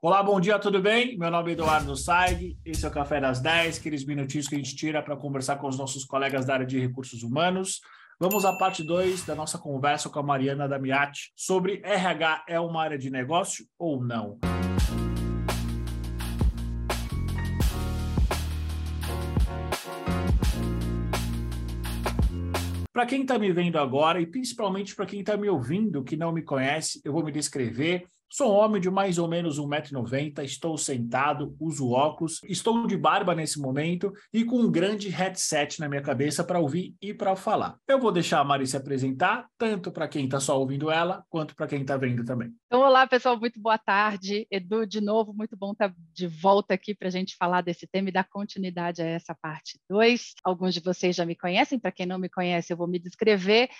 Olá, 0.00 0.22
bom 0.22 0.40
dia, 0.40 0.56
tudo 0.60 0.80
bem? 0.80 1.18
Meu 1.18 1.28
nome 1.28 1.50
é 1.50 1.52
Eduardo 1.54 1.96
Saig, 1.96 2.56
esse 2.64 2.84
é 2.84 2.88
o 2.88 2.92
Café 2.92 3.20
das 3.20 3.40
10, 3.40 3.78
aqueles 3.80 4.06
minutinhos 4.06 4.46
que 4.46 4.54
a 4.54 4.58
gente 4.58 4.76
tira 4.76 5.02
para 5.02 5.16
conversar 5.16 5.56
com 5.56 5.66
os 5.66 5.76
nossos 5.76 6.04
colegas 6.04 6.46
da 6.46 6.54
área 6.54 6.64
de 6.64 6.78
recursos 6.78 7.24
humanos. 7.24 7.80
Vamos 8.20 8.44
à 8.44 8.56
parte 8.56 8.84
2 8.84 9.26
da 9.26 9.34
nossa 9.34 9.58
conversa 9.58 10.08
com 10.08 10.20
a 10.20 10.22
Mariana 10.22 10.68
Damiati 10.68 11.32
sobre 11.34 11.80
RH 11.82 12.44
é 12.46 12.60
uma 12.60 12.80
área 12.80 12.96
de 12.96 13.10
negócio 13.10 13.66
ou 13.76 14.00
não? 14.00 14.38
Para 22.92 23.06
quem 23.06 23.22
está 23.22 23.36
me 23.36 23.52
vendo 23.52 23.80
agora 23.80 24.20
e 24.20 24.26
principalmente 24.26 24.94
para 24.94 25.06
quem 25.06 25.20
está 25.20 25.36
me 25.36 25.48
ouvindo 25.48 26.04
que 26.04 26.16
não 26.16 26.30
me 26.30 26.42
conhece, 26.42 27.00
eu 27.04 27.12
vou 27.12 27.24
me 27.24 27.32
descrever. 27.32 28.06
Sou 28.30 28.52
homem 28.52 28.78
de 28.78 28.90
mais 28.90 29.16
ou 29.16 29.26
menos 29.26 29.58
1,90m, 29.58 30.44
estou 30.44 30.76
sentado, 30.76 31.56
uso 31.58 31.90
óculos, 31.90 32.42
estou 32.44 32.86
de 32.86 32.94
barba 32.94 33.34
nesse 33.34 33.58
momento 33.58 34.12
e 34.30 34.44
com 34.44 34.60
um 34.60 34.70
grande 34.70 35.08
headset 35.08 35.80
na 35.80 35.88
minha 35.88 36.02
cabeça 36.02 36.44
para 36.44 36.58
ouvir 36.58 36.94
e 37.00 37.14
para 37.14 37.34
falar. 37.34 37.78
Eu 37.88 37.98
vou 37.98 38.12
deixar 38.12 38.40
a 38.40 38.44
Mari 38.44 38.66
se 38.66 38.76
apresentar, 38.76 39.48
tanto 39.56 39.90
para 39.90 40.06
quem 40.06 40.26
está 40.26 40.38
só 40.38 40.60
ouvindo 40.60 40.90
ela, 40.90 41.24
quanto 41.30 41.56
para 41.56 41.66
quem 41.66 41.80
está 41.80 41.96
vendo 41.96 42.22
também. 42.22 42.52
Então, 42.66 42.82
olá, 42.82 43.06
pessoal, 43.06 43.40
muito 43.40 43.58
boa 43.58 43.78
tarde. 43.78 44.46
Edu, 44.50 44.86
de 44.86 45.00
novo, 45.00 45.32
muito 45.32 45.56
bom 45.56 45.72
estar 45.72 45.94
de 46.12 46.26
volta 46.26 46.74
aqui 46.74 46.94
para 46.94 47.08
a 47.08 47.10
gente 47.10 47.34
falar 47.34 47.62
desse 47.62 47.86
tema 47.86 48.10
e 48.10 48.12
dar 48.12 48.28
continuidade 48.28 49.00
a 49.00 49.06
essa 49.06 49.34
parte 49.34 49.80
2. 49.88 50.34
Alguns 50.44 50.74
de 50.74 50.80
vocês 50.80 51.16
já 51.16 51.24
me 51.24 51.34
conhecem, 51.34 51.78
para 51.78 51.92
quem 51.92 52.04
não 52.04 52.18
me 52.18 52.28
conhece, 52.28 52.74
eu 52.74 52.76
vou 52.76 52.86
me 52.86 52.98
descrever. 52.98 53.70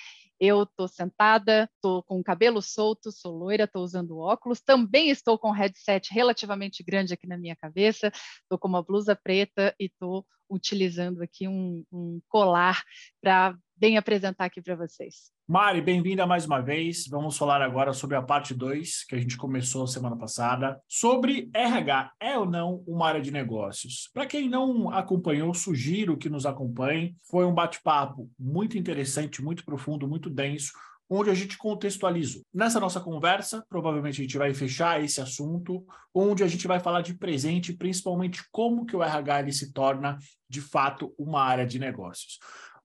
Eu 0.40 0.62
estou 0.62 0.86
sentada, 0.86 1.68
estou 1.74 2.02
com 2.02 2.20
o 2.20 2.24
cabelo 2.24 2.62
solto, 2.62 3.10
sou 3.10 3.36
loira, 3.36 3.64
estou 3.64 3.82
usando 3.82 4.18
óculos, 4.18 4.60
também 4.60 5.10
estou 5.10 5.38
com 5.38 5.48
um 5.48 5.52
headset 5.52 6.12
relativamente 6.12 6.82
grande 6.82 7.14
aqui 7.14 7.26
na 7.26 7.36
minha 7.36 7.56
cabeça, 7.56 8.12
estou 8.42 8.58
com 8.58 8.68
uma 8.68 8.82
blusa 8.82 9.16
preta 9.16 9.74
e 9.78 9.86
estou 9.86 10.24
utilizando 10.50 11.22
aqui 11.22 11.46
um, 11.46 11.84
um 11.92 12.20
colar 12.28 12.82
para 13.20 13.56
bem 13.78 13.96
apresentar 13.96 14.46
aqui 14.46 14.60
para 14.60 14.74
vocês. 14.74 15.30
Mari, 15.46 15.80
bem-vinda 15.80 16.26
mais 16.26 16.44
uma 16.44 16.60
vez. 16.60 17.06
Vamos 17.06 17.38
falar 17.38 17.62
agora 17.62 17.92
sobre 17.92 18.16
a 18.16 18.22
parte 18.22 18.52
2, 18.52 19.04
que 19.04 19.14
a 19.14 19.18
gente 19.18 19.36
começou 19.36 19.86
semana 19.86 20.16
passada, 20.16 20.80
sobre 20.88 21.48
RH. 21.54 22.12
É 22.20 22.36
ou 22.36 22.44
não 22.44 22.82
uma 22.86 23.06
área 23.06 23.20
de 23.20 23.30
negócios? 23.30 24.10
Para 24.12 24.26
quem 24.26 24.48
não 24.48 24.90
acompanhou, 24.90 25.54
sugiro 25.54 26.18
que 26.18 26.28
nos 26.28 26.44
acompanhe. 26.44 27.14
Foi 27.30 27.46
um 27.46 27.54
bate-papo 27.54 28.28
muito 28.38 28.76
interessante, 28.76 29.42
muito 29.42 29.64
profundo, 29.64 30.08
muito 30.08 30.28
denso, 30.28 30.72
onde 31.08 31.30
a 31.30 31.34
gente 31.34 31.56
contextualizou. 31.56 32.42
Nessa 32.52 32.78
nossa 32.78 33.00
conversa, 33.00 33.64
provavelmente 33.68 34.20
a 34.20 34.24
gente 34.24 34.36
vai 34.36 34.52
fechar 34.52 35.02
esse 35.02 35.20
assunto, 35.20 35.84
onde 36.12 36.44
a 36.44 36.46
gente 36.46 36.66
vai 36.66 36.80
falar 36.80 37.00
de 37.00 37.14
presente, 37.14 37.72
principalmente 37.72 38.42
como 38.50 38.84
que 38.84 38.94
o 38.94 39.02
RH 39.02 39.40
ele 39.40 39.52
se 39.52 39.72
torna, 39.72 40.18
de 40.48 40.60
fato, 40.60 41.14
uma 41.18 41.42
área 41.42 41.66
de 41.66 41.78
negócios. 41.78 42.38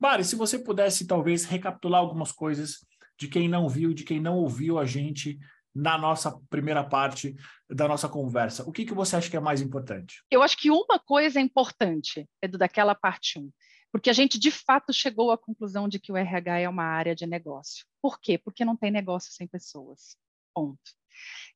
Mari, 0.04 0.26
se 0.26 0.36
você 0.36 0.60
pudesse 0.60 1.08
talvez 1.08 1.46
recapitular 1.46 2.02
algumas 2.02 2.30
coisas 2.30 2.86
de 3.18 3.30
quem 3.30 3.48
não 3.48 3.70
viu, 3.70 3.94
de 3.94 4.04
quem 4.04 4.20
não 4.20 4.36
ouviu 4.36 4.78
a 4.78 4.84
gente 4.84 5.40
na 5.74 5.98
nossa 5.98 6.38
primeira 6.50 6.84
parte 6.84 7.34
da 7.70 7.88
nossa 7.88 8.10
conversa, 8.10 8.68
o 8.68 8.72
que, 8.74 8.84
que 8.84 8.94
você 8.94 9.16
acha 9.16 9.30
que 9.30 9.38
é 9.38 9.40
mais 9.40 9.62
importante? 9.62 10.22
Eu 10.30 10.44
acho 10.44 10.58
que 10.58 10.70
uma 10.70 11.00
coisa 11.00 11.40
é 11.40 11.42
importante, 11.42 12.28
do 12.50 12.58
daquela 12.58 12.94
parte 12.94 13.40
1, 13.40 13.50
porque 13.94 14.10
a 14.10 14.14
gente 14.14 14.38
de 14.38 14.52
fato 14.52 14.92
chegou 14.92 15.32
à 15.32 15.38
conclusão 15.38 15.88
de 15.88 15.98
que 16.02 16.12
o 16.12 16.18
RH 16.18 16.60
é 16.60 16.68
uma 16.68 16.84
área 16.84 17.16
de 17.16 17.26
negócio. 17.26 17.86
Por 18.02 18.20
quê? 18.20 18.38
Porque 18.38 18.66
não 18.66 18.76
tem 18.76 18.92
negócio 18.92 19.32
sem 19.32 19.48
pessoas. 19.48 20.18
Ponto. 20.54 20.82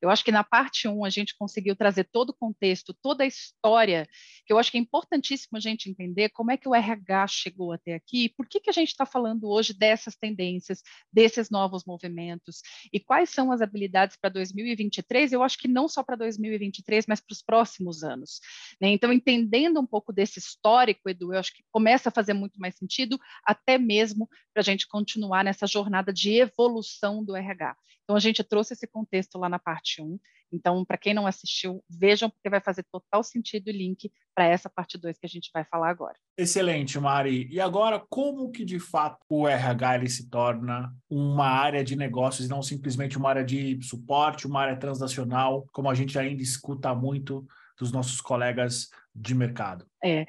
Eu 0.02 0.10
acho 0.10 0.24
que 0.24 0.32
na 0.32 0.44
parte 0.44 0.88
1 0.88 1.00
um, 1.00 1.06
a 1.06 1.10
gente 1.10 1.36
conseguiu 1.38 1.76
trazer 1.76 2.06
todo 2.06 2.30
o 2.30 2.34
contexto, 2.34 2.94
toda 3.02 3.24
a 3.24 3.28
história, 3.28 4.08
que 4.46 4.54
eu 4.54 4.60
acho 4.60 4.72
que 4.72 4.78
é 4.78 4.82
importantíssimo 4.82 5.58
a 5.58 5.60
gente 5.60 5.90
entender 5.90 6.30
como 6.30 6.52
é 6.52 6.58
que 6.58 6.68
o 6.68 6.76
RH 6.76 7.28
chegou 7.28 7.72
até 7.72 7.96
aqui, 7.96 8.30
por 8.30 8.48
que, 8.48 8.60
que 8.60 8.70
a 8.70 8.74
gente 8.74 8.90
está 8.90 9.06
falando 9.06 9.50
hoje 9.50 9.74
dessas 9.74 10.16
tendências, 10.16 10.82
desses 11.12 11.50
novos 11.50 11.84
movimentos, 11.86 12.62
e 12.92 13.00
quais 13.00 13.30
são 13.30 13.52
as 13.52 13.62
habilidades 13.62 14.18
para 14.20 14.30
2023, 14.30 15.34
eu 15.34 15.44
acho 15.44 15.58
que 15.58 15.68
não 15.68 15.88
só 15.88 16.04
para 16.04 16.16
2023, 16.16 17.06
mas 17.08 17.20
para 17.20 17.34
os 17.34 17.42
próximos 17.42 18.04
anos. 18.04 18.40
Né? 18.80 18.90
Então, 18.90 19.12
entendendo 19.12 19.80
um 19.80 19.86
pouco 19.86 20.14
desse 20.14 20.40
histórico, 20.40 21.10
Edu, 21.10 21.34
eu 21.34 21.40
acho 21.40 21.54
que 21.54 21.64
começa 21.72 22.10
a 22.10 22.12
fazer 22.12 22.34
muito 22.34 22.60
mais 22.60 22.76
sentido, 22.76 23.20
até 23.44 23.78
mesmo 23.78 24.30
para 24.54 24.62
a 24.62 24.64
gente 24.64 24.88
continuar 24.88 25.44
nessa 25.44 25.68
jornada 25.68 26.14
de 26.14 26.34
evolução 26.34 27.24
do 27.24 27.36
RH. 27.36 27.76
Então, 28.08 28.16
a 28.16 28.22
gente 28.22 28.42
trouxe 28.42 28.72
esse 28.72 28.88
contexto 28.88 29.38
lá 29.38 29.50
na 29.50 29.60
parte 29.60 30.02
1. 30.02 30.18
Então, 30.50 30.86
para 30.86 30.98
quem 30.98 31.14
não 31.14 31.28
assistiu, 31.28 31.84
vejam, 31.90 32.30
porque 32.30 32.50
vai 32.50 32.62
fazer 32.62 32.86
total 32.90 33.22
sentido 33.22 33.68
o 33.68 33.72
link 33.72 34.10
para 34.34 34.46
essa 34.46 34.70
parte 34.70 34.98
2 34.98 35.18
que 35.18 35.26
a 35.26 35.30
gente 35.30 35.52
vai 35.54 35.66
falar 35.66 35.90
agora. 35.90 36.16
Excelente, 36.38 36.98
Mari. 36.98 37.50
E 37.52 37.60
agora, 37.60 38.02
como 38.10 38.50
que 38.50 38.64
de 38.64 38.80
fato 38.80 39.18
o 39.28 39.46
RH 39.46 39.96
ele 39.96 40.10
se 40.10 40.30
torna 40.30 40.96
uma 41.10 41.48
área 41.48 41.84
de 41.84 41.98
negócios 41.98 42.48
e 42.48 42.50
não 42.50 42.62
simplesmente 42.62 43.18
uma 43.18 43.28
área 43.28 43.44
de 43.44 43.78
suporte, 43.82 44.48
uma 44.48 44.62
área 44.62 44.78
transacional, 44.78 45.68
como 45.74 45.90
a 45.90 45.94
gente 45.94 46.18
ainda 46.18 46.42
escuta 46.42 46.96
muito 46.96 47.46
dos 47.78 47.92
nossos 47.92 48.20
colegas 48.22 48.90
de 49.14 49.34
mercado. 49.34 49.86
É, 50.04 50.26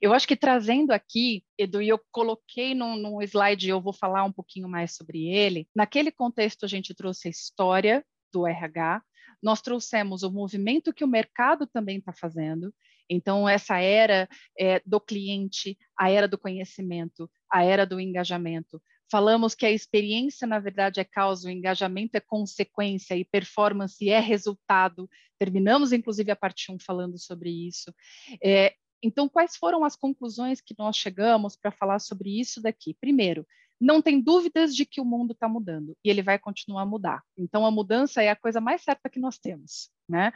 eu 0.00 0.12
acho 0.12 0.26
que 0.26 0.36
trazendo 0.36 0.92
aqui, 0.92 1.44
Edu, 1.58 1.82
e 1.82 1.88
eu 1.88 2.00
coloquei 2.10 2.74
num, 2.74 2.96
num 2.96 3.22
slide, 3.22 3.68
eu 3.68 3.80
vou 3.80 3.92
falar 3.92 4.24
um 4.24 4.32
pouquinho 4.32 4.68
mais 4.68 4.94
sobre 4.94 5.28
ele. 5.28 5.68
Naquele 5.74 6.10
contexto, 6.10 6.64
a 6.64 6.68
gente 6.68 6.94
trouxe 6.94 7.28
a 7.28 7.30
história 7.30 8.04
do 8.32 8.46
RH, 8.46 9.02
nós 9.42 9.60
trouxemos 9.60 10.22
o 10.22 10.30
movimento 10.30 10.92
que 10.92 11.04
o 11.04 11.08
mercado 11.08 11.66
também 11.66 11.98
está 11.98 12.12
fazendo. 12.12 12.72
Então, 13.08 13.48
essa 13.48 13.78
era 13.78 14.28
é, 14.58 14.80
do 14.86 15.00
cliente, 15.00 15.76
a 15.98 16.10
era 16.10 16.28
do 16.28 16.38
conhecimento, 16.38 17.28
a 17.50 17.64
era 17.64 17.84
do 17.84 17.98
engajamento, 17.98 18.80
Falamos 19.10 19.54
que 19.54 19.66
a 19.66 19.70
experiência, 19.70 20.46
na 20.46 20.58
verdade, 20.58 21.00
é 21.00 21.04
causa, 21.04 21.48
o 21.48 21.50
engajamento 21.50 22.16
é 22.16 22.20
consequência 22.20 23.16
e 23.16 23.24
performance 23.24 24.08
é 24.08 24.20
resultado. 24.20 25.10
Terminamos, 25.38 25.92
inclusive, 25.92 26.30
a 26.30 26.36
parte 26.36 26.70
1 26.70 26.78
falando 26.78 27.18
sobre 27.18 27.50
isso. 27.50 27.92
É, 28.42 28.74
então, 29.02 29.28
quais 29.28 29.56
foram 29.56 29.84
as 29.84 29.96
conclusões 29.96 30.60
que 30.60 30.74
nós 30.78 30.96
chegamos 30.96 31.56
para 31.56 31.72
falar 31.72 31.98
sobre 31.98 32.38
isso 32.38 32.62
daqui? 32.62 32.94
Primeiro, 33.00 33.46
não 33.80 34.02
tem 34.02 34.20
dúvidas 34.20 34.76
de 34.76 34.84
que 34.84 35.00
o 35.00 35.04
mundo 35.04 35.32
está 35.32 35.48
mudando 35.48 35.96
e 36.04 36.10
ele 36.10 36.22
vai 36.22 36.38
continuar 36.38 36.82
a 36.82 36.86
mudar. 36.86 37.22
Então, 37.36 37.64
a 37.64 37.70
mudança 37.70 38.22
é 38.22 38.28
a 38.28 38.36
coisa 38.36 38.60
mais 38.60 38.82
certa 38.82 39.08
que 39.08 39.18
nós 39.18 39.38
temos. 39.38 39.90
Né? 40.08 40.32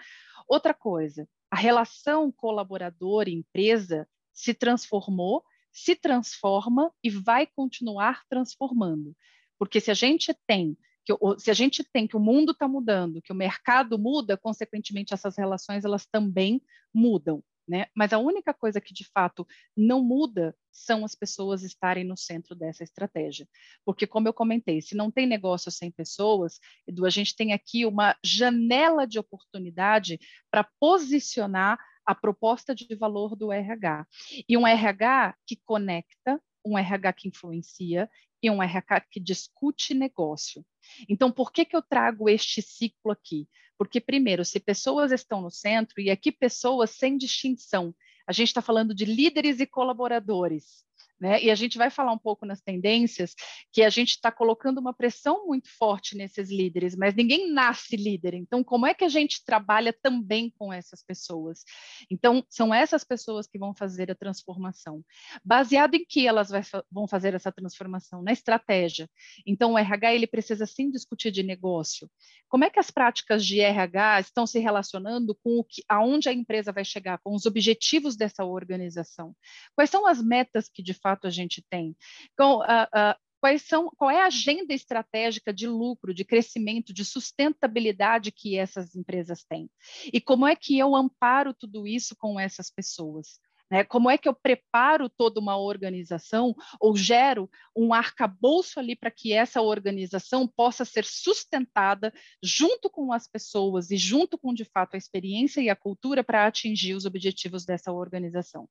Outra 0.48 0.72
coisa, 0.72 1.28
a 1.50 1.56
relação 1.56 2.32
colaborador-empresa 2.32 4.08
se 4.32 4.54
transformou 4.54 5.44
se 5.74 5.96
transforma 5.96 6.92
e 7.02 7.10
vai 7.10 7.46
continuar 7.46 8.22
transformando. 8.28 9.14
Porque 9.58 9.80
se 9.80 9.90
a 9.90 9.94
gente 9.94 10.32
tem 10.46 10.78
que 11.04 11.12
se 11.38 11.50
a 11.50 11.54
gente 11.54 11.84
tem 11.84 12.06
que 12.06 12.16
o 12.16 12.20
mundo 12.20 12.52
está 12.52 12.66
mudando, 12.66 13.20
que 13.20 13.32
o 13.32 13.36
mercado 13.36 13.98
muda, 13.98 14.38
consequentemente 14.38 15.12
essas 15.12 15.36
relações 15.36 15.84
elas 15.84 16.06
também 16.06 16.62
mudam, 16.94 17.44
né? 17.68 17.86
Mas 17.94 18.14
a 18.14 18.18
única 18.18 18.54
coisa 18.54 18.80
que 18.80 18.94
de 18.94 19.04
fato 19.12 19.46
não 19.76 20.02
muda 20.02 20.56
são 20.72 21.04
as 21.04 21.14
pessoas 21.14 21.62
estarem 21.62 22.04
no 22.04 22.16
centro 22.16 22.54
dessa 22.54 22.82
estratégia, 22.82 23.46
porque 23.84 24.06
como 24.06 24.28
eu 24.28 24.32
comentei, 24.32 24.80
se 24.80 24.96
não 24.96 25.10
tem 25.10 25.26
negócio 25.26 25.70
sem 25.70 25.90
pessoas, 25.90 26.58
Edu, 26.86 27.04
a 27.04 27.10
gente 27.10 27.36
tem 27.36 27.52
aqui 27.52 27.84
uma 27.84 28.16
janela 28.24 29.06
de 29.06 29.18
oportunidade 29.18 30.18
para 30.50 30.66
posicionar 30.80 31.78
a 32.06 32.14
proposta 32.14 32.74
de 32.74 32.94
valor 32.94 33.36
do 33.36 33.52
RH. 33.52 34.06
E 34.48 34.56
um 34.56 34.66
RH 34.66 35.36
que 35.46 35.56
conecta, 35.64 36.40
um 36.64 36.78
RH 36.78 37.12
que 37.12 37.28
influencia 37.28 38.08
e 38.42 38.50
um 38.50 38.62
RH 38.62 39.00
que 39.10 39.20
discute 39.20 39.94
negócio. 39.94 40.64
Então, 41.08 41.32
por 41.32 41.52
que, 41.52 41.64
que 41.64 41.74
eu 41.74 41.82
trago 41.82 42.28
este 42.28 42.60
ciclo 42.60 43.10
aqui? 43.10 43.48
Porque, 43.78 44.00
primeiro, 44.00 44.44
se 44.44 44.60
pessoas 44.60 45.12
estão 45.12 45.40
no 45.40 45.50
centro, 45.50 46.00
e 46.00 46.10
aqui 46.10 46.30
pessoas 46.30 46.90
sem 46.90 47.16
distinção, 47.16 47.94
a 48.26 48.32
gente 48.32 48.48
está 48.48 48.62
falando 48.62 48.94
de 48.94 49.04
líderes 49.04 49.60
e 49.60 49.66
colaboradores. 49.66 50.83
Né? 51.20 51.42
E 51.42 51.50
a 51.50 51.54
gente 51.54 51.78
vai 51.78 51.90
falar 51.90 52.12
um 52.12 52.18
pouco 52.18 52.44
nas 52.44 52.60
tendências 52.60 53.34
que 53.72 53.82
a 53.82 53.88
gente 53.88 54.10
está 54.10 54.32
colocando 54.32 54.78
uma 54.78 54.92
pressão 54.92 55.46
muito 55.46 55.68
forte 55.68 56.16
nesses 56.16 56.50
líderes, 56.50 56.96
mas 56.96 57.14
ninguém 57.14 57.52
nasce 57.52 57.96
líder. 57.96 58.34
Então, 58.34 58.64
como 58.64 58.86
é 58.86 58.94
que 58.94 59.04
a 59.04 59.08
gente 59.08 59.44
trabalha 59.44 59.92
também 59.92 60.52
com 60.58 60.72
essas 60.72 61.04
pessoas? 61.04 61.64
Então, 62.10 62.44
são 62.48 62.74
essas 62.74 63.04
pessoas 63.04 63.46
que 63.46 63.58
vão 63.58 63.74
fazer 63.74 64.10
a 64.10 64.14
transformação. 64.14 65.04
Baseado 65.44 65.94
em 65.94 66.04
que 66.04 66.26
elas 66.26 66.50
vai, 66.50 66.62
vão 66.90 67.06
fazer 67.06 67.34
essa 67.34 67.52
transformação? 67.52 68.22
Na 68.22 68.32
estratégia. 68.32 69.08
Então, 69.46 69.74
o 69.74 69.78
RH 69.78 70.14
ele 70.14 70.26
precisa 70.26 70.66
sim 70.66 70.90
discutir 70.90 71.30
de 71.30 71.42
negócio. 71.42 72.10
Como 72.48 72.64
é 72.64 72.70
que 72.70 72.78
as 72.78 72.90
práticas 72.90 73.44
de 73.44 73.60
RH 73.60 74.20
estão 74.20 74.46
se 74.46 74.58
relacionando 74.58 75.34
com 75.36 75.58
o 75.58 75.64
que, 75.64 75.82
aonde 75.88 76.28
a 76.28 76.32
empresa 76.32 76.72
vai 76.72 76.84
chegar, 76.84 77.18
com 77.18 77.34
os 77.34 77.46
objetivos 77.46 78.16
dessa 78.16 78.44
organização? 78.44 79.34
Quais 79.74 79.90
são 79.90 80.06
as 80.06 80.22
metas 80.22 80.68
que 80.68 80.82
de 80.82 80.94
fato 81.04 81.26
a 81.26 81.30
gente 81.30 81.62
tem. 81.68 81.94
Então, 82.32 82.60
uh, 82.60 83.14
quais 83.44 83.60
são, 83.60 83.90
qual 83.98 84.10
é 84.10 84.22
a 84.22 84.26
agenda 84.26 84.72
estratégica 84.72 85.52
de 85.52 85.66
lucro, 85.66 86.14
de 86.14 86.24
crescimento, 86.24 86.94
de 86.94 87.04
sustentabilidade 87.04 88.32
que 88.32 88.56
essas 88.56 88.96
empresas 88.96 89.44
têm. 89.44 89.68
E 90.10 90.18
como 90.18 90.46
é 90.46 90.56
que 90.56 90.78
eu 90.78 90.96
amparo 90.96 91.52
tudo 91.52 91.86
isso 91.86 92.16
com 92.16 92.40
essas 92.40 92.70
pessoas? 92.70 93.38
Né? 93.70 93.82
Como 93.84 94.10
é 94.10 94.18
que 94.18 94.28
eu 94.28 94.34
preparo 94.34 95.08
toda 95.08 95.40
uma 95.40 95.56
organização 95.56 96.54
ou 96.80 96.96
gero 96.96 97.50
um 97.76 97.94
arcabouço 97.94 98.78
ali 98.78 98.94
para 98.94 99.10
que 99.10 99.32
essa 99.32 99.62
organização 99.62 100.46
possa 100.46 100.84
ser 100.84 101.04
sustentada 101.04 102.12
junto 102.42 102.90
com 102.90 103.12
as 103.12 103.26
pessoas 103.26 103.90
e 103.90 103.96
junto 103.96 104.36
com, 104.38 104.52
de 104.52 104.64
fato, 104.64 104.94
a 104.94 104.98
experiência 104.98 105.60
e 105.60 105.70
a 105.70 105.76
cultura 105.76 106.22
para 106.22 106.46
atingir 106.46 106.94
os 106.94 107.06
objetivos 107.06 107.64
dessa 107.64 107.92
organização. 107.92 108.68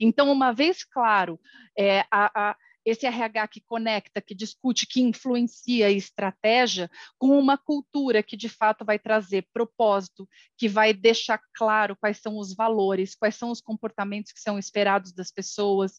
Então, 0.00 0.30
uma 0.32 0.52
vez 0.52 0.84
claro, 0.84 1.38
é, 1.78 2.00
a, 2.10 2.50
a 2.50 2.56
esse 2.84 3.06
RH 3.06 3.48
que 3.48 3.60
conecta, 3.60 4.20
que 4.20 4.34
discute, 4.34 4.86
que 4.86 5.00
influencia 5.00 5.86
a 5.86 5.90
estratégia 5.90 6.90
com 7.18 7.38
uma 7.38 7.58
cultura 7.58 8.22
que 8.22 8.36
de 8.36 8.48
fato 8.48 8.84
vai 8.84 8.98
trazer 8.98 9.46
propósito, 9.52 10.28
que 10.56 10.68
vai 10.68 10.92
deixar 10.92 11.40
claro 11.54 11.96
quais 11.96 12.18
são 12.18 12.38
os 12.38 12.54
valores, 12.54 13.14
quais 13.14 13.34
são 13.34 13.50
os 13.50 13.60
comportamentos 13.60 14.32
que 14.32 14.40
são 14.40 14.58
esperados 14.58 15.12
das 15.12 15.30
pessoas, 15.30 15.98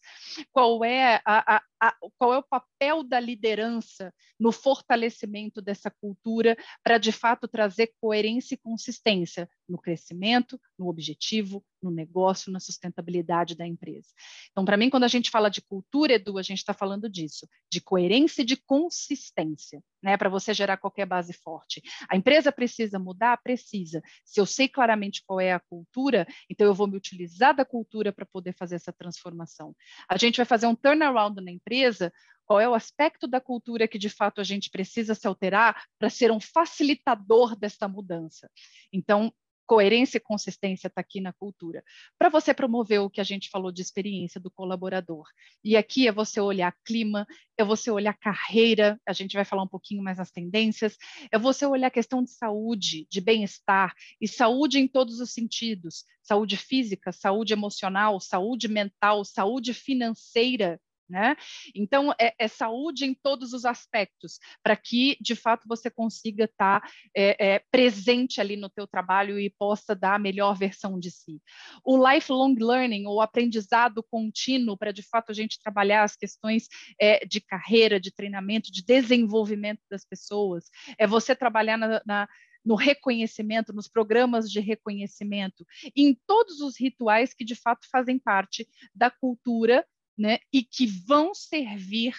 qual 0.51 0.83
é, 0.83 1.21
a, 1.25 1.55
a, 1.55 1.63
a, 1.79 1.95
qual 2.17 2.33
é 2.33 2.37
o 2.37 2.43
papel 2.43 3.03
da 3.03 3.19
liderança 3.19 4.13
no 4.39 4.51
fortalecimento 4.51 5.61
dessa 5.61 5.91
cultura 5.91 6.57
para 6.83 6.97
de 6.97 7.11
fato 7.11 7.47
trazer 7.47 7.93
coerência 7.99 8.55
e 8.55 8.57
consistência 8.57 9.49
no 9.67 9.77
crescimento, 9.77 10.59
no 10.81 10.87
objetivo, 10.87 11.63
no 11.81 11.91
negócio, 11.91 12.51
na 12.51 12.59
sustentabilidade 12.59 13.55
da 13.55 13.67
empresa. 13.67 14.07
Então, 14.51 14.65
para 14.65 14.75
mim, 14.75 14.89
quando 14.89 15.03
a 15.03 15.07
gente 15.07 15.29
fala 15.29 15.47
de 15.47 15.61
cultura, 15.61 16.13
Edu, 16.13 16.39
a 16.39 16.41
gente 16.41 16.57
está 16.57 16.73
falando 16.73 17.07
disso, 17.07 17.47
de 17.71 17.79
coerência 17.79 18.41
e 18.41 18.45
de 18.45 18.57
consistência, 18.57 19.79
né, 20.01 20.17
para 20.17 20.27
você 20.27 20.55
gerar 20.55 20.77
qualquer 20.77 21.05
base 21.05 21.33
forte. 21.33 21.83
A 22.09 22.17
empresa 22.17 22.51
precisa 22.51 22.97
mudar? 22.97 23.37
Precisa. 23.43 24.01
Se 24.25 24.41
eu 24.41 24.45
sei 24.45 24.67
claramente 24.67 25.23
qual 25.25 25.39
é 25.39 25.53
a 25.53 25.59
cultura, 25.59 26.27
então 26.49 26.65
eu 26.65 26.73
vou 26.73 26.87
me 26.87 26.97
utilizar 26.97 27.55
da 27.55 27.63
cultura 27.63 28.11
para 28.11 28.25
poder 28.25 28.55
fazer 28.57 28.75
essa 28.75 28.91
transformação. 28.91 29.75
A 30.09 30.17
gente 30.17 30.37
vai 30.37 30.45
fazer 30.45 30.65
um 30.65 30.75
turnaround 30.75 31.39
na 31.43 31.51
empresa 31.51 32.11
qual 32.51 32.59
é 32.59 32.67
o 32.67 32.73
aspecto 32.73 33.27
da 33.27 33.39
cultura 33.39 33.87
que 33.87 33.97
de 33.97 34.09
fato 34.09 34.41
a 34.41 34.43
gente 34.43 34.69
precisa 34.69 35.15
se 35.15 35.25
alterar 35.25 35.85
para 35.97 36.09
ser 36.09 36.31
um 36.31 36.39
facilitador 36.39 37.55
dessa 37.55 37.87
mudança. 37.87 38.49
Então, 38.91 39.31
coerência 39.71 40.17
e 40.17 40.19
consistência 40.19 40.87
está 40.87 40.99
aqui 40.99 41.21
na 41.21 41.31
cultura, 41.31 41.81
para 42.19 42.27
você 42.27 42.53
promover 42.53 42.99
o 42.99 43.09
que 43.09 43.21
a 43.21 43.23
gente 43.23 43.49
falou 43.49 43.71
de 43.71 43.81
experiência 43.81 44.37
do 44.37 44.51
colaborador. 44.51 45.23
E 45.63 45.77
aqui 45.77 46.09
é 46.09 46.11
você 46.11 46.41
olhar 46.41 46.75
clima, 46.83 47.25
é 47.57 47.63
você 47.63 47.89
olhar 47.89 48.13
carreira, 48.19 48.99
a 49.07 49.13
gente 49.13 49.33
vai 49.33 49.45
falar 49.45 49.63
um 49.63 49.69
pouquinho 49.69 50.03
mais 50.03 50.17
nas 50.17 50.29
tendências, 50.29 50.97
é 51.31 51.39
você 51.39 51.65
olhar 51.65 51.87
a 51.87 51.89
questão 51.91 52.21
de 52.21 52.31
saúde, 52.31 53.07
de 53.09 53.21
bem-estar, 53.21 53.95
e 54.19 54.27
saúde 54.27 54.77
em 54.77 54.89
todos 54.89 55.21
os 55.21 55.31
sentidos, 55.31 56.03
saúde 56.21 56.57
física, 56.57 57.13
saúde 57.13 57.53
emocional, 57.53 58.19
saúde 58.19 58.67
mental, 58.67 59.23
saúde 59.23 59.73
financeira, 59.73 60.81
né? 61.11 61.35
Então, 61.75 62.13
é, 62.19 62.33
é, 62.39 62.47
saúde 62.47 63.05
em 63.05 63.13
todos 63.13 63.51
os 63.51 63.65
aspectos, 63.65 64.39
para 64.63 64.77
que, 64.77 65.17
de 65.19 65.35
fato, 65.35 65.67
você 65.67 65.91
consiga 65.91 66.45
estar 66.45 66.79
tá, 66.79 66.89
é, 67.15 67.55
é, 67.55 67.59
presente 67.69 68.39
ali 68.39 68.55
no 68.55 68.69
teu 68.69 68.87
trabalho 68.87 69.37
e 69.37 69.49
possa 69.49 69.93
dar 69.93 70.15
a 70.15 70.19
melhor 70.19 70.57
versão 70.57 70.97
de 70.97 71.11
si. 71.11 71.41
O 71.83 71.97
lifelong 71.97 72.55
learning, 72.57 73.05
ou 73.05 73.21
aprendizado 73.21 74.01
contínuo, 74.09 74.77
para, 74.77 74.93
de 74.93 75.03
fato, 75.03 75.31
a 75.31 75.35
gente 75.35 75.61
trabalhar 75.61 76.03
as 76.03 76.15
questões 76.15 76.67
é, 76.99 77.25
de 77.25 77.41
carreira, 77.41 77.99
de 77.99 78.11
treinamento, 78.11 78.71
de 78.71 78.83
desenvolvimento 78.83 79.81
das 79.89 80.05
pessoas, 80.05 80.69
é 80.97 81.05
você 81.05 81.35
trabalhar 81.35 81.77
na, 81.77 82.01
na 82.05 82.27
no 82.63 82.75
reconhecimento, 82.75 83.73
nos 83.73 83.87
programas 83.87 84.49
de 84.49 84.59
reconhecimento, 84.59 85.65
em 85.95 86.15
todos 86.27 86.61
os 86.61 86.79
rituais 86.79 87.33
que 87.33 87.43
de 87.43 87.55
fato 87.55 87.87
fazem 87.91 88.19
parte 88.19 88.67
da 88.93 89.09
cultura 89.09 89.85
né, 90.21 90.37
e 90.53 90.63
que 90.63 90.85
vão 90.85 91.33
servir 91.33 92.13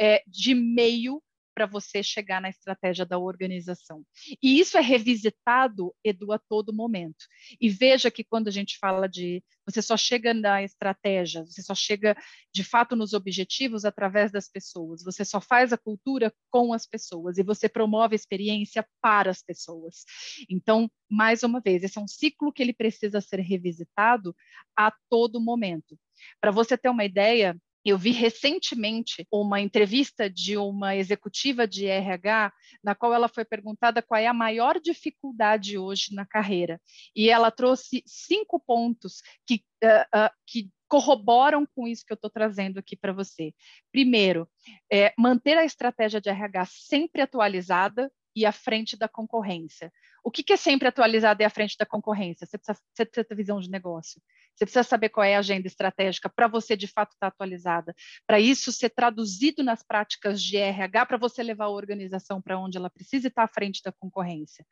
é, 0.00 0.22
de 0.26 0.54
meio 0.54 1.22
para 1.54 1.66
você 1.66 2.02
chegar 2.02 2.40
na 2.40 2.48
estratégia 2.48 3.04
da 3.04 3.18
organização. 3.18 4.04
E 4.42 4.58
isso 4.58 4.78
é 4.78 4.80
revisitado, 4.80 5.94
Edu, 6.02 6.32
a 6.32 6.38
todo 6.38 6.72
momento. 6.72 7.26
E 7.60 7.68
veja 7.68 8.10
que 8.10 8.24
quando 8.24 8.48
a 8.48 8.50
gente 8.50 8.78
fala 8.78 9.08
de. 9.08 9.42
Você 9.64 9.80
só 9.80 9.96
chega 9.96 10.34
na 10.34 10.62
estratégia, 10.64 11.44
você 11.44 11.62
só 11.62 11.74
chega 11.74 12.16
de 12.52 12.64
fato 12.64 12.96
nos 12.96 13.12
objetivos 13.12 13.84
através 13.84 14.32
das 14.32 14.48
pessoas, 14.48 15.04
você 15.04 15.24
só 15.24 15.40
faz 15.40 15.72
a 15.72 15.78
cultura 15.78 16.34
com 16.50 16.72
as 16.72 16.84
pessoas 16.84 17.38
e 17.38 17.44
você 17.44 17.68
promove 17.68 18.14
a 18.14 18.16
experiência 18.16 18.84
para 19.00 19.30
as 19.30 19.40
pessoas. 19.40 20.04
Então, 20.50 20.90
mais 21.08 21.44
uma 21.44 21.60
vez, 21.60 21.84
esse 21.84 21.96
é 21.96 22.00
um 22.00 22.08
ciclo 22.08 22.52
que 22.52 22.60
ele 22.60 22.72
precisa 22.72 23.20
ser 23.20 23.38
revisitado 23.38 24.34
a 24.76 24.92
todo 25.08 25.40
momento. 25.40 25.96
Para 26.40 26.50
você 26.50 26.76
ter 26.76 26.88
uma 26.88 27.04
ideia, 27.04 27.56
eu 27.84 27.98
vi 27.98 28.12
recentemente 28.12 29.26
uma 29.30 29.60
entrevista 29.60 30.30
de 30.30 30.56
uma 30.56 30.94
executiva 30.94 31.66
de 31.66 31.86
RH, 31.86 32.52
na 32.82 32.94
qual 32.94 33.12
ela 33.12 33.28
foi 33.28 33.44
perguntada 33.44 34.02
qual 34.02 34.20
é 34.20 34.26
a 34.26 34.34
maior 34.34 34.80
dificuldade 34.80 35.76
hoje 35.76 36.14
na 36.14 36.24
carreira. 36.24 36.80
E 37.14 37.28
ela 37.28 37.50
trouxe 37.50 38.02
cinco 38.06 38.60
pontos 38.60 39.20
que, 39.44 39.64
uh, 39.82 40.26
uh, 40.26 40.30
que 40.46 40.70
corroboram 40.88 41.66
com 41.74 41.88
isso 41.88 42.04
que 42.06 42.12
eu 42.12 42.16
estou 42.16 42.30
trazendo 42.30 42.78
aqui 42.78 42.96
para 42.96 43.12
você. 43.12 43.52
Primeiro, 43.90 44.48
é, 44.92 45.12
manter 45.18 45.56
a 45.58 45.64
estratégia 45.64 46.20
de 46.20 46.28
RH 46.28 46.66
sempre 46.66 47.22
atualizada, 47.22 48.10
e 48.34 48.46
à 48.46 48.52
frente 48.52 48.96
da 48.96 49.08
concorrência. 49.08 49.92
O 50.24 50.30
que, 50.30 50.42
que 50.42 50.52
é 50.52 50.56
sempre 50.56 50.86
atualizado 50.86 51.42
e 51.42 51.44
à 51.44 51.50
frente 51.50 51.76
da 51.76 51.84
concorrência? 51.84 52.46
Você 52.46 52.56
precisa, 52.56 52.78
você 52.94 53.04
precisa 53.04 53.24
ter 53.24 53.34
visão 53.34 53.60
de 53.60 53.68
negócio. 53.68 54.22
Você 54.54 54.64
precisa 54.64 54.84
saber 54.84 55.08
qual 55.08 55.24
é 55.24 55.34
a 55.34 55.40
agenda 55.40 55.66
estratégica 55.66 56.28
para 56.28 56.46
você 56.46 56.76
de 56.76 56.86
fato 56.86 57.12
estar 57.12 57.30
tá 57.30 57.34
atualizada. 57.34 57.94
Para 58.26 58.38
isso 58.38 58.70
ser 58.70 58.90
traduzido 58.90 59.62
nas 59.62 59.82
práticas 59.82 60.42
de 60.42 60.56
RH, 60.56 61.06
para 61.06 61.16
você 61.16 61.42
levar 61.42 61.64
a 61.64 61.70
organização 61.70 62.40
para 62.40 62.58
onde 62.58 62.78
ela 62.78 62.90
precisa 62.90 63.28
estar 63.28 63.42
tá 63.42 63.50
à 63.50 63.52
frente 63.52 63.82
da 63.82 63.90
concorrência. 63.90 64.64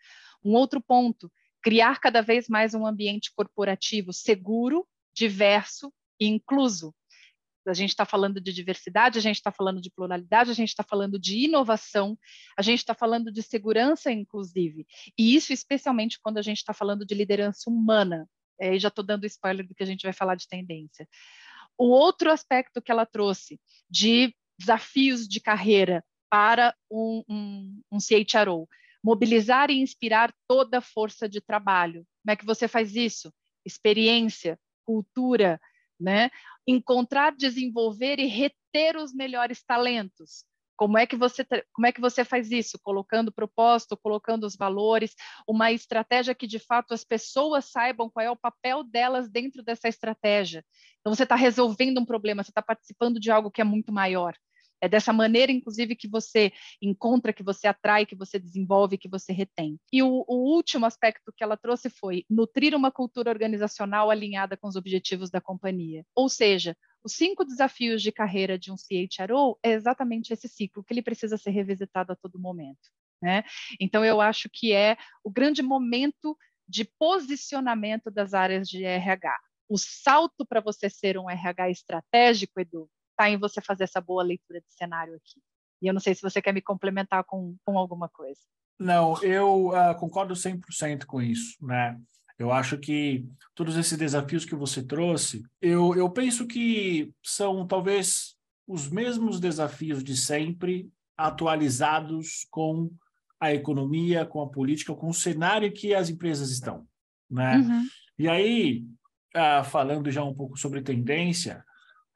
Um 0.45 0.53
outro 0.53 0.81
ponto, 0.81 1.31
criar 1.63 1.99
cada 1.99 2.21
vez 2.21 2.49
mais 2.49 2.75
um 2.75 2.87
ambiente 2.87 3.33
corporativo 3.35 4.13
seguro, 4.13 4.87
diverso 5.13 5.93
e 6.19 6.27
incluso 6.27 6.95
a 7.67 7.75
gente 7.75 7.91
está 7.91 8.05
falando 8.05 8.41
de 8.41 8.53
diversidade, 8.53 9.19
a 9.19 9.23
gente 9.23 9.37
está 9.37 9.51
falando 9.51 9.81
de 9.81 9.91
pluralidade, 9.91 10.51
a 10.51 10.55
gente 10.55 10.69
está 10.69 10.83
falando 10.83 11.19
de 11.19 11.45
inovação, 11.45 12.19
a 12.57 12.63
gente 12.63 12.79
está 12.79 12.95
falando 12.95 13.31
de 13.31 13.43
segurança, 13.43 14.11
inclusive. 14.11 14.87
E 15.19 15.35
isso 15.35 15.53
especialmente 15.53 16.19
quando 16.21 16.39
a 16.39 16.43
gente 16.43 16.59
está 16.59 16.73
falando 16.73 17.05
de 17.05 17.15
liderança 17.15 17.69
humana. 17.69 18.29
É, 18.59 18.79
já 18.79 18.89
estou 18.89 19.05
dando 19.05 19.27
spoiler 19.27 19.67
do 19.67 19.75
que 19.75 19.83
a 19.83 19.87
gente 19.87 20.03
vai 20.03 20.13
falar 20.13 20.35
de 20.35 20.47
tendência. 20.47 21.09
O 21.79 21.87
outro 21.87 22.31
aspecto 22.31 22.83
que 22.83 22.93
ela 22.93 23.07
trouxe 23.07 23.59
de 23.89 24.35
desafios 24.59 25.27
de 25.27 25.41
carreira 25.41 26.05
para 26.29 26.75
um, 26.91 27.25
um, 27.29 27.83
um 27.93 27.99
CHRO, 27.99 28.69
mobilizar 29.03 29.71
e 29.71 29.81
inspirar 29.81 30.33
toda 30.47 30.79
a 30.79 30.83
força 30.83 31.29
de 31.29 31.41
trabalho. 31.41 32.07
Como 32.23 32.33
é 32.33 32.37
que 32.37 32.45
você 32.45 32.69
faz 32.69 32.95
isso? 32.95 33.33
Experiência, 33.65 34.59
cultura, 34.85 35.61
né? 36.01 36.31
Encontrar, 36.67 37.35
desenvolver 37.37 38.19
e 38.19 38.27
reter 38.27 38.97
os 38.97 39.13
melhores 39.13 39.63
talentos. 39.63 40.45
Como 40.77 40.97
é 40.97 41.07
que 41.07 41.15
você 41.15 41.45
como 41.75 41.87
é 41.87 41.93
que 41.93 42.01
você 42.01 42.25
faz 42.25 42.51
isso? 42.51 42.79
Colocando 42.83 43.31
propósito, 43.31 43.99
colocando 43.99 44.45
os 44.45 44.57
valores, 44.57 45.15
uma 45.47 45.71
estratégia 45.73 46.35
que 46.35 46.47
de 46.47 46.59
fato 46.59 46.95
as 46.95 47.05
pessoas 47.05 47.67
saibam 47.67 48.09
qual 48.09 48.25
é 48.25 48.31
o 48.31 48.37
papel 48.37 48.83
delas 48.83 49.29
dentro 49.29 49.63
dessa 49.63 49.89
estratégia. 49.89 50.65
Então 51.01 51.15
você 51.15 51.25
está 51.25 51.35
resolvendo 51.35 51.99
um 51.99 52.07
problema, 52.07 52.43
você 52.43 52.51
está 52.51 52.63
participando 52.63 53.21
de 53.21 53.31
algo 53.31 53.51
que 53.51 53.61
é 53.61 53.65
muito 53.65 53.93
maior. 53.93 54.35
É 54.81 54.89
dessa 54.89 55.13
maneira, 55.13 55.53
inclusive, 55.53 55.95
que 55.95 56.09
você 56.09 56.53
encontra, 56.81 57.33
que 57.33 57.43
você 57.43 57.67
atrai, 57.67 58.07
que 58.07 58.17
você 58.17 58.39
desenvolve, 58.39 58.99
que 58.99 59.09
você 59.09 59.33
retém. 59.33 59.79
E 59.93 60.03
o, 60.03 60.25
o, 60.27 60.55
último 60.55 60.87
aspecto 60.87 61.33
que 61.37 61.45
ela 61.45 61.57
trouxe 61.57 61.91
foi 61.91 62.25
nutrir 62.29 62.75
uma 62.75 62.91
cultura 62.91 63.31
organizacional 63.31 64.11
alinhada 64.11 64.57
com 64.57 64.69
os 64.69 64.77
objetivos 64.77 65.31
da 65.31 65.41
companhia. 65.41 66.05
Ou 66.15 66.29
seja, 66.29 66.77
os 67.05 67.13
cinco 67.13 67.45
desafios 67.45 68.03
de 68.03 68.13
carreira 68.13 68.59
de 68.59 68.73
um 68.73 68.77
CHRO 68.77 69.59
é 69.63 69.73
exatamente 69.73 70.33
esse 70.33 70.49
ciclo, 70.49 70.83
que 70.85 70.93
ele 70.93 71.03
precisa 71.03 71.37
ser 71.37 71.51
revisitado 71.51 72.13
a 72.13 72.17
todo 72.17 72.39
momento. 72.39 72.91
Né? 73.23 73.45
Então, 73.79 74.05
eu 74.05 74.21
acho 74.21 74.49
que 74.51 74.73
é 74.73 74.97
o 75.23 75.31
grande 75.31 75.63
momento 75.63 76.37
de 76.67 76.85
posicionamento 76.99 78.11
das 78.11 78.33
áreas 78.33 78.69
de 78.69 78.85
RH. 78.85 79.39
O 79.69 79.77
salto 79.77 80.47
para 80.47 80.61
você 80.61 80.89
ser 80.89 81.19
um 81.19 81.29
RH 81.29 81.71
estratégico, 81.71 82.61
Edu, 82.61 82.89
está 83.21 83.29
em 83.29 83.37
você 83.37 83.61
fazer 83.61 83.85
essa 83.85 84.01
boa 84.01 84.23
leitura 84.23 84.61
de 84.61 84.73
cenário 84.73 85.15
aqui. 85.15 85.41
E 85.83 85.87
eu 85.87 85.93
não 85.93 86.01
sei 86.01 86.15
se 86.15 86.23
você 86.23 86.41
quer 86.41 86.55
me 86.55 86.63
complementar 86.63 87.23
com, 87.25 87.55
com 87.65 87.79
alguma 87.79 88.09
coisa. 88.09 88.41
Não, 88.79 89.23
eu 89.23 89.69
uh, 89.69 89.95
concordo 89.99 90.33
100% 90.33 91.05
com 91.05 91.21
isso, 91.21 91.57
né? 91.61 91.99
Eu 92.39 92.51
acho 92.51 92.79
que 92.79 93.27
todos 93.55 93.77
esses 93.77 93.99
desafios 93.99 94.47
que 94.47 94.55
você 94.55 94.83
trouxe, 94.83 95.43
eu, 95.61 95.95
eu 95.95 96.09
penso 96.09 96.47
que 96.47 97.13
são 97.23 97.67
talvez 97.67 98.35
os 98.67 98.89
mesmos 98.89 99.39
desafios 99.39 100.03
de 100.03 100.17
sempre, 100.17 100.91
atualizados 101.19 102.47
com 102.51 102.91
a 103.39 103.53
economia, 103.53 104.25
com 104.25 104.41
a 104.41 104.49
política, 104.49 104.95
com 104.95 105.09
o 105.09 105.15
cenário 105.15 105.71
que 105.71 105.95
as 105.95 106.09
empresas 106.09 106.51
estão, 106.51 106.87
né? 107.31 107.59
Uhum. 107.59 107.87
E 108.19 108.29
aí, 108.29 108.85
ah, 109.35 109.63
falando 109.63 110.11
já 110.11 110.25
um 110.25 110.35
pouco 110.35 110.59
sobre 110.59 110.81
tendência, 110.81 111.63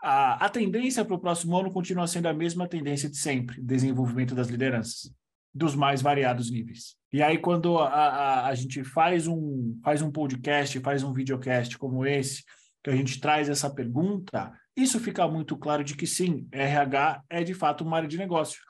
a, 0.04 0.34
a 0.44 0.48
tendência 0.50 1.02
para 1.04 1.14
o 1.14 1.18
próximo 1.18 1.56
ano 1.56 1.72
continua 1.72 2.06
sendo 2.06 2.26
a 2.26 2.34
mesma 2.34 2.68
tendência 2.68 3.08
de 3.08 3.16
sempre, 3.16 3.62
desenvolvimento 3.62 4.34
das 4.34 4.48
lideranças, 4.48 5.10
dos 5.52 5.74
mais 5.74 6.02
variados 6.02 6.50
níveis. 6.50 6.96
E 7.10 7.22
aí, 7.22 7.38
quando 7.38 7.78
a, 7.78 7.88
a, 7.88 8.46
a 8.48 8.54
gente 8.54 8.84
faz 8.84 9.26
um, 9.26 9.78
faz 9.82 10.02
um 10.02 10.10
podcast, 10.10 10.78
faz 10.80 11.02
um 11.02 11.12
videocast 11.12 11.78
como 11.78 12.04
esse, 12.04 12.44
que 12.82 12.90
a 12.90 12.96
gente 12.96 13.18
traz 13.18 13.48
essa 13.48 13.72
pergunta, 13.72 14.52
isso 14.76 15.00
fica 15.00 15.26
muito 15.26 15.56
claro 15.56 15.82
de 15.82 15.96
que 15.96 16.06
sim, 16.06 16.46
RH 16.52 17.22
é 17.30 17.42
de 17.42 17.54
fato 17.54 17.82
uma 17.82 17.96
área 17.96 18.08
de 18.08 18.18
negócio. 18.18 18.60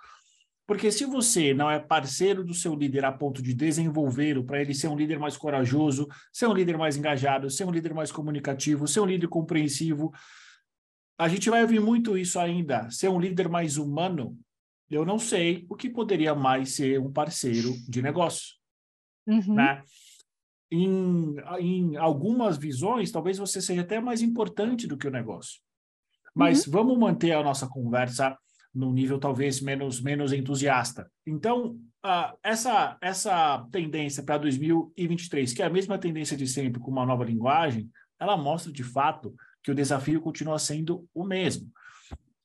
Porque 0.66 0.90
se 0.90 1.04
você 1.04 1.52
não 1.52 1.70
é 1.70 1.78
parceiro 1.78 2.44
do 2.44 2.54
seu 2.54 2.74
líder 2.74 3.04
a 3.04 3.12
ponto 3.12 3.42
de 3.42 3.52
desenvolvê-lo 3.52 4.44
para 4.44 4.60
ele 4.60 4.72
ser 4.72 4.88
um 4.88 4.96
líder 4.96 5.18
mais 5.18 5.36
corajoso, 5.36 6.06
ser 6.32 6.46
um 6.46 6.54
líder 6.54 6.78
mais 6.78 6.96
engajado, 6.96 7.50
ser 7.50 7.64
um 7.64 7.70
líder 7.70 7.92
mais 7.92 8.12
comunicativo, 8.12 8.86
ser 8.86 9.00
um 9.00 9.06
líder 9.06 9.28
compreensivo, 9.28 10.12
a 11.18 11.28
gente 11.28 11.50
vai 11.50 11.62
ouvir 11.62 11.80
muito 11.80 12.16
isso 12.18 12.38
ainda. 12.38 12.90
Ser 12.90 13.08
um 13.08 13.20
líder 13.20 13.48
mais 13.48 13.76
humano, 13.76 14.38
eu 14.90 15.04
não 15.04 15.18
sei 15.18 15.66
o 15.68 15.76
que 15.76 15.88
poderia 15.88 16.34
mais 16.34 16.74
ser 16.74 17.00
um 17.00 17.12
parceiro 17.12 17.72
de 17.88 18.02
negócio. 18.02 18.54
Uhum. 19.26 19.54
Né? 19.54 19.82
em, 20.74 21.36
em 21.60 21.96
algumas 21.96 22.56
visões, 22.56 23.10
talvez 23.10 23.38
você 23.38 23.60
seja 23.60 23.82
até 23.82 24.00
mais 24.00 24.22
importante 24.22 24.86
do 24.86 24.96
que 24.96 25.06
o 25.06 25.10
negócio. 25.10 25.60
Mas 26.34 26.66
uhum. 26.66 26.72
vamos 26.72 26.98
manter 26.98 27.32
a 27.32 27.42
nossa 27.42 27.68
conversa 27.68 28.36
num 28.74 28.92
nível 28.92 29.20
talvez 29.20 29.60
menos, 29.60 30.00
menos 30.00 30.32
entusiasta. 30.32 31.08
Então, 31.24 31.78
uh, 32.04 32.36
essa, 32.42 32.98
essa 33.00 33.64
tendência 33.70 34.22
para 34.22 34.38
2023, 34.38 35.52
que 35.52 35.62
é 35.62 35.66
a 35.66 35.70
mesma 35.70 35.96
tendência 35.96 36.36
de 36.36 36.46
sempre 36.48 36.80
com 36.80 36.90
uma 36.90 37.06
nova 37.06 37.24
linguagem, 37.24 37.88
ela 38.18 38.36
mostra 38.36 38.72
de 38.72 38.82
fato 38.82 39.32
que 39.64 39.70
o 39.70 39.74
desafio 39.74 40.20
continua 40.20 40.58
sendo 40.58 41.08
o 41.14 41.24
mesmo. 41.24 41.72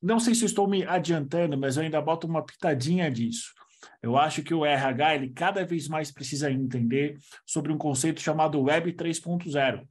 Não 0.01 0.19
sei 0.19 0.33
se 0.33 0.45
estou 0.45 0.67
me 0.67 0.85
adiantando, 0.85 1.57
mas 1.57 1.75
eu 1.75 1.83
ainda 1.83 2.01
boto 2.01 2.25
uma 2.25 2.43
pitadinha 2.43 3.11
disso. 3.11 3.53
Eu 4.01 4.17
acho 4.17 4.41
que 4.41 4.53
o 4.53 4.65
RH 4.65 5.15
ele 5.15 5.29
cada 5.29 5.65
vez 5.65 5.89
mais 5.89 6.11
precisa 6.11 6.49
entender 6.49 7.17
sobre 7.45 7.71
um 7.71 7.77
conceito 7.77 8.21
chamado 8.21 8.61
Web 8.61 8.93
3.0, 8.93 9.85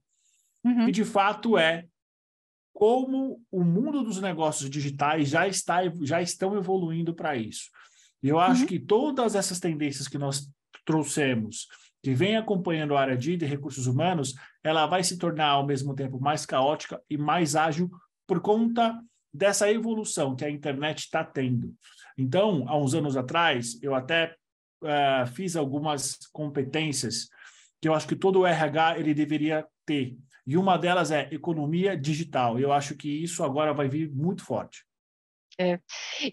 uhum. 0.65 0.87
que 0.87 0.93
de 0.93 1.05
fato 1.05 1.59
é 1.59 1.87
como 2.73 3.43
o 3.51 3.63
mundo 3.63 4.03
dos 4.03 4.21
negócios 4.21 4.71
digitais 4.71 5.29
já 5.29 5.47
está 5.47 5.81
já 6.03 6.23
estão 6.23 6.57
evoluindo 6.57 7.15
para 7.15 7.37
isso. 7.37 7.71
E 8.23 8.29
eu 8.29 8.39
acho 8.39 8.63
uhum. 8.63 8.67
que 8.67 8.79
todas 8.79 9.35
essas 9.35 9.61
tendências 9.61 10.09
que 10.09 10.19
nós 10.19 10.51
trouxemos, 10.85 11.67
que 12.09 12.15
vem 12.15 12.39
acompanhando 12.39 12.97
a 12.97 13.03
área 13.03 13.19
de 13.19 13.37
recursos 13.45 13.87
humanos, 13.87 14.35
ela 14.65 14.87
vai 14.87 15.05
se 15.05 15.19
tornar 15.19 15.49
ao 15.49 15.67
mesmo 15.67 15.95
tempo 15.95 16.19
mais 16.19 16.47
caótica 16.47 17.03
e 17.11 17.19
mais 17.19 17.55
ágil 17.55 17.91
por 18.27 18.41
conta 18.41 18.99
dessa 19.31 19.71
evolução 19.71 20.35
que 20.35 20.43
a 20.43 20.49
internet 20.49 21.01
está 21.01 21.23
tendo. 21.23 21.75
Então, 22.17 22.65
há 22.67 22.79
uns 22.79 22.95
anos 22.95 23.15
atrás, 23.15 23.79
eu 23.83 23.95
até 23.95 24.35
uh, 24.83 25.27
fiz 25.35 25.55
algumas 25.55 26.17
competências 26.33 27.29
que 27.79 27.87
eu 27.87 27.93
acho 27.93 28.09
que 28.09 28.17
todo 28.17 28.39
o 28.39 28.47
RH 28.47 28.99
ele 28.99 29.13
deveria 29.13 29.67
ter. 29.85 30.17
E 30.47 30.57
uma 30.57 30.79
delas 30.79 31.11
é 31.11 31.29
economia 31.31 31.95
digital. 31.95 32.59
Eu 32.59 32.73
acho 32.73 32.97
que 32.97 33.23
isso 33.23 33.45
agora 33.45 33.75
vai 33.75 33.87
vir 33.87 34.11
muito 34.11 34.43
forte. 34.47 34.83
É. 35.61 35.79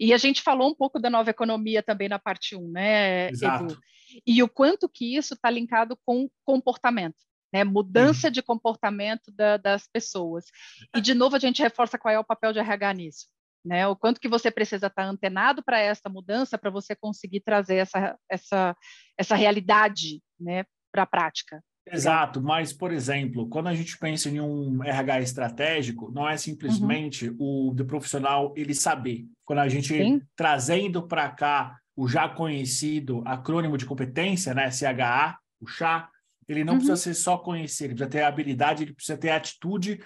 E 0.00 0.14
a 0.14 0.16
gente 0.16 0.40
falou 0.40 0.70
um 0.70 0.74
pouco 0.74 0.98
da 0.98 1.10
nova 1.10 1.28
economia 1.28 1.82
também 1.82 2.08
na 2.08 2.18
parte 2.18 2.56
1, 2.56 2.66
né, 2.66 3.28
Exato. 3.28 3.64
Edu? 3.64 3.80
E 4.26 4.42
o 4.42 4.48
quanto 4.48 4.88
que 4.88 5.16
isso 5.16 5.34
está 5.34 5.50
linkado 5.50 5.98
com 6.04 6.28
comportamento. 6.44 7.16
Né, 7.52 7.62
mudança 7.62 8.26
uhum. 8.26 8.32
de 8.32 8.42
comportamento 8.42 9.30
da, 9.30 9.56
das 9.56 9.86
pessoas. 9.86 10.46
E, 10.94 11.00
de 11.00 11.14
novo, 11.14 11.36
a 11.36 11.38
gente 11.38 11.62
reforça 11.62 11.96
qual 11.96 12.12
é 12.12 12.18
o 12.18 12.24
papel 12.24 12.52
de 12.52 12.58
RH 12.58 12.92
nisso 12.94 13.26
né? 13.66 13.86
O 13.86 13.96
quanto 13.96 14.20
que 14.20 14.28
você 14.28 14.50
precisa 14.50 14.86
estar 14.86 15.02
antenado 15.02 15.62
para 15.62 15.80
essa 15.80 16.08
mudança 16.08 16.56
para 16.56 16.70
você 16.70 16.94
conseguir 16.94 17.40
trazer 17.40 17.76
essa, 17.76 18.16
essa, 18.30 18.76
essa 19.18 19.34
realidade, 19.34 20.22
né, 20.38 20.64
para 20.92 21.02
a 21.02 21.06
prática. 21.06 21.60
Exato, 21.88 22.40
mas, 22.40 22.72
por 22.72 22.92
exemplo, 22.92 23.48
quando 23.48 23.68
a 23.68 23.74
gente 23.74 23.96
pensa 23.98 24.28
em 24.28 24.40
um 24.40 24.82
RH 24.82 25.20
estratégico, 25.20 26.10
não 26.10 26.28
é 26.28 26.36
simplesmente 26.36 27.28
uhum. 27.30 27.70
o 27.70 27.74
do 27.74 27.84
profissional 27.84 28.52
ele 28.56 28.74
saber. 28.74 29.26
Quando 29.44 29.60
a 29.60 29.68
gente 29.68 29.88
Sim. 29.88 30.20
trazendo 30.34 31.06
para 31.06 31.28
cá 31.28 31.78
o 31.96 32.06
já 32.06 32.28
conhecido 32.28 33.22
acrônimo 33.24 33.78
de 33.78 33.86
competência, 33.86 34.52
né, 34.52 34.70
CHA, 34.70 35.38
o 35.58 35.66
chá, 35.66 36.10
ele 36.46 36.62
não 36.62 36.74
uhum. 36.74 36.78
precisa 36.78 36.96
ser 36.96 37.14
só 37.14 37.38
conhecer, 37.38 37.84
ele 37.84 37.94
precisa 37.94 38.10
ter 38.10 38.22
habilidade, 38.22 38.84
ele 38.84 38.94
precisa 38.94 39.18
ter 39.18 39.30
atitude 39.30 40.00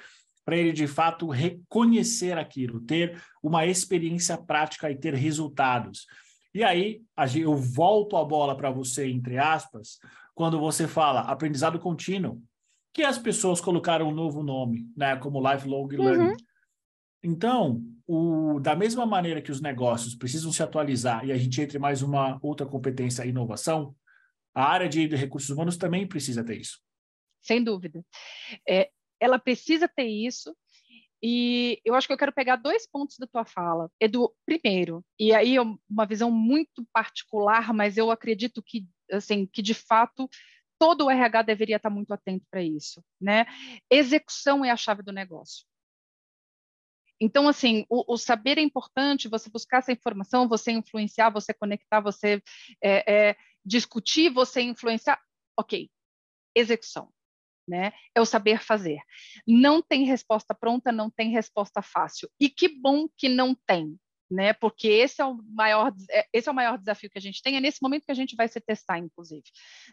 para 0.45 0.57
ele 0.57 0.73
de 0.73 0.87
fato 0.87 1.29
reconhecer 1.29 2.39
aquilo, 2.39 2.81
ter 2.81 3.21
uma 3.43 3.67
experiência 3.67 4.39
prática 4.39 4.91
e 4.91 4.97
ter 4.97 5.15
resultados. 5.15 6.07
E 6.55 6.65
aí, 6.65 7.03
eu 7.37 7.55
volto 7.55 8.17
a 8.17 8.25
bola 8.25 8.57
para 8.57 8.71
você, 8.71 9.07
entre 9.07 9.39
aspas, 9.39 9.99
quando 10.35 10.59
você 10.59 10.89
fala 10.89 11.21
aprendizado 11.21 11.79
contínuo, 11.79 12.43
que 12.93 13.03
as 13.03 13.19
pessoas 13.19 13.61
colocaram 13.61 14.09
um 14.09 14.15
novo 14.15 14.43
nome, 14.43 14.87
né, 14.97 15.15
como 15.17 15.41
lifelong 15.41 15.89
uhum. 15.97 16.35
Então, 17.23 17.83
o, 18.07 18.59
da 18.61 18.75
mesma 18.75 19.05
maneira 19.05 19.43
que 19.43 19.51
os 19.51 19.61
negócios 19.61 20.15
precisam 20.15 20.51
se 20.51 20.63
atualizar 20.63 21.25
e 21.25 21.33
a 21.33 21.37
gente 21.37 21.61
entre 21.61 21.79
mais 21.79 22.03
uma 22.03 22.39
outra 22.43 22.67
competência, 22.67 23.27
inovação, 23.27 23.95
a 24.55 24.65
área 24.65 24.89
de 24.89 25.07
recursos 25.07 25.51
humanos 25.51 25.77
também 25.77 26.07
precisa 26.07 26.45
ter 26.45 26.59
isso. 26.59 26.81
Sem 27.43 27.63
dúvida. 27.63 28.05
É, 28.69 28.91
ela 29.21 29.39
precisa 29.39 29.87
ter 29.89 30.07
isso. 30.07 30.55
E 31.23 31.79
eu 31.85 31.95
acho 31.95 32.07
que 32.07 32.13
eu 32.13 32.19
quero 32.19 32.33
pegar 32.33 32.57
dois 32.57 32.89
pontos 32.91 33.19
da 33.19 33.27
tua 33.27 33.45
fala. 33.45 33.91
Edu, 34.01 34.35
primeiro, 34.47 35.05
e 35.19 35.35
aí 35.35 35.57
é 35.57 35.61
uma 35.61 36.07
visão 36.07 36.31
muito 36.31 36.87
particular, 36.93 37.75
mas 37.75 37.99
eu 37.99 38.11
acredito 38.11 38.63
que, 38.63 38.87
assim, 39.13 39.47
que 39.47 39.61
de 39.61 39.75
fato 39.75 40.29
todo 40.79 41.05
o 41.05 41.11
RH 41.11 41.43
deveria 41.43 41.77
estar 41.77 41.91
muito 41.91 42.13
atento 42.13 42.47
para 42.51 42.63
isso, 42.63 43.05
né? 43.21 43.45
Execução 43.91 44.65
é 44.65 44.71
a 44.71 44.77
chave 44.77 45.03
do 45.03 45.13
negócio. 45.13 45.67
Então, 47.21 47.49
assim, 47.49 47.85
o, 47.89 48.15
o, 48.15 48.17
saber 48.17 48.59
é 48.59 48.63
importante, 48.63 49.29
você 49.29 49.51
buscar 49.51 49.79
essa 49.79 49.93
informação, 49.93 50.49
você 50.49 50.73
influenciar, 50.73 51.31
você 51.31 51.53
conectar, 51.53 52.01
você 52.01 52.43
é, 52.83 53.29
é, 53.31 53.37
discutir, 53.65 54.31
você 54.31 54.63
influenciar. 54.63 55.21
Ok, 55.59 55.91
execução 56.55 57.13
né? 57.71 57.93
É 58.15 58.21
o 58.21 58.27
saber 58.27 58.61
fazer. 58.61 58.99
Não 59.47 59.81
tem 59.81 60.05
resposta 60.05 60.53
pronta, 60.53 60.91
não 60.91 61.09
tem 61.09 61.31
resposta 61.31 61.81
fácil. 61.81 62.29
E 62.41 62.51
que 62.51 62.69
bom 62.69 63.07
que 63.17 63.29
não 63.29 63.55
tem, 63.55 63.97
né? 64.31 64.53
Porque 64.53 64.89
esse 64.89 65.21
é 65.21 65.25
o 65.25 65.39
maior, 65.49 65.93
é, 66.11 66.27
esse 66.33 66.49
é 66.49 66.53
o 66.53 66.55
maior 66.55 66.79
desafio 66.79 67.11
que 67.11 67.19
a 67.19 67.21
gente 67.21 67.43
tem. 67.43 67.57
É 67.57 67.61
nesse 67.61 67.83
momento 67.83 68.05
que 68.05 68.13
a 68.13 68.15
gente 68.15 68.37
vai 68.37 68.47
se 68.49 68.61
testar, 68.61 68.99
inclusive, 68.99 69.43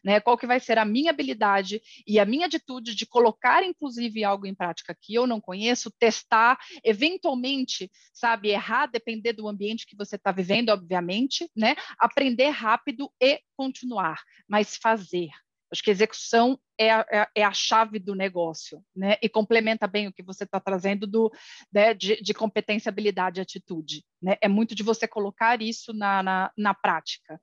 né? 0.04 0.20
Qual 0.20 0.38
que 0.38 0.46
vai 0.46 0.60
ser 0.60 0.78
a 0.78 0.86
minha 0.86 1.10
habilidade 1.10 1.82
e 2.06 2.20
a 2.20 2.26
minha 2.26 2.46
atitude 2.46 2.96
de 2.96 3.06
colocar, 3.06 3.64
inclusive, 3.64 4.24
algo 4.24 4.46
em 4.46 4.54
prática 4.54 4.96
que 5.02 5.14
eu 5.16 5.26
não 5.26 5.42
conheço, 5.42 5.92
testar, 6.00 6.58
eventualmente, 6.84 7.90
sabe, 8.14 8.50
errar, 8.50 8.88
depender 8.88 9.34
do 9.34 9.48
ambiente 9.48 9.86
que 9.88 9.96
você 9.96 10.16
está 10.16 10.32
vivendo, 10.32 10.70
obviamente, 10.70 11.50
né? 11.56 11.76
Aprender 12.00 12.50
rápido 12.50 13.12
e 13.22 13.42
continuar, 13.56 14.22
mas 14.48 14.76
fazer, 14.76 15.30
Acho 15.72 15.84
que 15.84 15.92
execução 15.92 16.58
é 16.78 16.92
a, 16.92 17.06
é, 17.12 17.28
é 17.36 17.44
a 17.44 17.52
chave 17.52 18.00
do 18.00 18.16
negócio, 18.16 18.82
né? 18.96 19.18
E 19.22 19.28
complementa 19.28 19.86
bem 19.86 20.08
o 20.08 20.14
que 20.14 20.24
você 20.24 20.46
está 20.46 20.60
trazendo 20.60 21.06
do, 21.06 21.32
né, 21.74 21.94
de, 21.94 22.22
de, 22.22 22.34
competência, 22.34 22.90
habilidade 22.90 23.40
e 23.40 23.42
atitude. 23.42 24.06
Né? 24.22 24.38
É 24.42 24.48
muito 24.48 24.74
de 24.74 24.84
você 24.84 25.08
colocar 25.08 25.62
isso 25.62 25.94
na, 25.94 26.24
na, 26.24 26.52
na 26.58 26.74
prática. 26.74 27.40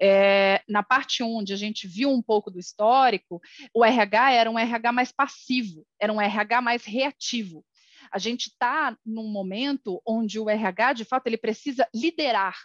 É, 0.00 0.62
na 0.68 0.82
parte 0.82 1.22
onde 1.22 1.52
a 1.52 1.56
gente 1.56 1.88
viu 1.88 2.10
um 2.10 2.22
pouco 2.22 2.50
do 2.50 2.60
histórico, 2.60 3.40
o 3.74 3.84
RH 3.84 4.32
era 4.32 4.50
um 4.50 4.58
RH 4.58 4.92
mais 4.92 5.10
passivo, 5.10 5.84
era 6.00 6.12
um 6.12 6.20
RH 6.20 6.60
mais 6.60 6.84
reativo. 6.84 7.64
A 8.12 8.18
gente 8.18 8.46
está 8.46 8.96
num 9.04 9.28
momento 9.28 10.00
onde 10.06 10.38
o 10.38 10.48
RH, 10.48 10.92
de 10.92 11.04
fato, 11.04 11.26
ele 11.26 11.38
precisa 11.38 11.88
liderar, 11.92 12.56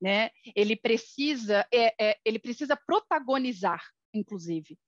né? 0.00 0.30
Ele 0.54 0.76
precisa, 0.76 1.66
é, 1.72 1.94
é, 1.98 2.18
ele 2.24 2.38
precisa 2.38 2.76
protagonizar 2.76 3.82
inclusive. 4.12 4.78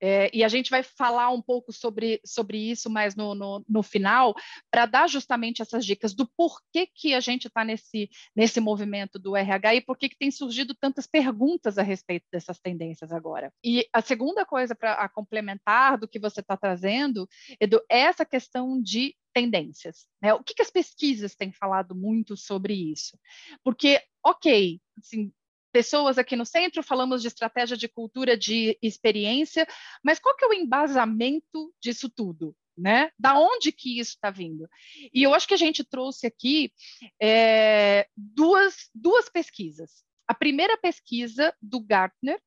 É, 0.00 0.30
e 0.36 0.44
a 0.44 0.48
gente 0.48 0.70
vai 0.70 0.82
falar 0.82 1.30
um 1.30 1.40
pouco 1.40 1.72
sobre, 1.72 2.20
sobre 2.24 2.58
isso 2.58 2.90
mais 2.90 3.14
no, 3.16 3.34
no, 3.34 3.64
no 3.66 3.82
final, 3.82 4.34
para 4.70 4.86
dar 4.86 5.08
justamente 5.08 5.62
essas 5.62 5.84
dicas 5.84 6.14
do 6.14 6.28
porquê 6.36 6.86
que 6.94 7.14
a 7.14 7.20
gente 7.20 7.46
está 7.46 7.64
nesse, 7.64 8.10
nesse 8.36 8.60
movimento 8.60 9.18
do 9.18 9.36
RH 9.36 9.76
e 9.76 9.80
por 9.80 9.96
que 9.96 10.10
tem 10.14 10.30
surgido 10.30 10.74
tantas 10.74 11.06
perguntas 11.06 11.78
a 11.78 11.82
respeito 11.82 12.26
dessas 12.30 12.58
tendências 12.58 13.12
agora. 13.12 13.52
E 13.64 13.88
a 13.92 14.02
segunda 14.02 14.44
coisa 14.44 14.74
para 14.74 15.08
complementar 15.08 15.96
do 15.96 16.08
que 16.08 16.18
você 16.18 16.40
está 16.40 16.56
trazendo, 16.56 17.26
Edu, 17.60 17.80
é 17.90 18.00
essa 18.00 18.26
questão 18.26 18.80
de 18.82 19.14
tendências. 19.32 20.06
Né? 20.22 20.34
O 20.34 20.42
que, 20.44 20.54
que 20.54 20.62
as 20.62 20.70
pesquisas 20.70 21.34
têm 21.34 21.50
falado 21.50 21.94
muito 21.94 22.36
sobre 22.36 22.74
isso? 22.74 23.18
Porque, 23.64 24.00
ok, 24.22 24.80
assim, 24.98 25.32
pessoas 25.74 26.18
aqui 26.18 26.36
no 26.36 26.46
centro, 26.46 26.84
falamos 26.84 27.20
de 27.20 27.26
estratégia 27.26 27.76
de 27.76 27.88
cultura 27.88 28.36
de 28.36 28.78
experiência, 28.80 29.66
mas 30.04 30.20
qual 30.20 30.36
que 30.36 30.44
é 30.44 30.48
o 30.48 30.54
embasamento 30.54 31.74
disso 31.82 32.08
tudo? 32.08 32.54
Né? 32.78 33.10
Da 33.18 33.36
onde 33.36 33.72
que 33.72 33.98
isso 33.98 34.12
está 34.12 34.30
vindo? 34.30 34.68
E 35.12 35.24
eu 35.24 35.34
acho 35.34 35.48
que 35.48 35.54
a 35.54 35.58
gente 35.58 35.82
trouxe 35.82 36.28
aqui 36.28 36.72
é, 37.20 38.06
duas, 38.16 38.88
duas 38.94 39.28
pesquisas. 39.28 40.04
A 40.28 40.34
primeira 40.34 40.78
pesquisa 40.78 41.52
do 41.60 41.80
Gartner, 41.80 42.40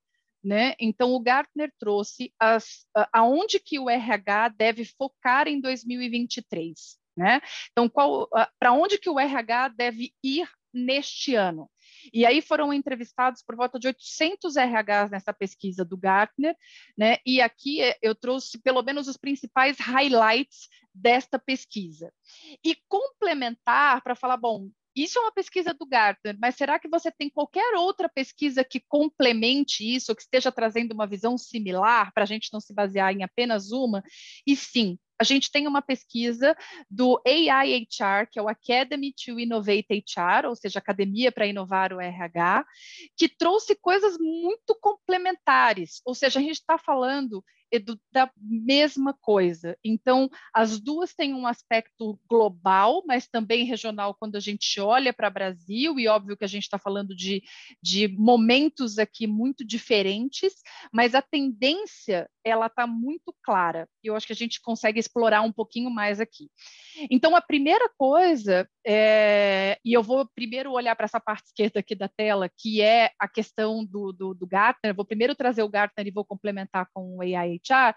né? 0.44 0.76
Então 0.80 1.14
o 1.14 1.20
Gartner 1.20 1.72
trouxe 1.78 2.34
as, 2.40 2.86
aonde 3.12 3.60
que 3.60 3.78
o 3.78 3.90
RH 3.90 4.50
deve 4.50 4.86
focar 4.86 5.48
em 5.48 5.60
2023, 5.60 6.98
né? 7.16 7.42
Então 7.72 7.90
para 7.90 8.72
onde 8.72 8.98
que 8.98 9.10
o 9.10 9.20
RH 9.20 9.70
deve 9.70 10.14
ir 10.24 10.50
neste 10.74 11.36
ano? 11.36 11.70
E 12.14 12.26
aí 12.26 12.42
foram 12.42 12.74
entrevistados 12.74 13.42
por 13.44 13.56
volta 13.56 13.80
de 13.80 13.88
800 13.88 14.56
RHs 14.56 15.12
nessa 15.12 15.34
pesquisa 15.34 15.84
do 15.84 15.98
Gartner, 15.98 16.56
né? 16.98 17.18
E 17.26 17.42
aqui 17.42 17.82
eh, 17.82 17.98
eu 18.02 18.16
trouxe 18.16 18.60
pelo 18.62 18.82
menos 18.82 19.08
os 19.08 19.18
principais 19.18 19.78
highlights 19.80 20.68
desta 20.94 21.38
pesquisa. 21.38 22.12
E 22.64 22.76
complementar 22.88 24.02
para 24.02 24.16
falar, 24.16 24.38
bom, 24.38 24.70
isso 24.96 25.20
é 25.20 25.22
uma 25.22 25.32
pesquisa 25.32 25.76
do 25.76 25.86
Gartner, 25.86 26.36
mas 26.40 26.56
será 26.56 26.80
que 26.80 26.88
você 26.88 27.12
tem 27.12 27.30
qualquer 27.30 27.76
outra 27.76 28.10
pesquisa 28.10 28.64
que 28.64 28.80
complemente 28.80 29.84
isso, 29.84 30.16
que 30.16 30.24
esteja 30.24 30.52
trazendo 30.52 30.92
uma 30.92 31.06
visão 31.06 31.38
similar, 31.38 32.12
para 32.14 32.24
a 32.24 32.26
gente 32.26 32.50
não 32.52 32.60
se 32.60 32.74
basear 32.74 33.14
em 33.14 33.24
apenas 33.24 33.72
uma? 33.72 34.04
E 34.46 34.56
sim, 34.56 34.98
a 35.20 35.24
gente 35.24 35.52
tem 35.52 35.68
uma 35.68 35.82
pesquisa 35.82 36.56
do 36.90 37.22
AIHR, 37.26 38.30
que 38.32 38.40
é 38.40 38.42
o 38.42 38.48
Academy 38.48 39.14
to 39.14 39.40
Innovate 39.40 39.88
HR, 39.90 40.48
ou 40.48 40.56
seja, 40.56 40.80
Academia 40.80 41.32
para 41.32 41.48
Inovar 41.48 41.92
o 41.94 42.00
RH, 42.00 42.66
que 43.16 43.28
trouxe 43.28 43.76
coisas 43.76 44.18
muito 44.20 44.76
complementares. 44.80 46.02
Ou 46.06 46.14
seja, 46.14 46.40
a 46.40 46.42
gente 46.42 46.60
está 46.60 46.78
falando 46.78 47.44
da 48.12 48.30
mesma 48.40 49.14
coisa. 49.14 49.78
Então, 49.84 50.30
as 50.54 50.80
duas 50.80 51.14
têm 51.14 51.34
um 51.34 51.46
aspecto 51.46 52.20
global, 52.30 53.04
mas 53.06 53.28
também 53.28 53.66
regional 53.66 54.16
quando 54.20 54.36
a 54.36 54.40
gente 54.40 54.80
olha 54.80 55.14
para 55.14 55.30
Brasil, 55.30 56.00
e 56.00 56.08
óbvio 56.08 56.38
que 56.38 56.46
a 56.46 56.48
gente 56.48 56.64
está 56.64 56.78
falando 56.78 57.16
de, 57.16 57.44
de 57.82 58.08
momentos 58.08 58.98
aqui 58.98 59.28
muito 59.28 59.66
diferentes, 59.66 60.54
mas 60.92 61.14
a 61.14 61.22
tendência 61.22 62.30
ela 62.44 62.68
está 62.68 62.88
muito 62.88 63.36
clara. 63.44 63.88
E 64.04 64.08
eu 64.08 64.16
acho 64.16 64.26
que 64.26 64.34
a 64.34 64.36
gente 64.36 64.62
consegue 64.62 65.00
explorar 65.00 65.42
um 65.42 65.52
pouquinho 65.52 65.90
mais 65.90 66.20
aqui. 66.20 66.50
Então, 67.12 67.36
a 67.36 67.42
primeira 67.42 67.90
coisa, 67.98 68.68
é, 68.86 69.78
e 69.84 69.94
eu 69.94 70.02
vou 70.02 70.26
primeiro 70.34 70.72
olhar 70.72 70.96
para 70.96 71.06
essa 71.06 71.20
parte 71.20 71.48
esquerda 71.48 71.80
aqui 71.80 71.94
da 71.94 72.08
tela, 72.08 72.50
que 72.50 72.82
é 72.82 73.12
a 73.20 73.28
questão 73.28 73.84
do, 73.84 74.12
do, 74.14 74.34
do 74.34 74.48
Gartner, 74.48 74.96
vou 74.96 75.06
primeiro 75.06 75.36
trazer 75.36 75.64
o 75.64 75.70
Gartner 75.70 76.08
e 76.08 76.12
vou 76.12 76.24
complementar 76.24 76.88
com 76.94 77.18
o 77.18 77.22
AI 77.22 77.57
HR, 77.58 77.96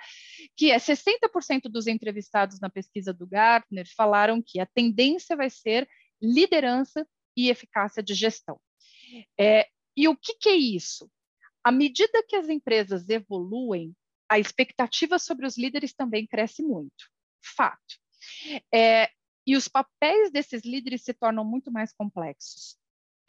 que 0.56 0.70
é 0.70 0.78
60% 0.78 1.62
dos 1.64 1.86
entrevistados 1.86 2.60
na 2.60 2.68
pesquisa 2.68 3.12
do 3.12 3.26
Gartner 3.26 3.86
falaram 3.96 4.42
que 4.44 4.60
a 4.60 4.66
tendência 4.66 5.36
vai 5.36 5.50
ser 5.50 5.88
liderança 6.20 7.06
e 7.36 7.48
eficácia 7.48 8.02
de 8.02 8.14
gestão. 8.14 8.60
É, 9.38 9.68
e 9.96 10.08
o 10.08 10.16
que, 10.16 10.34
que 10.34 10.48
é 10.48 10.56
isso? 10.56 11.10
À 11.62 11.70
medida 11.70 12.24
que 12.26 12.36
as 12.36 12.48
empresas 12.48 13.08
evoluem, 13.08 13.94
a 14.28 14.38
expectativa 14.38 15.18
sobre 15.18 15.46
os 15.46 15.56
líderes 15.58 15.92
também 15.92 16.26
cresce 16.26 16.62
muito. 16.62 17.10
Fato. 17.42 17.98
É, 18.72 19.10
e 19.46 19.56
os 19.56 19.68
papéis 19.68 20.30
desses 20.30 20.62
líderes 20.64 21.02
se 21.02 21.12
tornam 21.12 21.44
muito 21.44 21.70
mais 21.70 21.92
complexos 21.92 22.78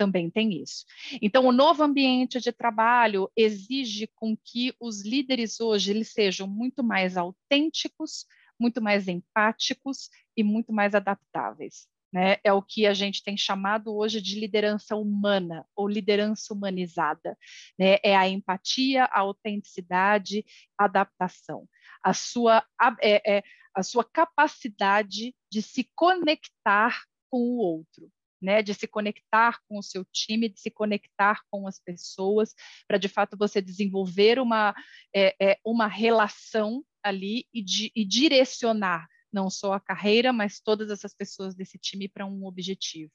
também 0.01 0.31
tem 0.31 0.59
isso. 0.59 0.83
Então, 1.21 1.45
o 1.45 1.51
novo 1.51 1.83
ambiente 1.83 2.41
de 2.41 2.51
trabalho 2.51 3.31
exige 3.37 4.07
com 4.15 4.35
que 4.35 4.73
os 4.79 5.05
líderes 5.05 5.61
hoje 5.61 5.91
eles 5.91 6.11
sejam 6.11 6.47
muito 6.47 6.83
mais 6.83 7.17
autênticos, 7.17 8.25
muito 8.59 8.81
mais 8.81 9.07
empáticos 9.07 10.09
e 10.35 10.43
muito 10.43 10.73
mais 10.73 10.95
adaptáveis. 10.95 11.87
Né? 12.11 12.37
É 12.43 12.51
o 12.51 12.63
que 12.63 12.87
a 12.87 12.95
gente 12.95 13.23
tem 13.23 13.37
chamado 13.37 13.95
hoje 13.95 14.19
de 14.19 14.39
liderança 14.39 14.95
humana 14.95 15.67
ou 15.75 15.87
liderança 15.87 16.51
humanizada. 16.51 17.37
Né? 17.77 17.99
É 18.03 18.17
a 18.17 18.27
empatia, 18.27 19.05
a 19.05 19.19
autenticidade, 19.19 20.43
a 20.79 20.85
adaptação. 20.85 21.69
A 22.03 22.11
sua, 22.11 22.65
é, 23.03 23.37
é, 23.37 23.43
a 23.75 23.83
sua 23.83 24.03
capacidade 24.03 25.35
de 25.47 25.61
se 25.61 25.87
conectar 25.93 27.03
com 27.29 27.37
o 27.37 27.57
outro 27.57 28.11
né, 28.41 28.61
de 28.61 28.73
se 28.73 28.87
conectar 28.87 29.59
com 29.67 29.77
o 29.77 29.83
seu 29.83 30.03
time, 30.05 30.49
de 30.49 30.59
se 30.59 30.71
conectar 30.71 31.41
com 31.49 31.67
as 31.67 31.79
pessoas, 31.79 32.53
para 32.87 32.97
de 32.97 33.07
fato 33.07 33.37
você 33.37 33.61
desenvolver 33.61 34.39
uma, 34.39 34.73
é, 35.15 35.35
é, 35.39 35.59
uma 35.65 35.87
relação 35.87 36.83
ali 37.03 37.45
e, 37.53 37.61
de, 37.61 37.91
e 37.95 38.05
direcionar 38.05 39.07
não 39.31 39.49
só 39.49 39.73
a 39.73 39.79
carreira, 39.79 40.33
mas 40.33 40.59
todas 40.59 40.89
essas 40.89 41.13
pessoas 41.13 41.55
desse 41.55 41.77
time 41.77 42.09
para 42.09 42.25
um 42.25 42.45
objetivo, 42.45 43.11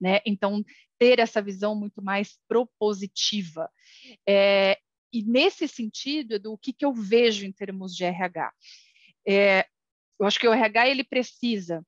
né? 0.00 0.20
Então 0.26 0.64
ter 0.98 1.20
essa 1.20 1.40
visão 1.40 1.74
muito 1.74 2.02
mais 2.02 2.38
propositiva. 2.48 3.70
É, 4.28 4.78
e 5.12 5.22
nesse 5.22 5.66
sentido, 5.68 6.38
do 6.38 6.58
que, 6.58 6.72
que 6.72 6.84
eu 6.84 6.92
vejo 6.92 7.46
em 7.46 7.52
termos 7.52 7.94
de 7.94 8.04
RH, 8.04 8.52
é, 9.26 9.66
eu 10.18 10.26
acho 10.26 10.38
que 10.38 10.48
o 10.48 10.52
RH 10.52 10.88
ele 10.88 11.04
precisa 11.04 11.84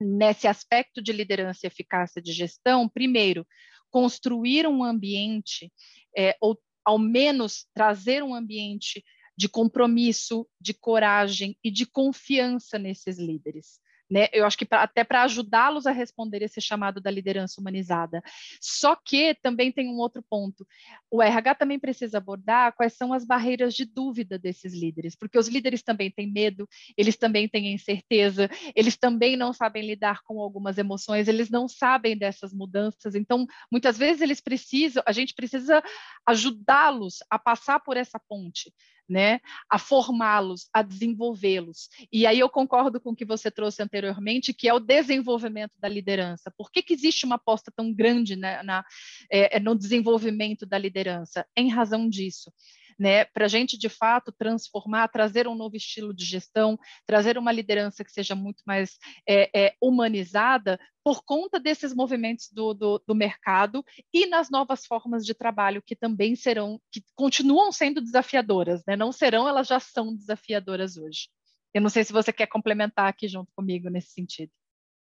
nesse 0.00 0.46
aspecto 0.46 1.02
de 1.02 1.12
liderança 1.12 1.60
e 1.64 1.68
eficácia 1.68 2.20
de 2.20 2.32
gestão, 2.32 2.88
primeiro, 2.88 3.46
construir 3.90 4.66
um 4.66 4.84
ambiente, 4.84 5.72
é, 6.16 6.36
ou 6.40 6.60
ao 6.84 6.98
menos 6.98 7.66
trazer 7.74 8.22
um 8.22 8.34
ambiente 8.34 9.04
de 9.36 9.48
compromisso, 9.48 10.48
de 10.60 10.72
coragem 10.72 11.56
e 11.62 11.70
de 11.70 11.84
confiança 11.84 12.78
nesses 12.78 13.18
líderes. 13.18 13.80
Né? 14.10 14.28
Eu 14.32 14.46
acho 14.46 14.56
que 14.56 14.64
pra, 14.64 14.82
até 14.82 15.02
para 15.02 15.22
ajudá-los 15.22 15.86
a 15.86 15.90
responder 15.90 16.42
esse 16.42 16.60
chamado 16.60 17.00
da 17.00 17.10
liderança 17.10 17.60
humanizada. 17.60 18.22
Só 18.60 18.94
que 18.94 19.34
também 19.42 19.72
tem 19.72 19.88
um 19.88 19.98
outro 19.98 20.22
ponto. 20.22 20.66
O 21.10 21.20
RH 21.20 21.56
também 21.56 21.78
precisa 21.78 22.18
abordar 22.18 22.72
quais 22.74 22.92
são 22.92 23.12
as 23.12 23.24
barreiras 23.24 23.74
de 23.74 23.84
dúvida 23.84 24.38
desses 24.38 24.72
líderes, 24.72 25.16
porque 25.16 25.38
os 25.38 25.48
líderes 25.48 25.82
também 25.82 26.10
têm 26.10 26.30
medo, 26.30 26.68
eles 26.96 27.16
também 27.16 27.48
têm 27.48 27.72
incerteza, 27.74 28.48
eles 28.74 28.96
também 28.96 29.36
não 29.36 29.52
sabem 29.52 29.84
lidar 29.84 30.22
com 30.22 30.40
algumas 30.40 30.78
emoções, 30.78 31.26
eles 31.26 31.50
não 31.50 31.66
sabem 31.66 32.16
dessas 32.16 32.52
mudanças. 32.52 33.14
Então, 33.14 33.44
muitas 33.70 33.98
vezes 33.98 34.22
eles 34.22 34.40
precisam, 34.40 35.02
a 35.04 35.12
gente 35.12 35.34
precisa 35.34 35.82
ajudá-los 36.24 37.18
a 37.28 37.38
passar 37.38 37.80
por 37.80 37.96
essa 37.96 38.20
ponte 38.28 38.72
né, 39.08 39.40
a 39.70 39.78
formá-los, 39.78 40.68
a 40.72 40.82
desenvolvê-los. 40.82 41.88
E 42.12 42.26
aí 42.26 42.38
eu 42.38 42.48
concordo 42.48 43.00
com 43.00 43.10
o 43.10 43.16
que 43.16 43.24
você 43.24 43.50
trouxe 43.50 43.82
anteriormente, 43.82 44.52
que 44.52 44.68
é 44.68 44.74
o 44.74 44.80
desenvolvimento 44.80 45.72
da 45.78 45.88
liderança. 45.88 46.52
Por 46.56 46.70
que, 46.70 46.82
que 46.82 46.94
existe 46.94 47.24
uma 47.24 47.36
aposta 47.36 47.72
tão 47.74 47.92
grande 47.92 48.36
né, 48.36 48.62
na, 48.62 48.84
é, 49.30 49.60
no 49.60 49.74
desenvolvimento 49.74 50.66
da 50.66 50.78
liderança? 50.78 51.46
Em 51.56 51.68
razão 51.68 52.08
disso 52.08 52.52
né, 52.98 53.24
para 53.24 53.44
a 53.44 53.48
gente 53.48 53.78
de 53.78 53.88
fato 53.88 54.32
transformar, 54.32 55.08
trazer 55.08 55.46
um 55.46 55.54
novo 55.54 55.76
estilo 55.76 56.14
de 56.14 56.24
gestão, 56.24 56.78
trazer 57.06 57.36
uma 57.36 57.52
liderança 57.52 58.04
que 58.04 58.10
seja 58.10 58.34
muito 58.34 58.62
mais 58.66 58.98
é, 59.28 59.50
é, 59.54 59.74
humanizada 59.80 60.78
por 61.04 61.22
conta 61.24 61.60
desses 61.60 61.94
movimentos 61.94 62.48
do, 62.50 62.74
do, 62.74 63.02
do, 63.06 63.14
mercado 63.14 63.84
e 64.12 64.26
nas 64.26 64.50
novas 64.50 64.84
formas 64.86 65.24
de 65.24 65.34
trabalho 65.34 65.82
que 65.84 65.94
também 65.94 66.34
serão, 66.34 66.80
que 66.90 67.02
continuam 67.14 67.70
sendo 67.70 68.00
desafiadoras, 68.00 68.82
né? 68.86 68.96
não 68.96 69.12
serão, 69.12 69.48
elas 69.48 69.68
já 69.68 69.78
são 69.78 70.14
desafiadoras 70.14 70.96
hoje. 70.96 71.28
Eu 71.72 71.82
não 71.82 71.90
sei 71.90 72.04
se 72.04 72.12
você 72.12 72.32
quer 72.32 72.46
complementar 72.46 73.08
aqui 73.08 73.28
junto 73.28 73.52
comigo 73.54 73.90
nesse 73.90 74.08
sentido. 74.08 74.50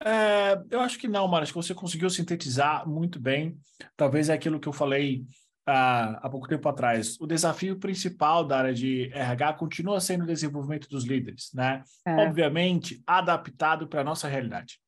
É, 0.05 0.61
eu 0.71 0.81
acho 0.81 0.99
que 0.99 1.07
não, 1.07 1.29
Mara, 1.29 1.45
acho 1.45 1.53
que 1.53 1.59
você 1.59 1.75
conseguiu 1.75 2.11
sintetizar 2.11 2.89
muito 2.89 3.21
bem. 3.21 3.57
Talvez 3.97 4.29
é 4.29 4.33
aquilo 4.33 4.59
que 4.59 4.69
eu 4.69 4.73
falei 4.73 5.25
há, 5.67 6.19
há 6.23 6.29
pouco 6.29 6.49
tempo 6.49 6.69
atrás, 6.69 7.19
o 7.21 7.27
desafio 7.27 7.79
principal 7.79 8.45
da 8.45 8.59
área 8.59 8.75
de 8.75 9.11
RH 9.13 9.55
continua 9.55 10.01
sendo 10.01 10.25
o 10.25 10.27
desenvolvimento 10.27 10.89
dos 10.89 11.05
líderes, 11.05 11.51
né? 11.55 11.83
É. 12.07 12.15
Obviamente, 12.17 13.03
adaptado 13.07 13.87
para 13.87 14.01
a 14.01 14.05
nossa 14.05 14.29
realidade. 14.29 14.79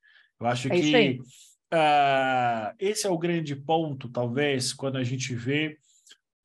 Eu 0.41 0.47
acho 0.47 0.73
é 0.73 0.81
que 0.81 1.19
uh, 1.73 2.75
esse 2.79 3.07
é 3.07 3.11
o 3.11 3.19
grande 3.19 3.55
ponto, 3.55 4.09
talvez, 4.09 4.73
quando 4.73 4.97
a 4.97 5.05
gente 5.05 5.35
vê 5.35 5.79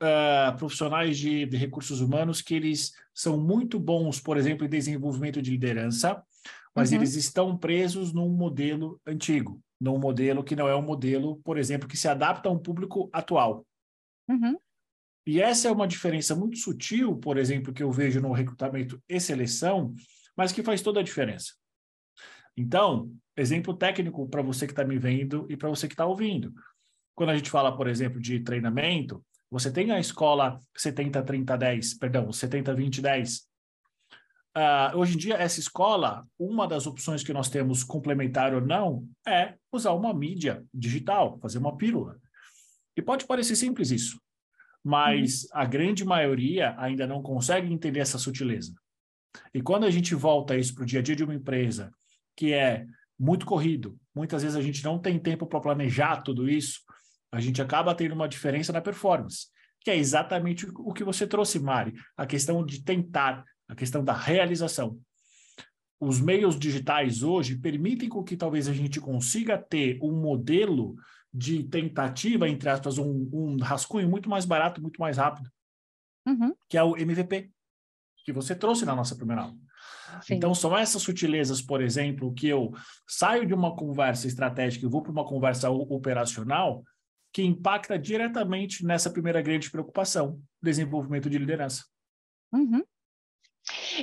uh, 0.02 0.58
profissionais 0.58 1.18
de, 1.18 1.46
de, 1.46 1.58
recursos 1.58 2.02
humanos 2.02 2.42
que 2.42 2.54
eles 2.54 2.94
são 3.14 3.38
muito 3.38 3.80
bons, 3.80 4.20
por 4.20 4.38
exemplo, 4.38 4.66
em 4.66 4.70
desenvolvimento 4.70 5.42
de 5.42 5.52
liderança, 5.52 6.24
mas 6.76 6.92
uhum. 6.92 6.98
eles 6.98 7.16
estão 7.16 7.58
presos 7.58 8.14
num 8.14 8.30
modelo 8.30 9.02
antigo, 9.06 9.60
num 9.82 9.98
modelo 9.98 10.44
que 10.44 10.56
não 10.56 10.68
é 10.68 10.76
um 10.76 10.82
modelo, 10.82 11.38
por 11.44 11.58
exemplo, 11.58 11.88
que 11.88 11.98
se 11.98 12.08
adapta 12.08 12.48
a 12.48 12.52
um 12.52 12.60
público 12.60 13.10
atual. 13.12 13.66
Uhum. 14.30 14.58
E 15.26 15.42
essa 15.42 15.68
é 15.68 15.72
uma 15.72 15.88
diferença 15.88 16.36
muito 16.36 16.58
sutil, 16.58 17.16
por 17.18 17.38
exemplo, 17.38 17.74
que 17.74 17.84
eu 17.84 17.92
vejo 17.92 18.22
no 18.22 18.32
recrutamento 18.32 19.02
e 19.08 19.20
seleção, 19.20 19.94
mas 20.36 20.52
que 20.52 20.64
faz 20.64 20.82
toda 20.82 21.00
a 21.00 21.04
diferença. 21.04 21.54
Então, 22.56 23.12
exemplo 23.36 23.74
técnico 23.74 24.28
para 24.28 24.42
você 24.42 24.66
que 24.66 24.74
está 24.74 24.84
me 24.84 24.98
vendo 24.98 25.46
e 25.50 25.58
para 25.58 25.70
você 25.70 25.88
que 25.88 25.94
está 25.94 26.06
ouvindo. 26.06 26.54
Quando 27.16 27.30
a 27.30 27.38
gente 27.38 27.50
fala, 27.50 27.76
por 27.76 27.88
exemplo, 27.88 28.20
de 28.20 28.40
treinamento, 28.40 29.24
você 29.50 29.72
tem 29.72 29.92
a 29.92 30.00
escola 30.00 30.60
70-30-10, 30.78 31.98
perdão, 32.00 32.28
70-20-10. 32.28 33.42
Uh, 34.56 34.98
hoje 34.98 35.16
em 35.16 35.18
dia, 35.18 35.36
essa 35.36 35.60
escola, 35.60 36.28
uma 36.38 36.68
das 36.68 36.86
opções 36.86 37.24
que 37.24 37.32
nós 37.32 37.50
temos, 37.50 37.84
complementar 37.84 38.54
ou 38.54 38.62
não, 38.62 39.08
é 39.26 39.56
usar 39.72 39.94
uma 39.94 40.14
mídia 40.14 40.66
digital, 40.74 41.40
fazer 41.40 41.60
uma 41.60 41.78
pílula. 41.78 42.19
E 43.00 43.02
pode 43.02 43.26
parecer 43.26 43.56
simples 43.56 43.92
isso, 43.92 44.20
mas 44.84 45.44
uhum. 45.44 45.50
a 45.54 45.66
grande 45.66 46.04
maioria 46.04 46.76
ainda 46.78 47.08
não 47.08 47.24
consegue 47.24 47.72
entender 47.72 48.02
essa 48.02 48.18
sutileza. 48.18 48.74
E 49.54 49.62
quando 49.62 49.86
a 49.86 49.90
gente 49.90 50.14
volta 50.14 50.58
isso 50.58 50.76
para 50.76 50.84
o 50.84 50.86
dia 50.86 51.00
a 51.00 51.02
dia 51.02 51.16
de 51.16 51.24
uma 51.24 51.34
empresa, 51.34 51.94
que 52.36 52.52
é 52.52 52.86
muito 53.18 53.46
corrido, 53.46 53.98
muitas 54.14 54.44
vezes 54.44 54.58
a 54.58 54.62
gente 54.62 54.84
não 54.84 55.00
tem 55.00 55.18
tempo 55.18 55.48
para 55.48 55.62
planejar 55.62 56.18
tudo 56.24 56.50
isso, 56.50 56.82
a 57.32 57.40
gente 57.40 57.62
acaba 57.62 57.96
tendo 57.96 58.14
uma 58.14 58.28
diferença 58.28 58.74
na 58.74 58.82
performance, 58.82 59.48
que 59.80 59.90
é 59.90 59.96
exatamente 59.96 60.68
o 60.70 60.92
que 60.92 61.06
você 61.06 61.26
trouxe, 61.26 61.58
Mari, 61.58 61.94
a 62.18 62.26
questão 62.26 62.66
de 62.66 62.84
tentar, 62.84 63.46
a 63.70 63.76
questão 63.76 64.04
da 64.04 64.14
realização. 64.14 65.00
Os 66.02 66.20
meios 66.20 66.60
digitais 66.60 67.24
hoje 67.24 67.58
permitem 67.58 68.10
com 68.10 68.26
que 68.26 68.36
talvez 68.36 68.68
a 68.68 68.74
gente 68.74 69.00
consiga 69.00 69.58
ter 69.58 69.98
um 70.02 70.12
modelo 70.12 70.98
de 71.34 71.64
tentativa, 71.64 72.50
entre 72.50 72.70
aspas, 72.70 72.98
um, 72.98 73.30
um 73.32 73.58
rascunho 73.62 74.10
muito 74.10 74.30
mais 74.30 74.46
barato, 74.46 74.82
muito 74.82 75.00
mais 75.00 75.18
rápido, 75.18 75.50
uhum. 76.28 76.56
que 76.68 76.78
é 76.78 76.84
o 76.84 76.98
MVP, 76.98 77.52
que 78.26 78.34
você 78.34 78.56
trouxe 78.56 78.86
na 78.86 78.96
nossa 78.96 79.16
primeira 79.16 79.44
aula. 79.44 79.58
Sim. 80.22 80.36
Então, 80.36 80.54
são 80.54 80.78
essas 80.78 81.02
sutilezas, 81.02 81.62
por 81.62 81.82
exemplo, 81.82 82.34
que 82.34 82.48
eu 82.48 82.74
saio 83.08 83.46
de 83.46 83.54
uma 83.54 83.76
conversa 83.76 84.28
estratégica 84.28 84.86
e 84.86 84.90
vou 84.90 85.02
para 85.02 85.12
uma 85.12 85.26
conversa 85.26 85.70
operacional, 85.70 86.84
que 87.32 87.44
impacta 87.44 87.98
diretamente 87.98 88.84
nessa 88.84 89.12
primeira 89.12 89.42
grande 89.42 89.70
preocupação, 89.70 90.42
desenvolvimento 90.62 91.30
de 91.30 91.38
liderança. 91.38 91.86
Uhum. 92.52 92.84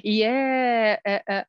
E 0.04 0.22
é, 0.22 1.00
é, 1.04 1.22
é, 1.28 1.46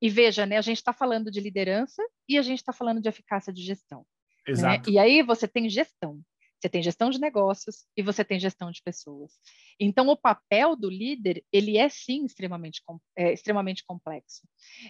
e 0.00 0.10
veja, 0.10 0.44
né, 0.44 0.58
a 0.58 0.62
gente 0.62 0.76
está 0.76 0.92
falando 0.92 1.30
de 1.30 1.40
liderança 1.40 2.02
e 2.28 2.36
a 2.36 2.42
gente 2.42 2.58
está 2.58 2.72
falando 2.72 3.00
de 3.00 3.08
eficácia 3.08 3.52
de 3.52 3.62
gestão. 3.62 4.04
Né? 4.46 4.52
Exato. 4.52 4.90
Né? 4.90 4.96
E 4.96 4.98
aí 4.98 5.22
você 5.22 5.48
tem 5.48 5.68
gestão. 5.68 6.20
Você 6.64 6.68
tem 6.70 6.82
gestão 6.82 7.10
de 7.10 7.20
negócios 7.20 7.84
e 7.94 8.02
você 8.02 8.24
tem 8.24 8.40
gestão 8.40 8.70
de 8.70 8.80
pessoas. 8.82 9.32
Então, 9.78 10.08
o 10.08 10.16
papel 10.16 10.74
do 10.74 10.88
líder, 10.88 11.44
ele 11.52 11.76
é 11.76 11.90
sim 11.90 12.24
extremamente, 12.24 12.80
é, 13.14 13.34
extremamente 13.34 13.84
complexo. 13.86 14.48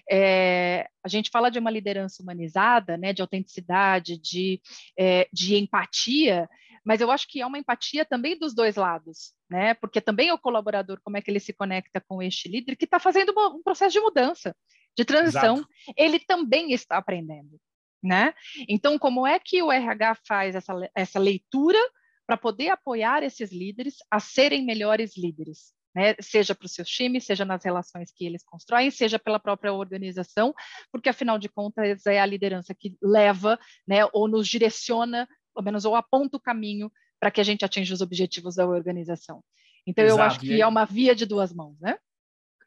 É, 0.08 0.86
a 1.02 1.08
gente 1.08 1.30
fala 1.30 1.50
de 1.50 1.58
uma 1.58 1.72
liderança 1.72 2.22
humanizada, 2.22 2.96
né, 2.96 3.12
de 3.12 3.22
autenticidade, 3.22 4.16
de, 4.16 4.62
é, 4.96 5.28
de 5.32 5.56
empatia, 5.56 6.48
mas 6.84 7.00
eu 7.00 7.10
acho 7.10 7.26
que 7.26 7.40
é 7.40 7.46
uma 7.46 7.58
empatia 7.58 8.04
também 8.04 8.38
dos 8.38 8.54
dois 8.54 8.76
lados, 8.76 9.32
né? 9.50 9.74
Porque 9.74 10.00
também 10.00 10.30
o 10.30 10.38
colaborador, 10.38 11.00
como 11.02 11.16
é 11.16 11.22
que 11.22 11.28
ele 11.28 11.40
se 11.40 11.52
conecta 11.52 12.00
com 12.06 12.22
este 12.22 12.48
líder 12.48 12.76
que 12.76 12.84
está 12.84 13.00
fazendo 13.00 13.32
um 13.36 13.62
processo 13.64 13.94
de 13.94 14.00
mudança, 14.00 14.54
de 14.96 15.04
transição, 15.04 15.56
Exato. 15.56 15.68
ele 15.96 16.20
também 16.20 16.72
está 16.72 16.98
aprendendo 16.98 17.58
né? 18.04 18.34
Então, 18.68 18.98
como 18.98 19.26
é 19.26 19.38
que 19.38 19.62
o 19.62 19.72
RH 19.72 20.18
faz 20.28 20.54
essa, 20.54 20.74
essa 20.94 21.18
leitura 21.18 21.78
para 22.26 22.36
poder 22.36 22.68
apoiar 22.68 23.22
esses 23.22 23.50
líderes 23.50 23.96
a 24.10 24.20
serem 24.20 24.64
melhores 24.64 25.16
líderes? 25.16 25.72
Né? 25.94 26.14
Seja 26.20 26.54
para 26.54 26.66
os 26.66 26.74
seus 26.74 26.88
times, 26.88 27.24
seja 27.24 27.44
nas 27.44 27.64
relações 27.64 28.12
que 28.14 28.26
eles 28.26 28.44
constroem, 28.44 28.90
seja 28.90 29.18
pela 29.18 29.38
própria 29.38 29.72
organização, 29.72 30.52
porque 30.92 31.08
afinal 31.08 31.38
de 31.38 31.48
contas 31.48 32.04
é 32.04 32.20
a 32.20 32.26
liderança 32.26 32.74
que 32.74 32.96
leva, 33.00 33.58
né, 33.86 34.00
ou 34.12 34.28
nos 34.28 34.46
direciona, 34.48 35.26
pelo 35.54 35.64
menos 35.64 35.84
ou 35.84 35.96
aponta 35.96 36.36
o 36.36 36.40
caminho 36.40 36.90
para 37.18 37.30
que 37.30 37.40
a 37.40 37.44
gente 37.44 37.64
atinja 37.64 37.94
os 37.94 38.00
objetivos 38.00 38.56
da 38.56 38.66
organização. 38.66 39.42
Então 39.86 40.04
Exato. 40.04 40.20
eu 40.20 40.24
acho 40.26 40.40
que 40.40 40.60
é 40.60 40.66
uma 40.66 40.84
via 40.84 41.14
de 41.14 41.24
duas 41.24 41.54
mãos, 41.54 41.78
né? 41.80 41.96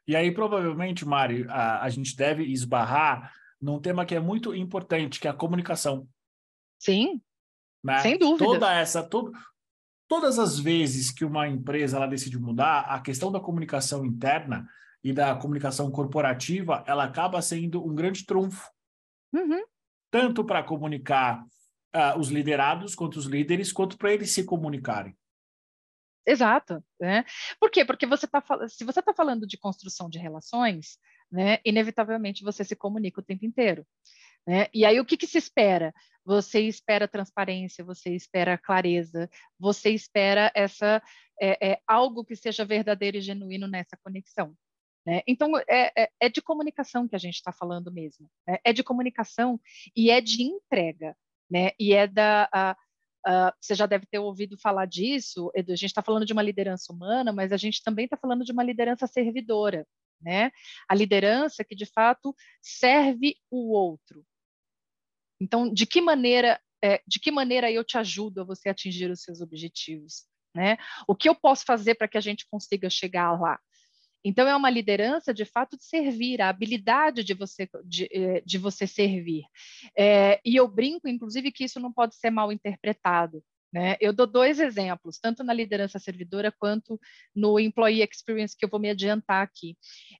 E 0.06 0.16
aí 0.16 0.32
provavelmente, 0.32 1.04
Mari, 1.04 1.44
a, 1.48 1.82
a 1.82 1.88
gente 1.90 2.16
deve 2.16 2.44
esbarrar 2.44 3.30
num 3.60 3.80
tema 3.80 4.06
que 4.06 4.14
é 4.14 4.20
muito 4.20 4.54
importante, 4.54 5.20
que 5.20 5.26
é 5.26 5.30
a 5.30 5.34
comunicação. 5.34 6.08
Sim, 6.78 7.20
né? 7.82 8.00
sem 8.00 8.18
dúvida. 8.18 8.44
Toda 8.44 8.72
essa, 8.72 9.02
todo, 9.02 9.32
todas 10.06 10.38
as 10.38 10.58
vezes 10.58 11.10
que 11.10 11.24
uma 11.24 11.48
empresa 11.48 11.96
ela 11.96 12.06
decide 12.06 12.38
mudar, 12.38 12.80
a 12.80 13.00
questão 13.00 13.30
da 13.30 13.40
comunicação 13.40 14.04
interna 14.04 14.68
e 15.02 15.12
da 15.12 15.34
comunicação 15.36 15.90
corporativa, 15.90 16.82
ela 16.86 17.04
acaba 17.04 17.40
sendo 17.40 17.84
um 17.84 17.94
grande 17.94 18.24
trunfo. 18.24 18.68
Uhum. 19.32 19.62
Tanto 20.10 20.44
para 20.44 20.62
comunicar 20.62 21.44
uh, 21.94 22.18
os 22.18 22.28
liderados, 22.28 22.94
quanto 22.94 23.18
os 23.18 23.26
líderes, 23.26 23.72
quanto 23.72 23.96
para 23.96 24.12
eles 24.12 24.32
se 24.32 24.44
comunicarem. 24.44 25.16
Exato. 26.26 26.82
Né? 27.00 27.24
Por 27.58 27.70
quê? 27.70 27.84
Porque 27.84 28.06
você 28.06 28.26
tá, 28.26 28.42
se 28.68 28.84
você 28.84 29.00
está 29.00 29.14
falando 29.14 29.46
de 29.46 29.56
construção 29.56 30.10
de 30.10 30.18
relações, 30.18 30.98
né, 31.30 31.58
inevitavelmente 31.64 32.44
você 32.44 32.64
se 32.64 32.76
comunica 32.76 33.20
o 33.20 33.24
tempo 33.24 33.44
inteiro. 33.44 33.86
Né? 34.46 34.66
E 34.72 34.84
aí 34.84 34.98
o 34.98 35.04
que, 35.04 35.16
que 35.16 35.26
se 35.26 35.38
espera? 35.38 35.92
Você 36.24 36.60
espera 36.60 37.06
transparência, 37.06 37.84
você 37.84 38.14
espera 38.14 38.56
clareza, 38.56 39.28
você 39.58 39.90
espera 39.90 40.50
essa 40.54 41.02
é, 41.40 41.72
é, 41.72 41.80
algo 41.86 42.24
que 42.24 42.34
seja 42.34 42.64
verdadeiro 42.64 43.16
e 43.16 43.20
genuíno 43.20 43.66
nessa 43.66 43.96
conexão. 44.02 44.54
Né? 45.06 45.22
Então, 45.26 45.56
é, 45.68 46.02
é, 46.02 46.10
é, 46.20 46.28
de 46.28 46.42
comunicação 46.42 47.08
que 47.08 47.16
a 47.16 47.18
gente 47.18 47.36
está 47.36 47.52
falando 47.52 47.92
mesmo. 47.92 48.28
Né? 48.46 48.58
É 48.64 48.72
de 48.72 48.82
comunicação 48.82 49.60
e 49.96 50.10
é 50.10 50.20
de 50.20 50.42
entrega. 50.42 51.16
Né? 51.50 51.70
E 51.78 51.94
é 51.94 52.06
da. 52.06 52.48
A, 52.52 52.76
você 53.60 53.74
já 53.74 53.84
deve 53.84 54.06
ter 54.06 54.18
ouvido 54.18 54.56
falar 54.58 54.86
disso, 54.86 55.50
Edu. 55.54 55.72
A 55.72 55.76
gente 55.76 55.90
está 55.90 56.02
falando 56.02 56.24
de 56.24 56.32
uma 56.32 56.42
liderança 56.42 56.92
humana, 56.92 57.32
mas 57.32 57.52
a 57.52 57.56
gente 57.56 57.82
também 57.82 58.04
está 58.04 58.16
falando 58.16 58.44
de 58.44 58.52
uma 58.52 58.62
liderança 58.62 59.06
servidora, 59.06 59.86
né? 60.20 60.50
A 60.88 60.94
liderança 60.94 61.64
que 61.64 61.74
de 61.74 61.86
fato 61.86 62.34
serve 62.60 63.36
o 63.50 63.72
outro. 63.72 64.24
Então, 65.40 65.72
de 65.72 65.86
que 65.86 66.00
maneira, 66.00 66.60
é, 66.82 67.00
de 67.06 67.20
que 67.20 67.30
maneira 67.30 67.70
eu 67.70 67.84
te 67.84 67.96
ajudo 67.96 68.40
a 68.40 68.44
você 68.44 68.68
atingir 68.68 69.10
os 69.10 69.22
seus 69.22 69.40
objetivos, 69.40 70.24
né? 70.54 70.76
O 71.06 71.14
que 71.14 71.28
eu 71.28 71.34
posso 71.34 71.64
fazer 71.64 71.94
para 71.94 72.08
que 72.08 72.18
a 72.18 72.20
gente 72.20 72.46
consiga 72.50 72.90
chegar 72.90 73.38
lá? 73.38 73.58
Então, 74.24 74.48
é 74.48 74.56
uma 74.56 74.68
liderança, 74.68 75.32
de 75.32 75.44
fato, 75.44 75.76
de 75.76 75.84
servir, 75.84 76.42
a 76.42 76.48
habilidade 76.48 77.22
de 77.22 77.34
você, 77.34 77.68
de, 77.84 78.08
eh, 78.12 78.42
de 78.44 78.58
você 78.58 78.86
servir. 78.86 79.44
É, 79.96 80.40
e 80.44 80.56
eu 80.56 80.66
brinco, 80.66 81.08
inclusive, 81.08 81.52
que 81.52 81.64
isso 81.64 81.78
não 81.78 81.92
pode 81.92 82.16
ser 82.16 82.30
mal 82.30 82.52
interpretado. 82.52 83.42
Né? 83.72 83.96
Eu 84.00 84.12
dou 84.12 84.26
dois 84.26 84.58
exemplos, 84.58 85.18
tanto 85.18 85.44
na 85.44 85.52
liderança 85.52 85.98
servidora 85.98 86.50
quanto 86.50 86.98
no 87.34 87.60
employee 87.60 88.02
experience, 88.02 88.56
que 88.56 88.64
eu 88.64 88.68
vou 88.68 88.80
me 88.80 88.88
adiantar 88.88 89.42
aqui. 89.42 89.76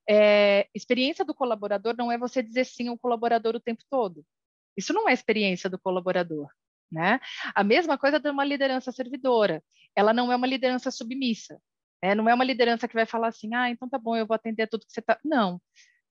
É, 0.07 0.67
experiência 0.73 1.25
do 1.25 1.33
colaborador 1.33 1.95
não 1.97 2.11
é 2.11 2.17
você 2.17 2.43
dizer 2.43 2.65
sim 2.65 2.87
ao 2.89 2.97
colaborador 2.97 3.55
o 3.55 3.59
tempo 3.59 3.83
todo. 3.89 4.23
Isso 4.77 4.93
não 4.93 5.09
é 5.09 5.13
experiência 5.13 5.69
do 5.69 5.79
colaborador. 5.79 6.47
Né? 6.91 7.19
A 7.55 7.63
mesma 7.63 7.97
coisa 7.97 8.19
de 8.19 8.29
uma 8.29 8.43
liderança 8.45 8.91
servidora. 8.91 9.63
Ela 9.95 10.13
não 10.13 10.31
é 10.31 10.35
uma 10.35 10.47
liderança 10.47 10.91
submissa. 10.91 11.59
É, 12.01 12.15
não 12.15 12.29
é 12.29 12.33
uma 12.33 12.45
liderança 12.45 12.87
que 12.87 12.93
vai 12.93 13.05
falar 13.05 13.27
assim, 13.27 13.53
ah, 13.53 13.69
então 13.69 13.89
tá 13.89 13.97
bom, 13.97 14.15
eu 14.15 14.25
vou 14.25 14.35
atender 14.35 14.67
tudo 14.67 14.85
que 14.85 14.93
você 14.93 15.01
está. 15.01 15.19
Não, 15.23 15.61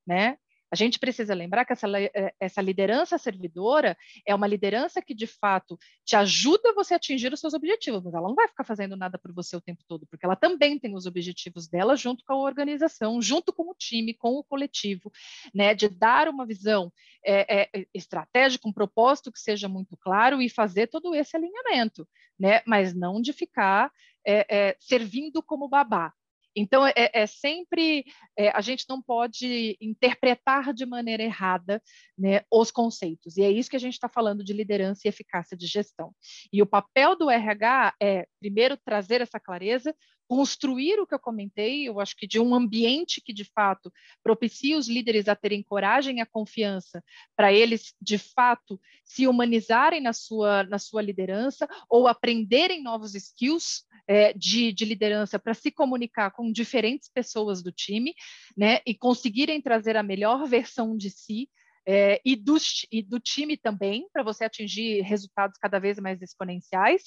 né? 0.06 0.36
A 0.70 0.76
gente 0.76 0.98
precisa 0.98 1.34
lembrar 1.34 1.64
que 1.64 1.72
essa, 1.72 1.88
eh, 2.00 2.34
essa 2.38 2.60
liderança 2.60 3.16
servidora 3.16 3.96
é 4.26 4.34
uma 4.34 4.46
liderança 4.46 5.00
que, 5.00 5.14
de 5.14 5.26
fato, 5.26 5.78
te 6.04 6.14
ajuda 6.14 6.74
você 6.74 6.94
a 6.94 6.96
atingir 6.96 7.32
os 7.32 7.40
seus 7.40 7.54
objetivos, 7.54 8.02
mas 8.02 8.12
ela 8.12 8.28
não 8.28 8.34
vai 8.34 8.46
ficar 8.48 8.64
fazendo 8.64 8.96
nada 8.96 9.18
por 9.18 9.32
você 9.32 9.56
o 9.56 9.60
tempo 9.60 9.82
todo, 9.88 10.06
porque 10.06 10.26
ela 10.26 10.36
também 10.36 10.78
tem 10.78 10.94
os 10.94 11.06
objetivos 11.06 11.66
dela 11.68 11.96
junto 11.96 12.22
com 12.24 12.34
a 12.34 12.36
organização, 12.36 13.20
junto 13.22 13.52
com 13.52 13.70
o 13.70 13.74
time, 13.74 14.12
com 14.12 14.34
o 14.34 14.44
coletivo, 14.44 15.10
né, 15.54 15.74
de 15.74 15.88
dar 15.88 16.28
uma 16.28 16.46
visão 16.46 16.92
é, 17.24 17.62
é, 17.62 17.86
estratégica, 17.94 18.68
um 18.68 18.72
propósito 18.72 19.32
que 19.32 19.40
seja 19.40 19.68
muito 19.68 19.96
claro 19.96 20.42
e 20.42 20.48
fazer 20.48 20.88
todo 20.88 21.14
esse 21.14 21.36
alinhamento, 21.36 22.06
né, 22.38 22.62
mas 22.66 22.94
não 22.94 23.20
de 23.20 23.32
ficar 23.32 23.90
é, 24.26 24.76
servindo 24.78 25.42
como 25.42 25.68
babá, 25.68 26.12
Então, 26.58 26.86
é, 26.86 26.92
é 26.96 27.26
sempre, 27.26 28.04
é, 28.36 28.50
a 28.50 28.60
gente 28.60 28.84
não 28.88 29.00
pode 29.00 29.76
interpretar 29.80 30.72
de 30.74 30.84
maneira 30.84 31.22
errada 31.22 31.82
né, 32.16 32.42
os 32.52 32.70
conceitos, 32.70 33.36
e 33.36 33.42
é 33.42 33.50
isso 33.50 33.70
que 33.70 33.76
a 33.76 33.80
gente 33.80 33.94
está 33.94 34.08
falando 34.08 34.42
de 34.44 34.52
liderança 34.52 35.02
e 35.04 35.08
eficácia 35.08 35.56
de 35.56 35.66
gestão. 35.66 36.12
E 36.52 36.60
o 36.62 36.66
papel 36.66 37.16
do 37.16 37.30
RH 37.30 37.94
é, 38.02 38.26
primeiro, 38.40 38.76
trazer 38.76 39.20
essa 39.20 39.38
clareza, 39.40 39.94
construir 40.28 41.00
o 41.00 41.06
que 41.06 41.14
eu 41.14 41.18
comentei, 41.18 41.88
eu 41.88 41.98
acho 41.98 42.14
que 42.14 42.26
de 42.26 42.38
um 42.38 42.54
ambiente 42.54 43.20
que 43.20 43.32
de 43.32 43.44
fato 43.44 43.90
propicie 44.22 44.76
os 44.76 44.86
líderes 44.86 45.26
a 45.26 45.34
terem 45.34 45.62
coragem 45.62 46.18
e 46.18 46.20
a 46.20 46.26
confiança 46.26 47.02
para 47.34 47.50
eles 47.52 47.94
de 48.00 48.18
fato 48.18 48.78
se 49.04 49.26
humanizarem 49.26 50.02
na 50.02 50.12
sua, 50.12 50.64
na 50.64 50.78
sua 50.78 51.00
liderança 51.00 51.66
ou 51.88 52.06
aprenderem 52.06 52.82
novos 52.82 53.14
skills 53.14 53.84
é, 54.06 54.34
de, 54.34 54.70
de 54.70 54.84
liderança 54.84 55.38
para 55.38 55.54
se 55.54 55.70
comunicar 55.70 56.30
com 56.30 56.52
diferentes 56.52 57.08
pessoas 57.08 57.62
do 57.62 57.72
time, 57.72 58.14
né, 58.56 58.80
e 58.86 58.94
conseguirem 58.94 59.62
trazer 59.62 59.96
a 59.96 60.02
melhor 60.02 60.46
versão 60.46 60.94
de 60.94 61.10
si 61.10 61.48
é, 61.86 62.20
e, 62.22 62.36
do, 62.36 62.58
e, 62.92 63.02
do, 63.02 63.18
time 63.18 63.56
também, 63.56 64.06
para 64.12 64.22
você 64.22 64.44
atingir 64.44 65.00
resultados 65.00 65.56
cada 65.58 65.78
vez 65.78 65.98
mais 65.98 66.20
exponenciais, 66.20 67.04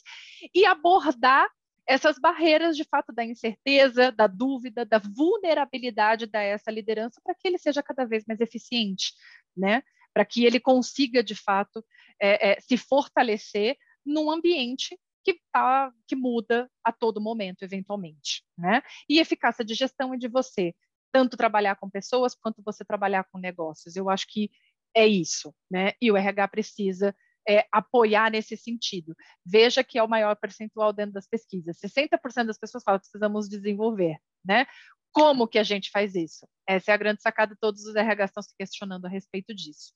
e 0.56 0.66
abordar 0.66 1.48
essas 1.88 2.18
barreiras, 2.20 2.78
de 2.78 2.84
fato, 2.84 3.12
da 3.12 3.24
incerteza, 3.24 4.12
da 4.12 4.28
dúvida, 4.28 4.86
da 4.86 5.00
vulnerabilidade 5.00 6.26
dessa 6.26 6.72
liderança 6.72 7.20
para 7.24 7.36
que 7.36 7.48
ele 7.48 7.58
seja 7.58 7.84
cada 7.84 8.06
vez 8.06 8.24
mais 8.28 8.40
eficiente, 8.40 9.14
né? 9.56 9.84
Para 10.14 10.26
que 10.26 10.46
ele 10.46 10.60
consiga, 10.60 11.24
de 11.24 11.36
fato, 11.36 11.84
é, 12.22 12.52
é, 12.52 12.60
se 12.62 12.78
fortalecer 12.78 13.78
num 14.06 14.32
ambiente 14.32 14.98
que, 15.24 15.40
tá, 15.52 15.92
que 16.08 16.16
muda 16.16 16.70
a 16.84 16.92
todo 16.92 17.22
momento, 17.22 17.64
eventualmente, 17.64 18.44
né? 18.58 18.82
E 19.10 19.20
eficácia 19.20 19.64
de 19.64 19.74
gestão 19.74 20.14
é 20.14 20.18
de 20.18 20.28
você 20.28 20.74
tanto 21.12 21.36
trabalhar 21.36 21.76
com 21.76 21.90
pessoas 21.90 22.34
quanto 22.36 22.64
você 22.64 22.86
trabalhar 22.86 23.26
com 23.26 23.38
negócios. 23.38 23.96
Eu 23.96 24.10
acho 24.10 24.26
que 24.28 24.50
é 24.96 25.06
isso, 25.06 25.54
né? 25.70 25.94
E 26.02 26.12
o 26.12 26.18
RH 26.18 26.48
precisa 26.48 27.16
é, 27.48 27.66
apoiar 27.72 28.32
nesse 28.32 28.56
sentido. 28.56 29.16
Veja 29.46 29.84
que 29.84 29.98
é 29.98 30.04
o 30.04 30.08
maior 30.08 30.36
percentual 30.36 30.94
dentro 30.94 31.14
das 31.14 31.28
pesquisas. 31.28 31.78
60% 31.80 32.46
das 32.46 32.58
pessoas 32.58 32.84
falam 32.84 33.00
que 33.00 33.06
precisamos 33.06 33.50
desenvolver, 33.50 34.18
né? 34.44 34.66
Como 35.12 35.48
que 35.48 35.60
a 35.60 35.64
gente 35.64 35.90
faz 35.92 36.16
isso? 36.16 36.48
Essa 36.66 36.92
é 36.92 36.94
a 36.94 36.98
grande 36.98 37.22
sacada, 37.22 37.58
todos 37.60 37.86
os 37.86 37.96
RH 37.96 38.26
estão 38.26 38.44
se 38.44 38.56
questionando 38.58 39.06
a 39.06 39.10
respeito 39.10 39.54
disso. 39.54 39.92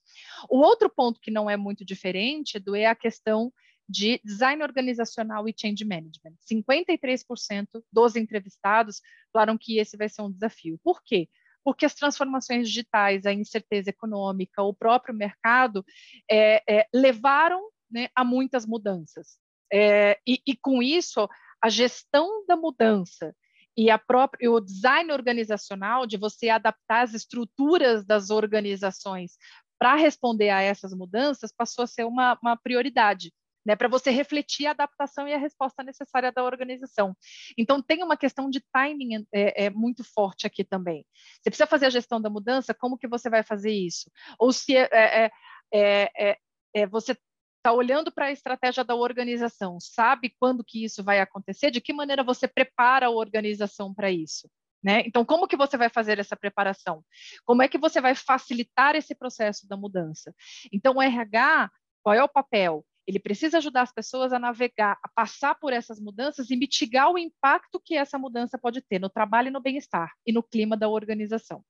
O 0.49 0.57
outro 0.57 0.89
ponto 0.89 1.21
que 1.21 1.31
não 1.31 1.49
é 1.49 1.55
muito 1.55 1.85
diferente 1.85 2.59
do 2.59 2.75
é 2.75 2.85
a 2.85 2.95
questão 2.95 3.53
de 3.87 4.19
design 4.25 4.61
organizacional 4.63 5.47
e 5.47 5.55
change 5.55 5.85
management. 5.85 6.33
53% 6.51 7.67
dos 7.91 8.15
entrevistados 8.15 8.99
falaram 9.31 9.57
que 9.57 9.77
esse 9.77 9.95
vai 9.95 10.09
ser 10.09 10.23
um 10.23 10.31
desafio. 10.31 10.79
Por 10.83 11.01
quê? 11.03 11.29
Porque 11.65 11.83
as 11.83 11.95
transformações 11.95 12.67
digitais, 12.67 13.25
a 13.25 13.33
incerteza 13.33 13.89
econômica, 13.89 14.61
o 14.61 14.71
próprio 14.71 15.15
mercado 15.15 15.83
é, 16.29 16.61
é, 16.69 16.87
levaram 16.93 17.59
né, 17.89 18.07
a 18.15 18.23
muitas 18.23 18.67
mudanças. 18.67 19.39
É, 19.73 20.19
e, 20.27 20.39
e, 20.45 20.55
com 20.55 20.83
isso, 20.83 21.27
a 21.59 21.67
gestão 21.67 22.45
da 22.47 22.55
mudança 22.55 23.35
e 23.75 23.89
a 23.89 23.97
própria, 23.97 24.49
o 24.51 24.61
design 24.61 25.11
organizacional 25.11 26.05
de 26.05 26.17
você 26.17 26.49
adaptar 26.49 27.01
as 27.01 27.15
estruturas 27.15 28.05
das 28.05 28.29
organizações 28.29 29.31
para 29.79 29.95
responder 29.95 30.51
a 30.51 30.61
essas 30.61 30.93
mudanças 30.93 31.51
passou 31.51 31.83
a 31.83 31.87
ser 31.87 32.05
uma, 32.05 32.37
uma 32.43 32.55
prioridade 32.55 33.33
né, 33.65 33.75
para 33.75 33.87
você 33.87 34.11
refletir 34.11 34.67
a 34.67 34.71
adaptação 34.71 35.27
e 35.27 35.33
a 35.33 35.37
resposta 35.37 35.83
necessária 35.83 36.31
da 36.31 36.43
organização. 36.43 37.15
Então, 37.57 37.81
tem 37.81 38.03
uma 38.03 38.15
questão 38.15 38.49
de 38.49 38.63
timing 38.71 39.25
é, 39.33 39.65
é, 39.65 39.69
muito 39.69 40.03
forte 40.03 40.45
aqui 40.45 40.63
também. 40.63 41.05
Você 41.41 41.49
precisa 41.49 41.67
fazer 41.67 41.87
a 41.87 41.89
gestão 41.89 42.21
da 42.21 42.29
mudança, 42.29 42.73
como 42.73 42.97
que 42.97 43.07
você 43.07 43.29
vai 43.29 43.43
fazer 43.43 43.71
isso? 43.71 44.11
Ou 44.37 44.53
se 44.53 44.75
é, 44.75 44.89
é, 44.91 45.31
é, 45.73 46.11
é, 46.17 46.37
é 46.73 46.87
você 46.87 47.17
está 47.57 47.73
olhando 47.73 48.11
para 48.11 48.27
a 48.27 48.31
estratégia 48.31 48.83
da 48.83 48.93
organização, 48.93 49.79
sabe 49.79 50.35
quando 50.39 50.63
que 50.63 50.85
isso 50.85 51.03
vai 51.03 51.19
acontecer? 51.19 51.71
De 51.71 51.81
que 51.81 51.91
maneira 51.91 52.23
você 52.23 52.47
prepara 52.47 53.07
a 53.07 53.09
organização 53.09 53.91
para 53.91 54.11
isso? 54.11 54.47
Né? 54.83 55.01
Então, 55.07 55.25
como 55.25 55.47
que 55.47 55.57
você 55.57 55.75
vai 55.75 55.89
fazer 55.89 56.19
essa 56.19 56.35
preparação? 56.35 57.03
Como 57.43 57.63
é 57.63 57.67
que 57.67 57.79
você 57.79 57.99
vai 57.99 58.13
facilitar 58.13 58.95
esse 58.95 59.15
processo 59.15 59.67
da 59.67 59.75
mudança? 59.75 60.31
Então, 60.71 60.97
o 60.97 61.01
RH, 61.01 61.71
qual 62.03 62.13
é 62.13 62.23
o 62.23 62.29
papel? 62.29 62.85
Ele 63.07 63.19
precisa 63.19 63.59
ajudar 63.59 63.83
as 63.83 63.93
pessoas 63.93 64.33
a 64.33 64.39
navegar, 64.39 64.97
a 65.03 65.07
passar 65.09 65.55
por 65.55 65.71
essas 65.71 65.99
mudanças 65.99 66.49
e 66.49 66.55
mitigar 66.55 67.11
o 67.11 67.17
impacto 67.17 67.79
que 67.79 67.95
essa 67.95 68.17
mudança 68.17 68.57
pode 68.57 68.81
ter 68.81 68.99
no 68.99 69.09
trabalho 69.09 69.49
e 69.49 69.51
no 69.51 69.61
bem-estar 69.61 70.11
e 70.25 70.31
no 70.31 70.41
clima 70.41 70.75
da 70.75 70.89
organização. 70.89 71.63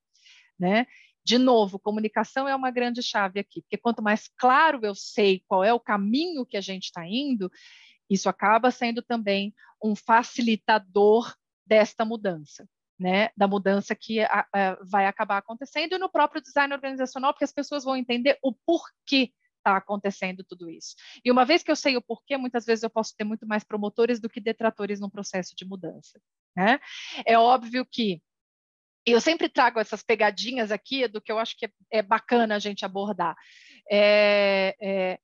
Né? 0.57 0.87
De 1.25 1.37
novo, 1.37 1.79
comunicação 1.79 2.47
é 2.47 2.55
uma 2.55 2.71
grande 2.71 3.01
chave 3.01 3.39
aqui, 3.39 3.61
porque 3.61 3.77
quanto 3.77 4.01
mais 4.01 4.29
claro 4.37 4.79
eu 4.83 4.95
sei 4.95 5.43
qual 5.47 5.63
é 5.63 5.73
o 5.73 5.79
caminho 5.79 6.45
que 6.45 6.55
a 6.55 6.61
gente 6.61 6.85
está 6.85 7.05
indo, 7.05 7.51
isso 8.09 8.29
acaba 8.29 8.71
sendo 8.71 9.01
também 9.01 9.53
um 9.83 9.95
facilitador 9.95 11.33
desta 11.65 12.05
mudança. 12.05 12.67
Né, 12.97 13.29
da 13.35 13.45
mudança 13.45 13.93
que 13.93 14.21
a, 14.21 14.47
a, 14.53 14.77
vai 14.81 15.05
acabar 15.05 15.39
acontecendo 15.39 15.91
e 15.91 15.97
no 15.97 16.09
próprio 16.09 16.41
design 16.41 16.73
organizacional, 16.73 17.33
porque 17.33 17.43
as 17.43 17.51
pessoas 17.51 17.83
vão 17.83 17.97
entender 17.97 18.39
o 18.41 18.53
porquê 18.53 19.33
está 19.65 19.75
acontecendo 19.75 20.43
tudo 20.43 20.69
isso. 20.69 20.95
E 21.23 21.31
uma 21.31 21.43
vez 21.43 21.63
que 21.63 21.71
eu 21.71 21.75
sei 21.75 21.97
o 21.97 22.01
porquê, 22.01 22.37
muitas 22.37 22.65
vezes 22.65 22.83
eu 22.83 22.89
posso 22.89 23.15
ter 23.17 23.23
muito 23.23 23.47
mais 23.47 23.63
promotores 23.63 24.19
do 24.19 24.29
que 24.29 24.39
detratores 24.39 24.99
no 24.99 25.09
processo 25.09 25.55
de 25.55 25.65
mudança. 25.65 26.21
Né? 26.55 26.79
É 27.25 27.37
óbvio 27.37 27.85
que 27.85 28.21
eu 29.05 29.19
sempre 29.19 29.49
trago 29.49 29.79
essas 29.79 30.03
pegadinhas 30.03 30.71
aqui 30.71 31.07
do 31.07 31.21
que 31.21 31.31
eu 31.31 31.39
acho 31.39 31.57
que 31.57 31.69
é, 31.91 32.01
bacana 32.01 32.55
a 32.55 32.59
gente 32.59 32.85
abordar. 32.85 33.35
É, 33.91 34.75
é, 34.81 35.19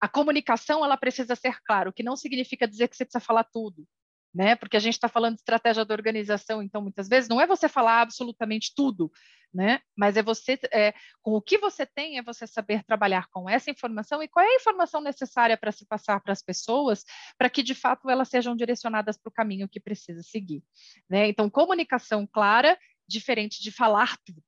a 0.00 0.08
comunicação 0.08 0.84
ela 0.84 0.96
precisa 0.96 1.34
ser 1.36 1.60
clara, 1.62 1.90
o 1.90 1.92
que 1.92 2.02
não 2.02 2.16
significa 2.16 2.66
dizer 2.66 2.88
que 2.88 2.96
você 2.96 3.04
precisa 3.04 3.24
falar 3.24 3.44
tudo 3.44 3.86
né? 4.34 4.54
Porque 4.54 4.76
a 4.76 4.80
gente 4.80 4.94
está 4.94 5.08
falando 5.08 5.34
de 5.34 5.40
estratégia 5.40 5.84
da 5.84 5.94
organização, 5.94 6.62
então 6.62 6.80
muitas 6.80 7.08
vezes 7.08 7.28
não 7.28 7.40
é 7.40 7.46
você 7.46 7.68
falar 7.68 8.00
absolutamente 8.00 8.72
tudo, 8.74 9.10
né? 9.52 9.80
Mas 9.96 10.16
é 10.16 10.22
você, 10.22 10.58
é, 10.72 10.94
com 11.20 11.32
o 11.32 11.42
que 11.42 11.58
você 11.58 11.84
tem, 11.84 12.18
é 12.18 12.22
você 12.22 12.46
saber 12.46 12.84
trabalhar 12.84 13.26
com 13.30 13.48
essa 13.48 13.70
informação 13.70 14.22
e 14.22 14.28
qual 14.28 14.44
é 14.44 14.48
a 14.48 14.56
informação 14.56 15.00
necessária 15.00 15.56
para 15.56 15.72
se 15.72 15.84
passar 15.84 16.20
para 16.20 16.32
as 16.32 16.42
pessoas, 16.42 17.04
para 17.36 17.50
que 17.50 17.62
de 17.62 17.74
fato 17.74 18.08
elas 18.08 18.28
sejam 18.28 18.54
direcionadas 18.54 19.18
para 19.18 19.28
o 19.28 19.32
caminho 19.32 19.68
que 19.68 19.80
precisa 19.80 20.22
seguir, 20.22 20.62
né? 21.08 21.28
Então 21.28 21.50
comunicação 21.50 22.26
clara, 22.26 22.78
diferente 23.08 23.62
de 23.62 23.72
falar 23.72 24.16
tudo. 24.24 24.42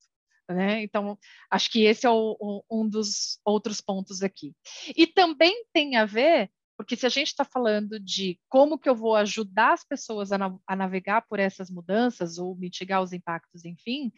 Né? 0.48 0.82
Então, 0.82 1.18
acho 1.50 1.70
que 1.70 1.84
esse 1.84 2.06
é 2.06 2.10
o, 2.10 2.36
o, 2.38 2.64
um 2.70 2.88
dos 2.88 3.38
outros 3.44 3.80
pontos 3.80 4.22
aqui. 4.22 4.54
E 4.94 5.06
também 5.06 5.64
tem 5.72 5.96
a 5.96 6.04
ver 6.04 6.50
porque 6.76 6.96
se 6.96 7.06
a 7.06 7.08
gente 7.08 7.28
está 7.28 7.44
falando 7.44 8.00
de 8.00 8.38
como 8.48 8.78
que 8.78 8.88
eu 8.88 8.94
vou 8.94 9.14
ajudar 9.16 9.72
as 9.72 9.84
pessoas 9.84 10.32
a, 10.32 10.38
na, 10.38 10.56
a, 10.66 10.76
navegar 10.76 11.22
por 11.22 11.38
essas 11.38 11.70
mudanças 11.70 12.38
ou 12.38 12.56
mitigar 12.56 13.02
os 13.02 13.12
impactos, 13.12 13.64
enfim, 13.64 14.12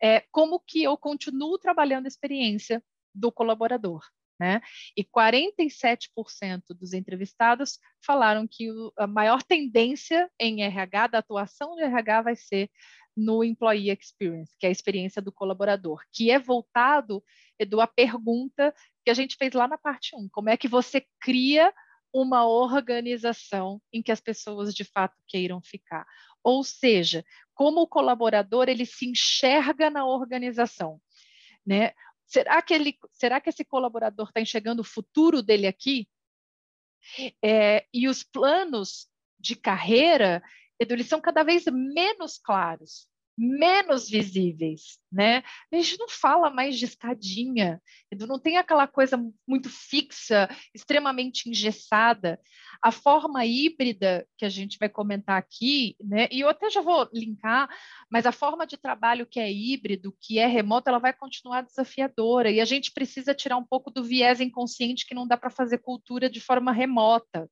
é 0.00 0.20
como 0.30 0.60
que 0.60 0.82
eu 0.82 0.96
continuo 0.96 1.58
trabalhando 1.58 2.04
a 2.04 2.08
experiência 2.08 2.82
do 3.14 3.32
colaborador. 3.32 4.02
Né? 4.38 4.60
E 4.96 5.04
47% 5.04 6.62
dos 6.70 6.92
entrevistados 6.92 7.78
falaram 8.04 8.48
que 8.48 8.68
o, 8.68 8.92
a 8.96 9.06
maior 9.06 9.42
tendência 9.44 10.28
em 10.40 10.62
RH, 10.62 11.06
da 11.06 11.18
atuação 11.18 11.76
de 11.76 11.82
RH, 11.82 12.22
vai 12.22 12.34
ser 12.34 12.68
no 13.16 13.44
Employee 13.44 13.90
Experience, 13.90 14.56
que 14.58 14.66
é 14.66 14.68
a 14.68 14.72
experiência 14.72 15.22
do 15.22 15.30
colaborador, 15.30 16.02
que 16.12 16.32
é 16.32 16.38
voltado, 16.38 17.22
Edu, 17.58 17.80
a 17.80 17.86
pergunta 17.86 18.74
que 19.04 19.10
a 19.10 19.14
gente 19.14 19.36
fez 19.36 19.52
lá 19.52 19.68
na 19.68 19.78
parte 19.78 20.16
1, 20.16 20.28
como 20.30 20.50
é 20.50 20.56
que 20.56 20.66
você 20.66 21.06
cria 21.20 21.72
uma 22.14 22.46
organização 22.46 23.82
em 23.92 24.00
que 24.00 24.12
as 24.12 24.20
pessoas 24.20 24.72
de 24.72 24.84
fato 24.84 25.20
queiram 25.26 25.60
ficar. 25.60 26.06
Ou 26.44 26.62
seja, 26.62 27.24
como 27.52 27.80
o 27.80 27.88
colaborador 27.88 28.68
ele 28.68 28.86
se 28.86 29.10
enxerga 29.10 29.90
na 29.90 30.06
organização, 30.06 31.00
né? 31.66 31.92
Será 32.24 32.62
que 32.62 32.72
ele, 32.72 32.96
será 33.10 33.40
que 33.40 33.50
esse 33.50 33.64
colaborador 33.64 34.28
está 34.28 34.40
enxergando 34.40 34.82
o 34.82 34.84
futuro 34.84 35.42
dele 35.42 35.66
aqui? 35.66 36.08
É, 37.42 37.84
e 37.92 38.08
os 38.08 38.22
planos 38.22 39.08
de 39.38 39.56
carreira, 39.56 40.42
eles 40.78 41.06
são 41.06 41.20
cada 41.20 41.42
vez 41.42 41.64
menos 41.66 42.38
claros 42.38 43.08
menos 43.36 44.08
visíveis, 44.08 44.98
né? 45.10 45.42
A 45.72 45.76
gente 45.76 45.98
não 45.98 46.08
fala 46.08 46.50
mais 46.50 46.78
de 46.78 46.84
escadinha, 46.84 47.82
não 48.26 48.38
tem 48.38 48.56
aquela 48.56 48.86
coisa 48.86 49.20
muito 49.46 49.68
fixa, 49.68 50.48
extremamente 50.72 51.48
engessada. 51.48 52.40
A 52.80 52.92
forma 52.92 53.44
híbrida 53.44 54.26
que 54.38 54.44
a 54.44 54.48
gente 54.48 54.78
vai 54.78 54.88
comentar 54.88 55.36
aqui, 55.36 55.96
né? 56.00 56.28
E 56.30 56.40
eu 56.40 56.48
até 56.48 56.70
já 56.70 56.80
vou 56.80 57.08
linkar, 57.12 57.68
mas 58.10 58.24
a 58.24 58.32
forma 58.32 58.66
de 58.66 58.76
trabalho 58.76 59.26
que 59.26 59.40
é 59.40 59.52
híbrido, 59.52 60.16
que 60.20 60.38
é 60.38 60.46
remoto, 60.46 60.88
ela 60.88 60.98
vai 60.98 61.12
continuar 61.12 61.62
desafiadora 61.62 62.50
e 62.50 62.60
a 62.60 62.64
gente 62.64 62.92
precisa 62.92 63.34
tirar 63.34 63.56
um 63.56 63.64
pouco 63.64 63.90
do 63.90 64.04
viés 64.04 64.40
inconsciente 64.40 65.06
que 65.06 65.14
não 65.14 65.26
dá 65.26 65.36
para 65.36 65.50
fazer 65.50 65.78
cultura 65.78 66.30
de 66.30 66.40
forma 66.40 66.72
remota. 66.72 67.50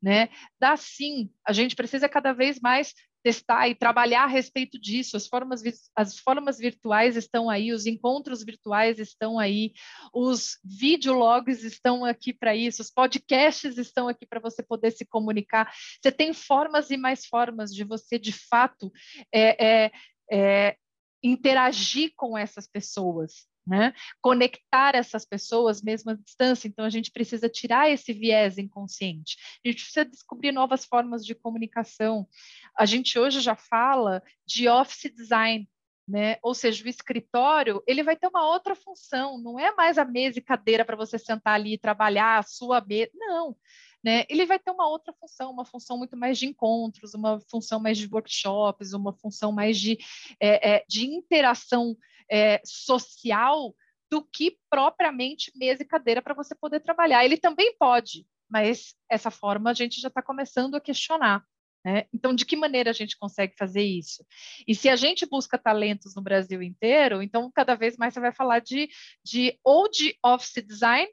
Né? 0.00 0.28
Dá 0.60 0.76
sim, 0.76 1.30
a 1.46 1.52
gente 1.52 1.74
precisa 1.74 2.08
cada 2.08 2.34
vez 2.34 2.60
mais 2.60 2.92
testar 3.24 3.68
e 3.68 3.74
trabalhar 3.74 4.24
a 4.24 4.28
respeito 4.28 4.78
disso. 4.78 5.16
As 5.16 5.26
formas, 5.26 5.62
as 5.96 6.18
formas 6.18 6.58
virtuais 6.58 7.16
estão 7.16 7.48
aí, 7.48 7.72
os 7.72 7.86
encontros 7.86 8.44
virtuais 8.44 8.98
estão 8.98 9.38
aí, 9.38 9.72
os 10.12 10.58
videologs 10.62 11.64
estão 11.64 12.04
aqui 12.04 12.34
para 12.34 12.54
isso, 12.54 12.82
os 12.82 12.90
podcasts 12.90 13.78
estão 13.78 14.08
aqui 14.08 14.26
para 14.26 14.40
você 14.40 14.62
poder 14.62 14.90
se 14.90 15.06
comunicar. 15.06 15.72
Você 16.02 16.12
tem 16.12 16.34
formas 16.34 16.90
e 16.90 16.98
mais 16.98 17.24
formas 17.24 17.74
de 17.74 17.82
você, 17.82 18.18
de 18.18 18.32
fato, 18.32 18.92
é, 19.32 19.84
é, 19.84 19.92
é, 20.30 20.76
interagir 21.22 22.12
com 22.14 22.36
essas 22.36 22.68
pessoas. 22.68 23.46
Né? 23.66 23.94
Conectar 24.20 24.94
essas 24.94 25.24
pessoas 25.24 25.80
mesmo 25.80 26.10
à 26.10 26.14
distância. 26.14 26.68
Então, 26.68 26.84
a 26.84 26.90
gente 26.90 27.10
precisa 27.10 27.48
tirar 27.48 27.90
esse 27.90 28.12
viés 28.12 28.58
inconsciente. 28.58 29.38
A 29.64 29.68
gente 29.68 29.82
precisa 29.82 30.04
descobrir 30.04 30.52
novas 30.52 30.84
formas 30.84 31.24
de 31.24 31.34
comunicação. 31.34 32.28
A 32.76 32.84
gente 32.84 33.18
hoje 33.18 33.40
já 33.40 33.56
fala 33.56 34.22
de 34.46 34.68
office 34.68 35.10
design, 35.14 35.66
né? 36.06 36.36
Ou 36.42 36.54
seja, 36.54 36.84
o 36.84 36.88
escritório 36.88 37.82
ele 37.86 38.02
vai 38.02 38.16
ter 38.16 38.26
uma 38.26 38.46
outra 38.46 38.74
função, 38.74 39.38
não 39.38 39.58
é 39.58 39.74
mais 39.74 39.96
a 39.96 40.04
mesa 40.04 40.38
e 40.38 40.42
cadeira 40.42 40.84
para 40.84 40.96
você 40.96 41.18
sentar 41.18 41.54
ali 41.54 41.74
e 41.74 41.78
trabalhar 41.78 42.38
a 42.38 42.42
sua 42.42 42.80
mesa, 42.82 43.10
não. 43.14 43.56
Né? 44.04 44.26
Ele 44.28 44.44
vai 44.44 44.58
ter 44.58 44.70
uma 44.70 44.86
outra 44.86 45.14
função, 45.14 45.50
uma 45.50 45.64
função 45.64 45.96
muito 45.96 46.14
mais 46.14 46.38
de 46.38 46.44
encontros, 46.44 47.14
uma 47.14 47.40
função 47.48 47.80
mais 47.80 47.96
de 47.96 48.06
workshops, 48.06 48.92
uma 48.92 49.14
função 49.14 49.50
mais 49.50 49.78
de, 49.80 49.96
é, 50.38 50.74
é, 50.74 50.84
de 50.86 51.06
interação 51.06 51.96
é, 52.30 52.60
social 52.64 53.74
do 54.10 54.22
que 54.22 54.58
propriamente 54.70 55.52
mesa 55.56 55.82
e 55.82 55.86
cadeira 55.86 56.22
para 56.22 56.34
você 56.34 56.54
poder 56.54 56.80
trabalhar. 56.80 57.24
Ele 57.24 57.36
também 57.36 57.74
pode, 57.76 58.26
mas 58.48 58.94
essa 59.10 59.30
forma 59.30 59.70
a 59.70 59.74
gente 59.74 60.00
já 60.00 60.08
está 60.08 60.22
começando 60.22 60.74
a 60.76 60.80
questionar. 60.80 61.44
Né? 61.84 62.06
Então, 62.14 62.34
de 62.34 62.46
que 62.46 62.56
maneira 62.56 62.90
a 62.90 62.94
gente 62.94 63.18
consegue 63.18 63.54
fazer 63.56 63.82
isso? 63.82 64.24
E 64.66 64.74
se 64.74 64.88
a 64.88 64.96
gente 64.96 65.26
busca 65.26 65.58
talentos 65.58 66.14
no 66.14 66.22
Brasil 66.22 66.62
inteiro, 66.62 67.22
então 67.22 67.50
cada 67.54 67.74
vez 67.74 67.96
mais 67.96 68.14
você 68.14 68.20
vai 68.20 68.32
falar 68.32 68.60
de, 68.60 68.88
de 69.22 69.58
ou 69.62 69.90
de 69.90 70.16
office 70.24 70.64
design 70.64 71.08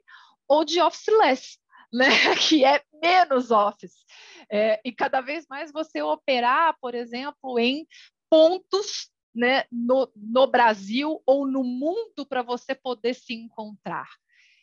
ou 0.48 0.64
de 0.64 0.80
office 0.80 1.08
less, 1.18 1.58
né? 1.92 2.06
que 2.36 2.64
é 2.64 2.82
menos 3.02 3.50
office. 3.50 4.04
É, 4.50 4.80
e 4.84 4.92
cada 4.92 5.20
vez 5.20 5.46
mais 5.48 5.70
você 5.70 6.00
operar, 6.00 6.74
por 6.80 6.94
exemplo, 6.94 7.58
em 7.58 7.86
pontos 8.30 9.11
né, 9.34 9.64
no, 9.70 10.10
no 10.14 10.46
Brasil 10.46 11.22
ou 11.26 11.46
no 11.46 11.64
mundo 11.64 12.26
para 12.28 12.42
você 12.42 12.74
poder 12.74 13.14
se 13.14 13.34
encontrar. 13.34 14.08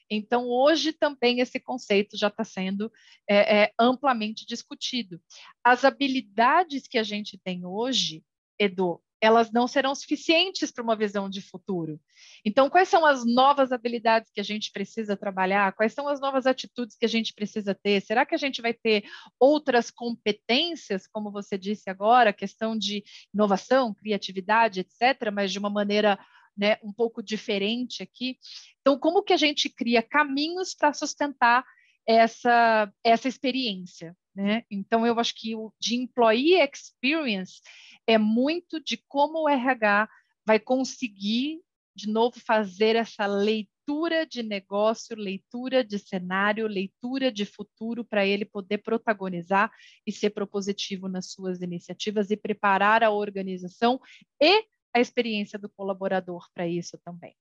Então, 0.09 0.47
hoje 0.47 0.91
também 0.91 1.39
esse 1.39 1.59
conceito 1.59 2.17
já 2.17 2.27
está 2.29 2.43
sendo 2.43 2.91
é, 3.29 3.63
é, 3.63 3.73
amplamente 3.79 4.45
discutido. 4.45 5.21
As 5.63 5.85
habilidades 5.85 6.87
que 6.87 6.97
a 6.97 7.03
gente 7.03 7.37
tem 7.37 7.65
hoje, 7.65 8.23
Edu, 8.57 9.01
elas 9.21 9.51
não 9.51 9.67
serão 9.67 9.93
suficientes 9.93 10.71
para 10.71 10.83
uma 10.83 10.95
visão 10.95 11.29
de 11.29 11.41
futuro. 11.41 11.99
Então, 12.45 12.69
quais 12.69 12.87
são 12.87 13.05
as 13.05 13.25
novas 13.25 13.71
habilidades 13.71 14.31
que 14.31 14.39
a 14.39 14.43
gente 14.43 14.71
precisa 14.71 15.17
trabalhar? 15.17 15.73
Quais 15.73 15.93
são 15.93 16.07
as 16.07 16.21
novas 16.21 16.45
atitudes 16.45 16.95
que 16.95 17.05
a 17.05 17.09
gente 17.09 17.33
precisa 17.33 17.75
ter? 17.75 18.01
Será 18.01 18.25
que 18.25 18.33
a 18.33 18.37
gente 18.37 18.61
vai 18.61 18.73
ter 18.73 19.03
outras 19.39 19.91
competências, 19.91 21.05
como 21.05 21.31
você 21.31 21.57
disse 21.57 21.89
agora, 21.89 22.31
questão 22.31 22.77
de 22.77 23.03
inovação, 23.33 23.93
criatividade, 23.93 24.79
etc., 24.81 25.31
mas 25.33 25.51
de 25.51 25.59
uma 25.59 25.69
maneira 25.69 26.17
né, 26.57 26.77
um 26.81 26.93
pouco 26.93 27.21
diferente 27.21 28.01
aqui? 28.01 28.37
Então, 28.79 28.97
como 28.97 29.23
que 29.23 29.33
a 29.33 29.37
gente 29.37 29.69
cria 29.69 30.01
caminhos 30.01 30.73
para 30.73 30.93
sustentar 30.93 31.65
essa, 32.07 32.91
essa 33.03 33.27
experiência? 33.27 34.15
Né? 34.35 34.63
Então, 34.69 35.05
eu 35.05 35.19
acho 35.19 35.33
que 35.35 35.55
o 35.55 35.73
de 35.79 35.95
employee 35.95 36.61
experience 36.61 37.61
é 38.07 38.17
muito 38.17 38.79
de 38.79 38.97
como 39.07 39.43
o 39.43 39.49
RH 39.49 40.09
vai 40.45 40.59
conseguir, 40.59 41.61
de 41.95 42.09
novo, 42.09 42.39
fazer 42.39 42.95
essa 42.95 43.25
leitura 43.25 44.25
de 44.25 44.43
negócio, 44.43 45.15
leitura 45.15 45.83
de 45.83 45.99
cenário, 45.99 46.67
leitura 46.67 47.31
de 47.31 47.45
futuro, 47.45 48.05
para 48.05 48.25
ele 48.25 48.45
poder 48.45 48.79
protagonizar 48.79 49.71
e 50.05 50.11
ser 50.11 50.29
propositivo 50.29 51.07
nas 51.07 51.31
suas 51.31 51.61
iniciativas 51.61 52.31
e 52.31 52.37
preparar 52.37 53.03
a 53.03 53.11
organização 53.11 53.99
e 54.41 54.65
a 54.93 54.99
experiência 54.99 55.57
do 55.57 55.69
colaborador 55.69 56.47
para 56.53 56.67
isso 56.67 56.97
também. 57.03 57.35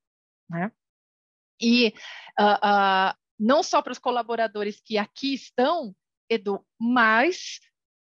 Né? 0.51 0.73
E 1.61 1.89
uh, 2.39 2.57
uh, 2.57 3.15
não 3.39 3.63
só 3.63 3.83
para 3.83 3.93
os 3.93 3.99
colaboradores 3.99 4.81
que 4.81 4.99
aqui 4.99 5.35
estão, 5.35 5.95
Edu, 6.29 6.65
mas 6.79 7.61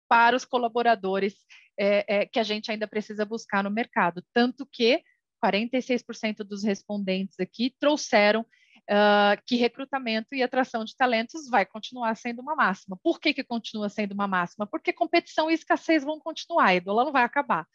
para 0.09 0.37
os 0.37 0.45
colaboradores 0.45 1.35
é, 1.79 2.23
é, 2.23 2.27
que 2.27 2.39
a 2.39 2.43
gente 2.43 2.71
ainda 2.71 2.89
precisa 2.89 3.25
buscar 3.25 3.63
no 3.63 3.71
mercado. 3.71 4.25
Tanto 4.33 4.67
que 4.67 5.03
46% 5.45 6.39
dos 6.39 6.65
respondentes 6.65 7.39
aqui 7.39 7.75
trouxeram 7.79 8.41
uh, 8.89 9.41
que 9.47 9.57
recrutamento 9.57 10.35
e 10.35 10.43
atração 10.43 10.85
de 10.85 10.97
talentos 10.97 11.49
vai 11.49 11.65
continuar 11.65 12.17
sendo 12.17 12.41
uma 12.41 12.57
máxima. 12.57 12.99
Por 13.03 13.21
que, 13.21 13.33
que 13.33 13.45
continua 13.45 13.89
sendo 13.89 14.13
uma 14.13 14.27
máxima? 14.27 14.67
Porque 14.67 14.93
competição 14.93 15.51
e 15.51 15.55
escassez 15.55 16.03
vão 16.03 16.19
continuar, 16.19 16.75
e 16.75 16.81
dólar 16.81 17.05
não 17.05 17.13
vai 17.13 17.23
acabar. 17.23 17.67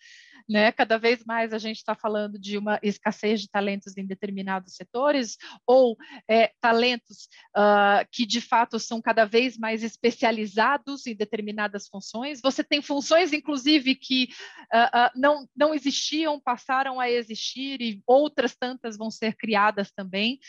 Né? 0.49 0.71
Cada 0.71 0.97
vez 0.97 1.23
mais 1.25 1.53
a 1.53 1.57
gente 1.57 1.77
está 1.77 1.95
falando 1.95 2.37
de 2.37 2.57
uma 2.57 2.79
escassez 2.83 3.41
de 3.41 3.49
talentos 3.49 3.97
em 3.97 4.05
determinados 4.05 4.75
setores 4.75 5.37
ou 5.65 5.97
é, 6.27 6.51
talentos 6.59 7.29
uh, 7.55 8.05
que 8.11 8.25
de 8.25 8.41
fato 8.41 8.79
são 8.79 9.01
cada 9.01 9.25
vez 9.25 9.57
mais 9.57 9.83
especializados 9.83 11.07
em 11.07 11.15
determinadas 11.15 11.87
funções. 11.87 12.41
Você 12.41 12.63
tem 12.63 12.81
funções, 12.81 13.31
inclusive, 13.31 13.95
que 13.95 14.29
uh, 14.73 15.07
uh, 15.07 15.11
não, 15.15 15.47
não 15.55 15.73
existiam, 15.73 16.39
passaram 16.39 16.99
a 16.99 17.09
existir 17.09 17.81
e 17.81 18.01
outras 18.05 18.55
tantas 18.55 18.97
vão 18.97 19.09
ser 19.09 19.35
criadas 19.35 19.91
também. 19.91 20.39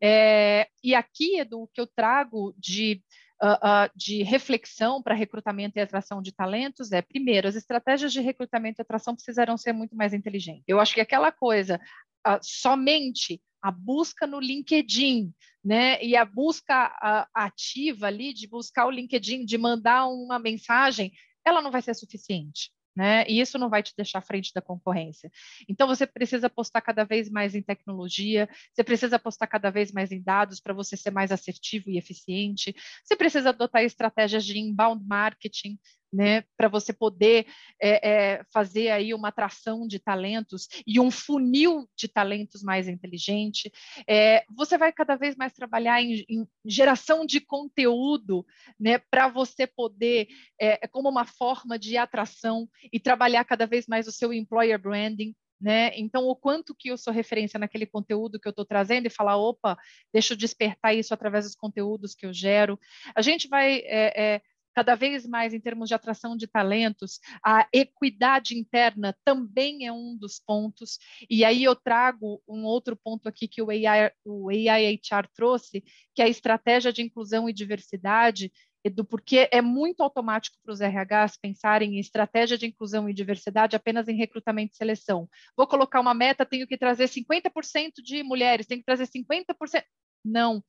É, 0.00 0.68
e 0.82 0.94
aqui, 0.94 1.38
Edu, 1.38 1.62
o 1.62 1.68
que 1.68 1.80
eu 1.80 1.86
trago 1.86 2.54
de, 2.58 3.02
uh, 3.44 3.56
uh, 3.56 3.90
de 3.94 4.22
reflexão 4.22 5.02
para 5.02 5.14
recrutamento 5.14 5.78
e 5.78 5.82
atração 5.82 6.22
de 6.22 6.32
talentos 6.32 6.90
é, 6.90 7.02
primeiro, 7.02 7.46
as 7.46 7.54
estratégias 7.54 8.12
de 8.12 8.20
recrutamento 8.20 8.80
e 8.80 8.82
atração 8.82 9.14
precisarão 9.14 9.58
ser 9.58 9.74
muito 9.74 9.94
mais 9.94 10.14
inteligentes. 10.14 10.64
Eu 10.66 10.80
acho 10.80 10.94
que 10.94 11.00
aquela 11.00 11.30
coisa, 11.30 11.78
uh, 12.26 12.38
somente 12.42 13.40
a 13.62 13.70
busca 13.70 14.26
no 14.26 14.40
LinkedIn, 14.40 15.32
né, 15.64 16.02
e 16.02 16.14
a 16.14 16.24
busca 16.26 16.94
ativa 17.32 18.08
ali 18.08 18.34
de 18.34 18.46
buscar 18.46 18.84
o 18.84 18.90
LinkedIn, 18.90 19.46
de 19.46 19.56
mandar 19.56 20.06
uma 20.06 20.38
mensagem, 20.38 21.10
ela 21.42 21.62
não 21.62 21.70
vai 21.70 21.80
ser 21.80 21.94
suficiente 21.94 22.73
né? 22.94 23.24
E 23.28 23.40
isso 23.40 23.58
não 23.58 23.68
vai 23.68 23.82
te 23.82 23.92
deixar 23.96 24.18
à 24.18 24.22
frente 24.22 24.52
da 24.54 24.60
concorrência. 24.62 25.30
Então 25.68 25.86
você 25.86 26.06
precisa 26.06 26.46
apostar 26.46 26.82
cada 26.82 27.04
vez 27.04 27.30
mais 27.30 27.54
em 27.54 27.62
tecnologia, 27.62 28.48
você 28.72 28.84
precisa 28.84 29.16
apostar 29.16 29.48
cada 29.48 29.70
vez 29.70 29.92
mais 29.92 30.12
em 30.12 30.22
dados 30.22 30.60
para 30.60 30.74
você 30.74 30.96
ser 30.96 31.10
mais 31.10 31.32
assertivo 31.32 31.90
e 31.90 31.98
eficiente. 31.98 32.74
Você 33.04 33.16
precisa 33.16 33.50
adotar 33.50 33.82
estratégias 33.82 34.44
de 34.44 34.58
inbound 34.58 35.04
marketing, 35.06 35.78
né, 36.14 36.44
para 36.56 36.68
você 36.68 36.92
poder 36.92 37.46
é, 37.82 38.08
é, 38.08 38.44
fazer 38.52 38.90
aí 38.90 39.12
uma 39.12 39.28
atração 39.28 39.84
de 39.86 39.98
talentos 39.98 40.68
e 40.86 41.00
um 41.00 41.10
funil 41.10 41.88
de 41.96 42.06
talentos 42.06 42.62
mais 42.62 42.86
inteligente. 42.86 43.72
É, 44.08 44.44
você 44.48 44.78
vai 44.78 44.92
cada 44.92 45.16
vez 45.16 45.34
mais 45.34 45.52
trabalhar 45.52 46.00
em, 46.00 46.24
em 46.28 46.46
geração 46.64 47.26
de 47.26 47.40
conteúdo, 47.40 48.46
né, 48.78 48.98
para 49.10 49.26
você 49.26 49.66
poder, 49.66 50.28
é, 50.60 50.86
como 50.86 51.08
uma 51.08 51.24
forma 51.24 51.76
de 51.76 51.96
atração 51.96 52.68
e 52.92 53.00
trabalhar 53.00 53.44
cada 53.44 53.66
vez 53.66 53.88
mais 53.88 54.06
o 54.06 54.12
seu 54.12 54.32
employer 54.32 54.80
branding, 54.80 55.34
né? 55.60 55.92
Então, 55.96 56.24
o 56.26 56.36
quanto 56.36 56.74
que 56.74 56.90
eu 56.90 56.98
sou 56.98 57.12
referência 57.12 57.58
naquele 57.58 57.86
conteúdo 57.86 58.38
que 58.38 58.46
eu 58.46 58.50
estou 58.50 58.66
trazendo 58.66 59.06
e 59.06 59.10
falar, 59.10 59.36
opa, 59.36 59.78
deixa 60.12 60.34
eu 60.34 60.36
despertar 60.36 60.94
isso 60.94 61.14
através 61.14 61.46
dos 61.46 61.54
conteúdos 61.54 62.14
que 62.14 62.26
eu 62.26 62.34
gero. 62.34 62.78
A 63.14 63.22
gente 63.22 63.48
vai 63.48 63.78
é, 63.78 64.34
é, 64.34 64.42
cada 64.74 64.94
vez 64.94 65.26
mais 65.26 65.54
em 65.54 65.60
termos 65.60 65.88
de 65.88 65.94
atração 65.94 66.36
de 66.36 66.46
talentos, 66.46 67.20
a 67.44 67.66
equidade 67.72 68.58
interna 68.58 69.16
também 69.24 69.86
é 69.86 69.92
um 69.92 70.16
dos 70.16 70.40
pontos. 70.40 70.98
E 71.30 71.44
aí 71.44 71.64
eu 71.64 71.76
trago 71.76 72.42
um 72.48 72.64
outro 72.64 72.96
ponto 72.96 73.28
aqui 73.28 73.46
que 73.46 73.62
o 73.62 73.70
AI, 73.70 74.10
o 74.24 74.50
AIHR 74.50 75.28
trouxe, 75.34 75.82
que 76.14 76.22
é 76.22 76.24
a 76.24 76.28
estratégia 76.28 76.92
de 76.92 77.02
inclusão 77.02 77.48
e 77.48 77.52
diversidade, 77.52 78.52
do 78.90 79.04
porque 79.04 79.48
é 79.50 79.62
muito 79.62 80.02
automático 80.02 80.58
para 80.62 80.72
os 80.72 80.80
RHs 80.80 81.38
pensarem 81.40 81.96
em 81.96 82.00
estratégia 82.00 82.58
de 82.58 82.66
inclusão 82.66 83.08
e 83.08 83.14
diversidade 83.14 83.76
apenas 83.76 84.08
em 84.08 84.16
recrutamento 84.16 84.74
e 84.74 84.76
seleção. 84.76 85.28
Vou 85.56 85.66
colocar 85.66 86.00
uma 86.00 86.12
meta, 86.12 86.44
tenho 86.44 86.66
que 86.66 86.76
trazer 86.76 87.08
50% 87.08 88.02
de 88.04 88.22
mulheres, 88.22 88.66
tenho 88.66 88.80
que 88.80 88.86
trazer 88.86 89.06
50%. 89.06 89.82
Não, 90.24 90.62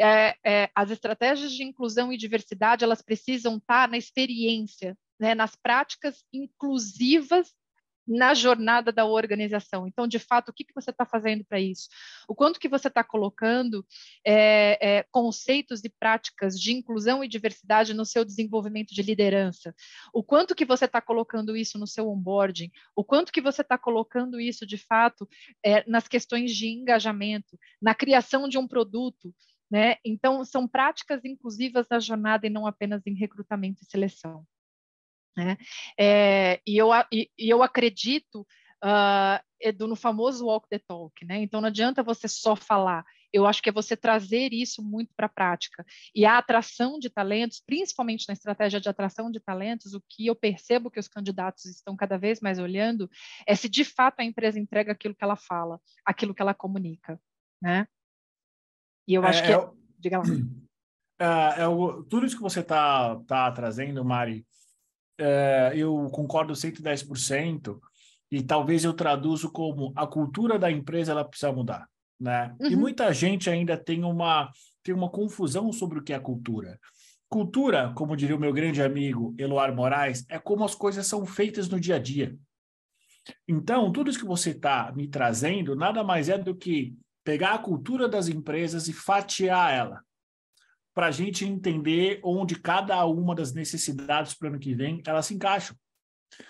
é, 0.00 0.36
é, 0.44 0.70
as 0.74 0.90
estratégias 0.90 1.52
de 1.52 1.62
inclusão 1.62 2.12
e 2.12 2.16
diversidade 2.16 2.84
elas 2.84 3.02
precisam 3.02 3.56
estar 3.56 3.88
na 3.88 3.98
experiência, 3.98 4.96
né, 5.18 5.34
nas 5.34 5.54
práticas 5.54 6.24
inclusivas 6.32 7.52
na 8.10 8.34
jornada 8.34 8.90
da 8.90 9.04
organização. 9.04 9.86
Então, 9.86 10.06
de 10.06 10.18
fato, 10.18 10.48
o 10.48 10.52
que, 10.52 10.64
que 10.64 10.74
você 10.74 10.90
está 10.90 11.06
fazendo 11.06 11.44
para 11.44 11.60
isso? 11.60 11.88
O 12.28 12.34
quanto 12.34 12.58
que 12.58 12.68
você 12.68 12.88
está 12.88 13.04
colocando 13.04 13.86
é, 14.26 14.78
é, 14.98 15.06
conceitos 15.12 15.84
e 15.84 15.88
práticas 15.88 16.58
de 16.58 16.72
inclusão 16.72 17.22
e 17.22 17.28
diversidade 17.28 17.94
no 17.94 18.04
seu 18.04 18.24
desenvolvimento 18.24 18.92
de 18.92 19.02
liderança? 19.02 19.72
O 20.12 20.24
quanto 20.24 20.56
que 20.56 20.64
você 20.64 20.86
está 20.86 21.00
colocando 21.00 21.56
isso 21.56 21.78
no 21.78 21.86
seu 21.86 22.08
onboarding? 22.08 22.70
O 22.96 23.04
quanto 23.04 23.32
que 23.32 23.40
você 23.40 23.62
está 23.62 23.78
colocando 23.78 24.40
isso, 24.40 24.66
de 24.66 24.76
fato, 24.76 25.28
é, 25.64 25.88
nas 25.88 26.08
questões 26.08 26.54
de 26.54 26.66
engajamento, 26.66 27.56
na 27.80 27.94
criação 27.94 28.48
de 28.48 28.58
um 28.58 28.66
produto? 28.66 29.32
Né? 29.70 29.96
Então, 30.04 30.44
são 30.44 30.66
práticas 30.66 31.24
inclusivas 31.24 31.86
na 31.88 32.00
jornada 32.00 32.46
e 32.46 32.50
não 32.50 32.66
apenas 32.66 33.06
em 33.06 33.14
recrutamento 33.14 33.82
e 33.82 33.86
seleção. 33.86 34.44
Né? 35.36 35.56
É, 35.98 36.60
e, 36.66 36.76
eu, 36.76 36.90
e, 37.12 37.30
e, 37.38 37.48
eu 37.48 37.62
acredito, 37.62 38.40
uh, 38.84 39.40
Edu, 39.60 39.86
no 39.86 39.94
famoso 39.94 40.46
walk 40.46 40.68
the 40.68 40.78
talk. 40.78 41.24
Né? 41.24 41.42
Então, 41.42 41.60
não 41.60 41.68
adianta 41.68 42.02
você 42.02 42.26
só 42.26 42.56
falar. 42.56 43.04
Eu 43.32 43.46
acho 43.46 43.62
que 43.62 43.68
é 43.68 43.72
você 43.72 43.96
trazer 43.96 44.52
isso 44.52 44.82
muito 44.82 45.14
para 45.14 45.26
a 45.26 45.28
prática. 45.28 45.86
E 46.12 46.26
a 46.26 46.36
atração 46.36 46.98
de 46.98 47.08
talentos, 47.08 47.62
principalmente 47.64 48.24
na 48.26 48.32
estratégia 48.32 48.80
de 48.80 48.88
atração 48.88 49.30
de 49.30 49.38
talentos, 49.38 49.94
o 49.94 50.02
que 50.08 50.26
eu 50.26 50.34
percebo 50.34 50.90
que 50.90 50.98
os 50.98 51.06
candidatos 51.06 51.64
estão 51.66 51.94
cada 51.96 52.18
vez 52.18 52.40
mais 52.40 52.58
olhando 52.58 53.08
é 53.46 53.54
se 53.54 53.68
de 53.68 53.84
fato 53.84 54.18
a 54.18 54.24
empresa 54.24 54.58
entrega 54.58 54.90
aquilo 54.90 55.14
que 55.14 55.22
ela 55.22 55.36
fala, 55.36 55.80
aquilo 56.04 56.34
que 56.34 56.42
ela 56.42 56.54
comunica. 56.54 57.20
Né? 57.62 57.86
E 59.10 59.14
eu 59.14 59.24
acho 59.24 59.42
é, 59.42 59.46
que. 59.46 59.52
É, 59.52 59.68
diga 59.98 60.18
lá. 60.18 60.24
É, 61.18 61.62
é 61.62 61.66
o, 61.66 62.04
tudo 62.04 62.24
isso 62.24 62.36
que 62.36 62.42
você 62.42 62.60
está 62.60 63.16
tá 63.26 63.50
trazendo, 63.50 64.04
Mari, 64.04 64.46
é, 65.18 65.72
eu 65.74 66.08
concordo 66.10 66.52
110%, 66.52 67.78
e 68.30 68.40
talvez 68.40 68.84
eu 68.84 68.94
traduzo 68.94 69.50
como 69.50 69.92
a 69.96 70.06
cultura 70.06 70.58
da 70.58 70.70
empresa 70.70 71.10
ela 71.10 71.24
precisa 71.24 71.52
mudar. 71.52 71.88
Né? 72.18 72.54
Uhum. 72.60 72.70
E 72.70 72.76
muita 72.76 73.12
gente 73.12 73.50
ainda 73.50 73.76
tem 73.76 74.04
uma, 74.04 74.48
tem 74.84 74.94
uma 74.94 75.10
confusão 75.10 75.72
sobre 75.72 75.98
o 75.98 76.02
que 76.02 76.12
é 76.12 76.18
cultura. 76.20 76.78
Cultura, 77.28 77.92
como 77.96 78.16
diria 78.16 78.36
o 78.36 78.40
meu 78.40 78.52
grande 78.52 78.80
amigo 78.80 79.34
Eloar 79.36 79.74
Moraes, 79.74 80.24
é 80.28 80.38
como 80.38 80.64
as 80.64 80.74
coisas 80.74 81.06
são 81.06 81.26
feitas 81.26 81.68
no 81.68 81.80
dia 81.80 81.96
a 81.96 81.98
dia. 81.98 82.36
Então, 83.48 83.90
tudo 83.90 84.08
isso 84.08 84.18
que 84.20 84.24
você 84.24 84.50
está 84.50 84.92
me 84.92 85.08
trazendo 85.08 85.74
nada 85.74 86.04
mais 86.04 86.28
é 86.28 86.38
do 86.38 86.54
que 86.54 86.96
pegar 87.24 87.54
a 87.54 87.58
cultura 87.58 88.08
das 88.08 88.28
empresas 88.28 88.88
e 88.88 88.92
fatiar 88.92 89.72
ela, 89.72 90.04
para 90.94 91.06
a 91.06 91.10
gente 91.10 91.44
entender 91.44 92.20
onde 92.22 92.56
cada 92.58 93.04
uma 93.06 93.34
das 93.34 93.52
necessidades 93.52 94.34
para 94.34 94.46
o 94.46 94.50
ano 94.50 94.58
que 94.58 94.74
vem 94.74 95.02
elas 95.06 95.26
se 95.26 95.34
encaixam. 95.34 95.76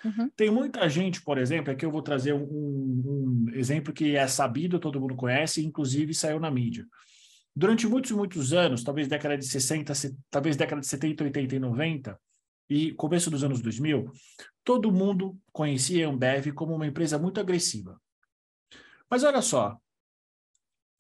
Uhum. 0.05 0.31
Tem 0.37 0.51
muita 0.51 0.89
gente, 0.89 1.23
por 1.23 1.39
exemplo, 1.39 1.73
aqui 1.73 1.85
eu 1.85 1.91
vou 1.91 2.03
trazer 2.03 2.33
um, 2.35 2.43
um, 2.43 3.47
exemplo 3.55 3.93
que 3.93 4.17
é 4.17 4.27
sabido, 4.27 4.79
todo 4.79 5.01
mundo 5.01 5.17
conhece, 5.17 5.65
inclusive 5.65 6.15
saiu 6.15 6.39
na 6.39 6.51
mídia. 6.51 6.87
Durante 7.55 7.87
muitos, 7.87 8.11
muitos 8.13 8.53
anos, 8.53 8.85
talvez 8.85 9.09
década 9.09 9.37
de 9.37 9.47
60, 9.47 9.93
talvez 10.31 10.57
década 10.57 10.81
de 10.81 10.87
70, 10.87 11.25
80 11.25 11.55
e 11.57 11.59
90, 11.59 12.21
e 12.69 12.93
começo 12.93 13.31
dos 13.31 13.43
anos 13.43 13.61
2000, 13.61 14.13
todo 14.63 14.93
mundo 14.93 15.37
conhecia 15.53 16.07
a 16.07 16.11
Ambev 16.11 16.53
como 16.53 16.75
uma 16.75 16.87
empresa 16.87 17.19
muito 17.19 17.41
agressiva. 17.41 18.01
Mas 19.11 19.25
olha 19.25 19.43
só, 19.43 19.77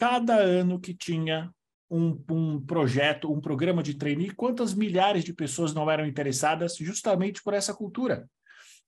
cada 0.01 0.37
ano 0.37 0.81
que 0.81 0.95
tinha 0.95 1.53
um, 1.91 2.19
um, 2.31 2.59
projeto, 2.59 3.31
um 3.31 3.39
programa 3.39 3.83
de 3.83 3.93
trainee, 3.93 4.31
quantas 4.31 4.73
milhares 4.73 5.23
de 5.23 5.35
pessoas 5.35 5.75
não 5.75 5.91
eram 5.91 6.07
interessadas 6.07 6.75
justamente 6.77 7.43
por 7.43 7.53
essa 7.53 7.75
cultura? 7.75 8.27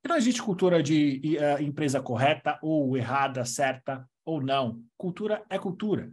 E 0.02 0.08
não 0.08 0.16
existe 0.16 0.40
cultura 0.40 0.82
de 0.82 1.36
uh, 1.38 1.62
empresa 1.62 2.00
correta 2.00 2.58
ou 2.62 2.96
errada, 2.96 3.44
certa 3.44 4.08
ou 4.24 4.40
não. 4.40 4.82
Cultura 4.96 5.44
é 5.50 5.58
cultura. 5.58 6.10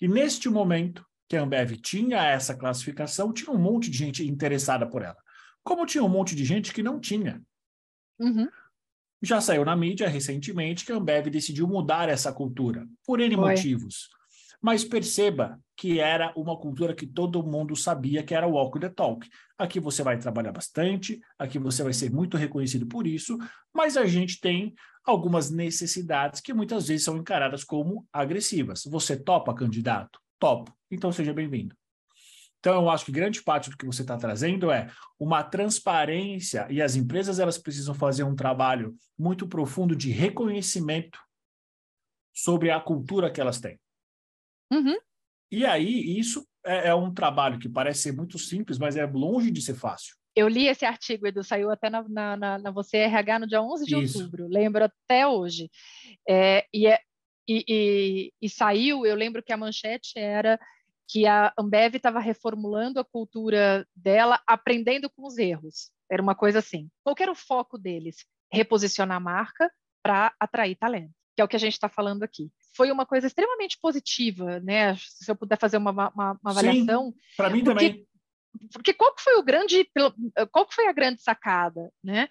E 0.00 0.08
neste 0.08 0.48
momento 0.48 1.04
que 1.28 1.36
a 1.36 1.42
Ambev 1.42 1.72
tinha 1.72 2.24
essa 2.24 2.56
classificação, 2.56 3.34
tinha 3.34 3.54
um 3.54 3.60
monte 3.60 3.90
de 3.90 3.98
gente 3.98 4.26
interessada 4.26 4.88
por 4.88 5.02
ela. 5.02 5.18
Como 5.62 5.84
tinha 5.84 6.02
um 6.02 6.08
monte 6.08 6.34
de 6.34 6.44
gente 6.44 6.72
que 6.72 6.82
não 6.82 6.98
tinha. 6.98 7.42
Uhum. 8.18 8.48
Já 9.20 9.42
saiu 9.42 9.62
na 9.62 9.76
mídia 9.76 10.08
recentemente 10.08 10.86
que 10.86 10.92
a 10.92 10.96
Ambev 10.96 11.28
decidiu 11.28 11.68
mudar 11.68 12.08
essa 12.08 12.32
cultura, 12.32 12.88
por 13.04 13.20
N 13.20 13.36
Foi. 13.36 13.50
motivos. 13.50 14.08
Mas 14.60 14.84
perceba 14.84 15.58
que 15.76 16.00
era 16.00 16.32
uma 16.36 16.58
cultura 16.58 16.94
que 16.94 17.06
todo 17.06 17.46
mundo 17.46 17.76
sabia 17.76 18.22
que 18.22 18.34
era 18.34 18.46
o 18.46 18.52
walk 18.52 18.80
the 18.80 18.88
talk. 18.88 19.28
Aqui 19.56 19.78
você 19.78 20.02
vai 20.02 20.18
trabalhar 20.18 20.50
bastante, 20.50 21.20
aqui 21.38 21.58
você 21.58 21.82
vai 21.82 21.92
ser 21.92 22.10
muito 22.10 22.36
reconhecido 22.36 22.86
por 22.86 23.06
isso, 23.06 23.38
mas 23.72 23.96
a 23.96 24.04
gente 24.04 24.40
tem 24.40 24.74
algumas 25.04 25.50
necessidades 25.50 26.40
que 26.40 26.52
muitas 26.52 26.88
vezes 26.88 27.04
são 27.04 27.16
encaradas 27.16 27.62
como 27.62 28.06
agressivas. 28.12 28.82
Você 28.84 29.16
topa, 29.16 29.54
candidato? 29.54 30.18
Topo. 30.38 30.72
Então 30.90 31.12
seja 31.12 31.32
bem-vindo. 31.32 31.76
Então, 32.60 32.82
eu 32.82 32.90
acho 32.90 33.04
que 33.04 33.12
grande 33.12 33.42
parte 33.42 33.70
do 33.70 33.76
que 33.76 33.86
você 33.86 34.02
está 34.02 34.16
trazendo 34.16 34.70
é 34.70 34.90
uma 35.18 35.44
transparência 35.44 36.66
e 36.68 36.82
as 36.82 36.96
empresas 36.96 37.38
elas 37.38 37.56
precisam 37.56 37.94
fazer 37.94 38.24
um 38.24 38.34
trabalho 38.34 38.96
muito 39.16 39.46
profundo 39.46 39.94
de 39.94 40.10
reconhecimento 40.10 41.20
sobre 42.34 42.70
a 42.70 42.80
cultura 42.80 43.30
que 43.30 43.40
elas 43.40 43.60
têm. 43.60 43.78
Uhum. 44.72 44.96
E 45.50 45.64
aí, 45.64 46.18
isso 46.18 46.46
é, 46.64 46.88
é, 46.88 46.94
um 46.94 47.12
trabalho 47.12 47.58
que 47.58 47.68
parece 47.68 48.02
ser 48.02 48.12
muito 48.12 48.38
simples, 48.38 48.78
mas 48.78 48.96
é 48.96 49.06
longe 49.06 49.50
de 49.50 49.62
ser 49.62 49.74
fácil. 49.74 50.14
Eu 50.36 50.46
li 50.46 50.68
esse 50.68 50.84
artigo, 50.84 51.26
Edu, 51.26 51.42
saiu 51.42 51.70
até 51.70 51.90
na, 51.90 52.06
na, 52.08 52.36
na, 52.36 52.58
na 52.58 52.70
Você 52.70 52.98
RH 52.98 53.38
no 53.40 53.46
dia 53.46 53.62
11 53.62 53.84
de 53.86 53.96
isso. 53.96 54.18
outubro, 54.18 54.46
lembro 54.46 54.84
até 54.84 55.26
hoje. 55.26 55.70
É, 56.28 56.66
e, 56.72 56.86
é, 56.86 57.00
e, 57.48 57.64
e, 57.66 58.32
e 58.40 58.48
saiu, 58.48 59.04
eu 59.04 59.16
lembro 59.16 59.42
que 59.42 59.52
a 59.52 59.56
manchete 59.56 60.12
era 60.16 60.60
que 61.10 61.26
a 61.26 61.52
Ambev 61.58 61.96
estava 61.96 62.20
reformulando 62.20 63.00
a 63.00 63.04
cultura 63.04 63.86
dela, 63.96 64.40
aprendendo 64.46 65.08
com 65.08 65.26
os 65.26 65.38
erros. 65.38 65.90
Era 66.10 66.22
uma 66.22 66.34
coisa 66.34 66.58
assim. 66.58 66.88
Qual 67.02 67.16
era 67.18 67.32
o 67.32 67.34
foco 67.34 67.78
deles? 67.78 68.26
Reposicionar 68.52 69.16
a 69.16 69.20
marca 69.20 69.72
para 70.02 70.34
atrair 70.38 70.76
talento, 70.76 71.14
que 71.34 71.40
é 71.40 71.44
o 71.44 71.48
que 71.48 71.56
a 71.56 71.58
gente 71.58 71.72
está 71.72 71.88
falando 71.88 72.22
aqui 72.22 72.50
foi 72.78 72.92
uma 72.92 73.04
coisa 73.04 73.26
extremamente 73.26 73.76
positiva, 73.82 74.60
né? 74.60 74.94
Se 74.96 75.28
eu 75.28 75.34
puder 75.34 75.58
fazer 75.58 75.78
uma, 75.78 75.90
uma, 75.90 76.12
uma 76.14 76.38
avaliação. 76.44 77.12
Para 77.36 77.50
mim 77.50 77.64
porque, 77.64 77.88
também. 77.88 78.06
Porque 78.72 78.94
qual 78.94 79.12
que 79.16 79.22
foi 79.22 79.34
o 79.34 79.42
grande, 79.42 79.90
qual 80.52 80.64
que 80.64 80.76
foi 80.76 80.86
a 80.86 80.92
grande 80.92 81.20
sacada, 81.20 81.92
né? 82.02 82.28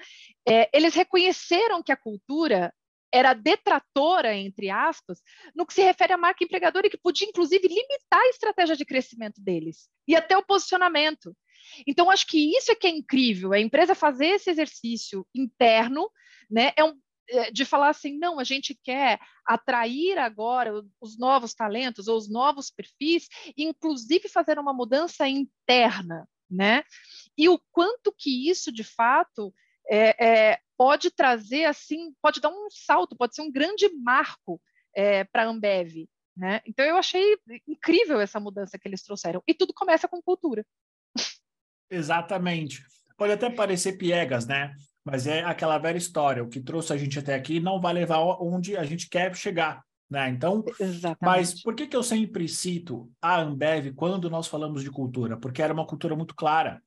É, 0.48 0.70
eles 0.74 0.96
reconheceram 0.96 1.84
que 1.84 1.92
a 1.92 1.98
cultura 1.98 2.74
era 3.14 3.34
detratora, 3.34 4.36
entre 4.36 4.70
aspas, 4.70 5.22
no 5.54 5.66
que 5.66 5.74
se 5.74 5.82
refere 5.82 6.14
à 6.14 6.18
marca 6.18 6.46
empregadora 6.46 6.88
e 6.88 6.90
que 6.90 6.98
podia, 6.98 7.28
inclusive, 7.28 7.68
limitar 7.68 8.22
a 8.22 8.30
estratégia 8.30 8.76
de 8.78 8.86
crescimento 8.86 9.42
deles 9.42 9.90
e 10.08 10.16
até 10.16 10.38
o 10.38 10.46
posicionamento. 10.46 11.36
Então, 11.86 12.10
acho 12.10 12.26
que 12.26 12.56
isso 12.58 12.72
é 12.72 12.76
que 12.76 12.88
é 12.88 12.90
incrível, 12.90 13.52
a 13.52 13.60
empresa 13.60 13.94
fazer 13.94 14.28
esse 14.28 14.50
exercício 14.50 15.28
interno, 15.36 16.10
né? 16.50 16.72
É 16.78 16.84
um, 16.86 16.92
é, 16.92 17.00
de 17.52 17.66
falar 17.66 17.90
assim, 17.90 18.18
não, 18.18 18.40
a 18.40 18.44
gente 18.44 18.78
quer 18.84 19.20
atrair 19.46 20.18
agora 20.18 20.72
os 21.02 21.18
novos 21.18 21.54
talentos 21.54 22.08
ou 22.08 22.18
os 22.18 22.30
novos 22.30 22.70
perfis, 22.70 23.28
inclusive 23.58 24.30
fazer 24.30 24.60
uma 24.60 24.74
mudança 24.74 25.28
interna, 25.28 26.28
né? 26.50 26.84
E 27.38 27.50
o 27.50 27.60
quanto 27.72 28.14
que 28.18 28.50
isso, 28.50 28.72
de 28.72 28.84
fato, 28.84 29.54
é, 29.90 30.26
é, 30.26 30.60
pode 30.78 31.12
trazer, 31.12 31.66
assim, 31.66 32.14
pode 32.22 32.40
dar 32.40 32.50
um 32.50 32.68
salto, 32.70 33.16
pode 33.16 33.36
ser 33.36 33.42
um 33.42 33.52
grande 33.52 33.90
marco 34.02 34.62
é, 34.96 35.24
para 35.24 35.44
a 35.44 35.48
Ambev, 35.48 36.08
né? 36.36 36.62
Então, 36.66 36.86
eu 36.86 36.98
achei 36.98 37.38
incrível 37.68 38.20
essa 38.20 38.40
mudança 38.40 38.78
que 38.78 38.88
eles 38.88 39.02
trouxeram. 39.02 39.42
E 39.48 39.54
tudo 39.54 39.74
começa 39.74 40.08
com 40.08 40.22
cultura. 40.22 40.66
Exatamente. 41.90 42.84
Pode 43.18 43.34
até 43.34 43.50
parecer 43.50 43.98
piegas, 43.98 44.46
né? 44.46 44.76
Mas 45.10 45.26
é 45.26 45.42
aquela 45.42 45.78
velha 45.78 45.98
história, 45.98 46.44
o 46.44 46.50
que 46.50 46.60
trouxe 46.60 46.92
a 46.92 46.98
gente 46.98 47.18
até 47.18 47.34
aqui 47.34 47.62
não 47.62 47.80
vai 47.80 47.94
levar 47.94 48.20
onde 48.42 48.76
a 48.76 48.84
gente 48.84 49.10
quer 49.10 49.34
chegar, 49.34 49.82
né? 50.10 50.30
Então, 50.30 50.66
Exatamente. 50.78 51.18
mas 51.22 51.62
por 51.64 51.74
que, 51.74 51.88
que 51.88 51.96
eu 51.96 52.04
sempre 52.04 52.46
cito 52.50 53.10
a 53.22 53.40
Ambev 53.40 53.94
quando 53.96 54.30
nós 54.30 54.48
falamos 54.48 54.84
de 54.84 54.92
cultura? 54.92 55.38
Porque 55.38 55.62
era 55.62 55.74
uma 55.74 55.88
cultura 55.88 56.14
muito 56.14 56.36
clara, 56.36 56.82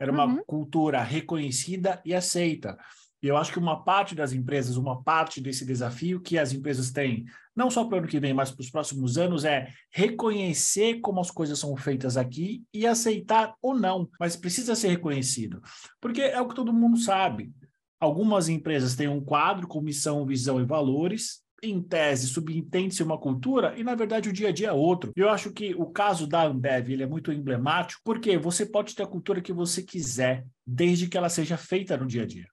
era 0.00 0.10
uma 0.10 0.24
uhum. 0.24 0.42
cultura 0.46 1.02
reconhecida 1.02 2.00
e 2.02 2.14
aceita. 2.14 2.78
E 3.22 3.28
eu 3.28 3.36
acho 3.36 3.52
que 3.52 3.58
uma 3.58 3.84
parte 3.84 4.14
das 4.14 4.32
empresas, 4.32 4.76
uma 4.78 5.02
parte 5.02 5.38
desse 5.38 5.66
desafio 5.66 6.20
que 6.20 6.38
as 6.38 6.54
empresas 6.54 6.90
têm, 6.90 7.26
não 7.54 7.70
só 7.70 7.84
para 7.84 7.96
o 7.96 7.98
ano 7.98 8.08
que 8.08 8.20
vem, 8.20 8.32
mas 8.32 8.50
para 8.50 8.62
os 8.62 8.70
próximos 8.70 9.18
anos, 9.18 9.44
é 9.44 9.70
reconhecer 9.90 11.00
como 11.00 11.20
as 11.20 11.30
coisas 11.30 11.58
são 11.58 11.76
feitas 11.76 12.16
aqui 12.16 12.64
e 12.72 12.86
aceitar 12.86 13.54
ou 13.60 13.74
não, 13.74 14.08
mas 14.18 14.34
precisa 14.34 14.74
ser 14.74 14.88
reconhecido. 14.88 15.60
Porque 16.00 16.22
é 16.22 16.40
o 16.40 16.48
que 16.48 16.54
todo 16.54 16.72
mundo 16.72 16.96
sabe. 16.98 17.52
Algumas 17.98 18.48
empresas 18.48 18.94
têm 18.94 19.08
um 19.08 19.20
quadro 19.20 19.66
com 19.66 19.80
missão, 19.80 20.26
visão 20.26 20.60
e 20.60 20.64
valores, 20.64 21.42
em 21.62 21.82
tese, 21.82 22.28
subentende-se 22.28 23.02
uma 23.02 23.18
cultura 23.18 23.74
e, 23.78 23.82
na 23.82 23.94
verdade, 23.94 24.28
o 24.28 24.32
dia 24.32 24.48
a 24.48 24.52
dia 24.52 24.68
é 24.68 24.72
outro. 24.72 25.12
Eu 25.16 25.28
acho 25.30 25.52
que 25.52 25.74
o 25.74 25.86
caso 25.86 26.26
da 26.26 26.44
Ambev 26.44 26.90
ele 26.90 27.02
é 27.02 27.06
muito 27.06 27.32
emblemático, 27.32 28.00
porque 28.04 28.36
você 28.36 28.66
pode 28.66 28.94
ter 28.94 29.02
a 29.02 29.06
cultura 29.06 29.40
que 29.40 29.52
você 29.52 29.82
quiser, 29.82 30.46
desde 30.66 31.08
que 31.08 31.16
ela 31.16 31.28
seja 31.28 31.56
feita 31.56 31.96
no 31.96 32.06
dia 32.06 32.22
a 32.22 32.26
dia. 32.26 32.46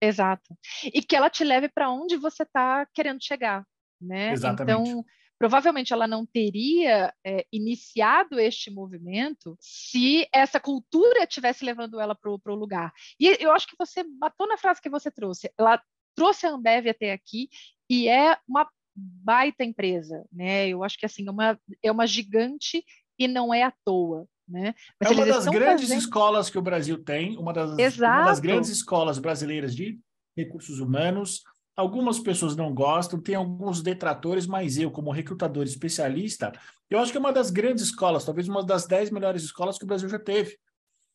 Exato. 0.00 0.56
E 0.84 1.02
que 1.02 1.16
ela 1.16 1.30
te 1.30 1.44
leve 1.44 1.68
para 1.68 1.90
onde 1.90 2.16
você 2.16 2.42
está 2.42 2.86
querendo 2.92 3.22
chegar, 3.22 3.64
né? 4.00 4.32
Exatamente. 4.32 4.90
Então, 4.90 5.04
provavelmente 5.38 5.92
ela 5.92 6.06
não 6.06 6.24
teria 6.24 7.12
é, 7.24 7.46
iniciado 7.52 8.38
este 8.40 8.70
movimento 8.70 9.56
se 9.60 10.26
essa 10.32 10.58
cultura 10.58 11.26
tivesse 11.26 11.64
levando 11.64 12.00
ela 12.00 12.14
para 12.14 12.30
o 12.30 12.54
lugar. 12.54 12.92
E 13.20 13.26
eu 13.40 13.52
acho 13.52 13.66
que 13.66 13.76
você 13.78 14.02
matou 14.02 14.46
na 14.46 14.56
frase 14.56 14.80
que 14.80 14.90
você 14.90 15.10
trouxe. 15.10 15.52
Ela 15.58 15.80
trouxe 16.14 16.46
a 16.46 16.50
Ambev 16.50 16.88
até 16.88 17.12
aqui 17.12 17.48
e 17.88 18.08
é 18.08 18.38
uma 18.48 18.68
baita 18.94 19.62
empresa, 19.62 20.24
né? 20.32 20.68
Eu 20.68 20.82
acho 20.82 20.98
que 20.98 21.04
assim 21.04 21.26
é 21.28 21.30
uma, 21.30 21.60
é 21.82 21.92
uma 21.92 22.06
gigante 22.06 22.82
e 23.18 23.28
não 23.28 23.52
é 23.52 23.62
à 23.62 23.72
toa. 23.84 24.26
Né? 24.48 24.74
É 25.00 25.08
uma 25.08 25.26
das 25.26 25.44
grandes 25.46 25.88
fazendo... 25.88 25.98
escolas 25.98 26.48
que 26.48 26.58
o 26.58 26.62
Brasil 26.62 27.02
tem, 27.02 27.36
uma 27.36 27.52
das, 27.52 27.98
uma 27.98 28.24
das 28.26 28.40
grandes 28.40 28.70
escolas 28.70 29.18
brasileiras 29.18 29.74
de 29.74 29.98
recursos 30.36 30.78
humanos. 30.78 31.42
Algumas 31.76 32.18
pessoas 32.18 32.56
não 32.56 32.72
gostam, 32.72 33.20
tem 33.20 33.34
alguns 33.34 33.82
detratores, 33.82 34.46
mas 34.46 34.78
eu, 34.78 34.90
como 34.90 35.10
recrutador 35.10 35.64
especialista, 35.64 36.50
eu 36.88 36.98
acho 36.98 37.12
que 37.12 37.18
é 37.18 37.20
uma 37.20 37.32
das 37.32 37.50
grandes 37.50 37.84
escolas, 37.84 38.24
talvez 38.24 38.48
uma 38.48 38.64
das 38.64 38.86
dez 38.86 39.10
melhores 39.10 39.42
escolas 39.42 39.76
que 39.76 39.84
o 39.84 39.86
Brasil 39.86 40.08
já 40.08 40.18
teve. 40.18 40.58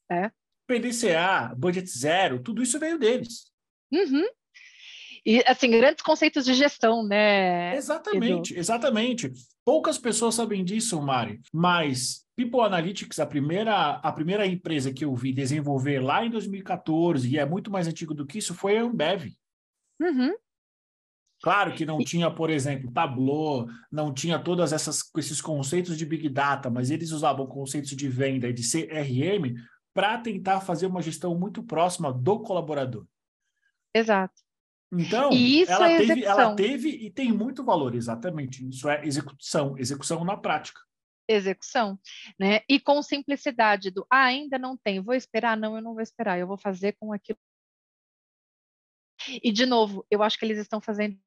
É. 0.10 0.32
PDCA, 0.68 1.54
Budget 1.58 1.90
Zero, 1.90 2.44
tudo 2.44 2.62
isso 2.62 2.80
veio 2.80 3.00
deles. 3.00 3.52
Uhum. 3.92 4.26
E, 5.26 5.44
assim, 5.46 5.70
grandes 5.70 6.04
conceitos 6.04 6.46
de 6.46 6.54
gestão, 6.54 7.06
né? 7.08 7.76
Exatamente, 7.76 8.54
Edu? 8.54 8.60
exatamente. 8.60 9.32
Poucas 9.64 9.98
pessoas 9.98 10.36
sabem 10.36 10.64
disso, 10.64 11.00
Mari, 11.02 11.40
mas 11.54 12.26
People 12.36 12.62
Analytics, 12.62 13.20
a 13.20 13.26
primeira, 13.26 13.92
a 13.98 14.12
primeira 14.12 14.48
empresa 14.48 14.92
que 14.92 15.06
eu 15.06 15.16
vi 15.16 15.32
desenvolver 15.32 16.00
lá 16.00 16.26
em 16.26 16.30
2014, 16.30 17.30
e 17.30 17.38
é 17.38 17.46
muito 17.46 17.70
mais 17.70 17.88
antigo 17.88 18.14
do 18.14 18.26
que 18.26 18.40
isso, 18.40 18.56
foi 18.56 18.78
a 18.78 18.82
Ambev. 18.82 19.32
Uhum. 20.00 20.34
Claro 21.42 21.74
que 21.74 21.86
não 21.86 21.98
tinha, 22.00 22.30
por 22.30 22.50
exemplo, 22.52 22.92
Tableau, 22.92 23.68
não 23.92 24.14
tinha 24.14 24.38
todos 24.38 24.72
esses 24.72 25.42
conceitos 25.42 25.98
de 25.98 26.06
Big 26.06 26.30
Data, 26.30 26.70
mas 26.70 26.92
eles 26.92 27.12
usavam 27.12 27.48
conceitos 27.48 27.92
de 27.92 28.08
venda 28.08 28.48
e 28.48 28.54
de 28.54 28.62
CRM 28.62 29.56
para 29.94 30.20
tentar 30.20 30.62
fazer 30.62 30.86
uma 30.86 31.02
gestão 31.02 31.38
muito 31.38 31.64
próxima 31.64 32.14
do 32.14 32.40
colaborador. 32.40 33.06
Exato. 33.94 34.40
Então, 34.94 35.30
ela, 35.68 35.90
é 35.90 35.98
teve, 35.98 36.26
ela 36.26 36.56
teve 36.56 36.90
e 36.90 37.10
tem 37.10 37.32
muito 37.32 37.64
valor, 37.64 37.96
exatamente. 37.96 38.68
Isso 38.68 38.90
é 38.90 39.06
execução, 39.06 39.78
execução 39.78 40.24
na 40.24 40.38
prática. 40.38 40.82
Execução, 41.28 41.98
né? 42.38 42.60
E 42.68 42.80
com 42.80 43.02
simplicidade 43.02 43.90
do 43.90 44.06
ah, 44.12 44.26
ainda 44.26 44.60
não 44.60 44.76
tem, 44.78 45.00
vou 45.00 45.16
esperar, 45.16 45.56
não, 45.56 45.76
eu 45.78 45.82
não 45.82 45.94
vou 45.94 46.02
esperar, 46.02 46.38
eu 46.38 46.48
vou 46.48 46.58
fazer 46.58 46.94
com 47.00 47.14
aquilo. 47.14 47.40
E 49.42 49.52
de 49.52 49.66
novo, 49.66 50.06
eu 50.12 50.22
acho 50.22 50.38
que 50.38 50.44
eles 50.44 50.58
estão 50.58 50.82
fazendo 50.82 51.18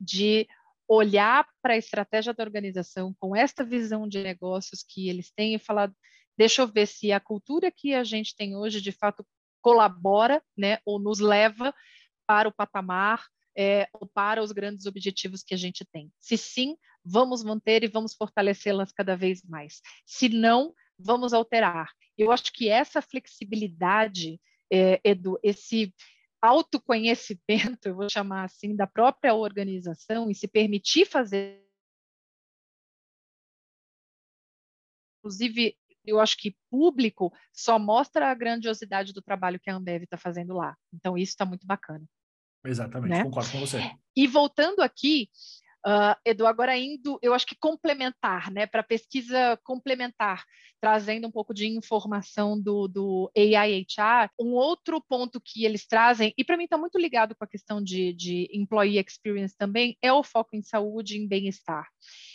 de 0.00 0.48
olhar 0.88 1.46
para 1.62 1.74
a 1.74 1.76
estratégia 1.76 2.34
da 2.34 2.42
organização 2.42 3.14
com 3.20 3.36
esta 3.36 3.64
visão 3.64 4.08
de 4.08 4.22
negócios 4.22 4.82
que 4.82 5.08
eles 5.08 5.30
têm 5.30 5.54
e 5.54 5.58
falar, 5.58 5.92
deixa 6.36 6.62
eu 6.62 6.66
ver 6.66 6.86
se 6.86 7.12
a 7.12 7.20
cultura 7.20 7.70
que 7.70 7.94
a 7.94 8.02
gente 8.02 8.34
tem 8.34 8.56
hoje 8.56 8.80
de 8.80 8.90
fato 8.90 9.24
colabora, 9.60 10.42
né, 10.56 10.78
ou 10.84 10.98
nos 10.98 11.20
leva 11.20 11.72
para 12.26 12.48
o 12.48 12.52
patamar 12.52 13.24
é, 13.56 13.88
ou 13.92 14.06
para 14.06 14.42
os 14.42 14.52
grandes 14.52 14.86
objetivos 14.86 15.42
que 15.42 15.54
a 15.54 15.56
gente 15.56 15.84
tem. 15.92 16.10
Se 16.18 16.36
sim, 16.36 16.76
vamos 17.04 17.44
manter 17.44 17.84
e 17.84 17.88
vamos 17.88 18.14
fortalecê-las 18.14 18.92
cada 18.92 19.16
vez 19.16 19.42
mais. 19.42 19.80
Se 20.06 20.28
não, 20.28 20.74
vamos 20.98 21.32
alterar. 21.32 21.90
Eu 22.16 22.32
acho 22.32 22.52
que 22.52 22.68
essa 22.68 23.00
flexibilidade, 23.00 24.40
é, 24.72 25.00
Edu, 25.04 25.38
esse 25.42 25.94
autoconhecimento, 26.40 27.88
eu 27.88 27.94
vou 27.94 28.10
chamar 28.10 28.44
assim, 28.44 28.74
da 28.74 28.86
própria 28.86 29.34
organização 29.34 30.30
e 30.30 30.34
se 30.34 30.48
permitir 30.48 31.04
fazer. 31.04 31.64
Inclusive, 35.18 35.76
eu 36.04 36.18
acho 36.18 36.36
que 36.36 36.56
público 36.70 37.32
só 37.52 37.78
mostra 37.78 38.30
a 38.30 38.34
grandiosidade 38.34 39.12
do 39.12 39.22
trabalho 39.22 39.60
que 39.60 39.68
a 39.68 39.74
Ambev 39.74 40.04
está 40.04 40.16
fazendo 40.16 40.54
lá. 40.54 40.76
Então, 40.92 41.16
isso 41.16 41.32
está 41.32 41.44
muito 41.44 41.66
bacana. 41.66 42.04
Exatamente, 42.64 43.10
né? 43.10 43.24
concordo 43.24 43.50
com 43.52 43.60
você. 43.60 43.78
E 44.16 44.26
voltando 44.26 44.80
aqui, 44.80 45.30
uh, 45.86 46.14
Edu, 46.24 46.46
agora 46.46 46.76
indo, 46.76 47.18
eu 47.22 47.34
acho 47.34 47.46
que 47.46 47.54
complementar, 47.54 48.50
né, 48.50 48.66
para 48.66 48.82
pesquisa 48.82 49.58
complementar, 49.64 50.44
trazendo 50.80 51.26
um 51.28 51.30
pouco 51.30 51.52
de 51.52 51.66
informação 51.66 52.60
do, 52.60 52.88
do 52.88 53.30
AIHR, 53.36 54.30
um 54.38 54.52
outro 54.52 55.00
ponto 55.00 55.40
que 55.40 55.64
eles 55.64 55.86
trazem, 55.86 56.32
e 56.36 56.44
para 56.44 56.56
mim 56.56 56.64
está 56.64 56.78
muito 56.78 56.98
ligado 56.98 57.34
com 57.34 57.44
a 57.44 57.48
questão 57.48 57.82
de, 57.82 58.12
de 58.12 58.48
employee 58.52 58.98
experience 58.98 59.56
também, 59.56 59.96
é 60.00 60.12
o 60.12 60.22
foco 60.22 60.56
em 60.56 60.62
saúde 60.62 61.16
e 61.16 61.20
em 61.20 61.28
bem-estar. 61.28 61.86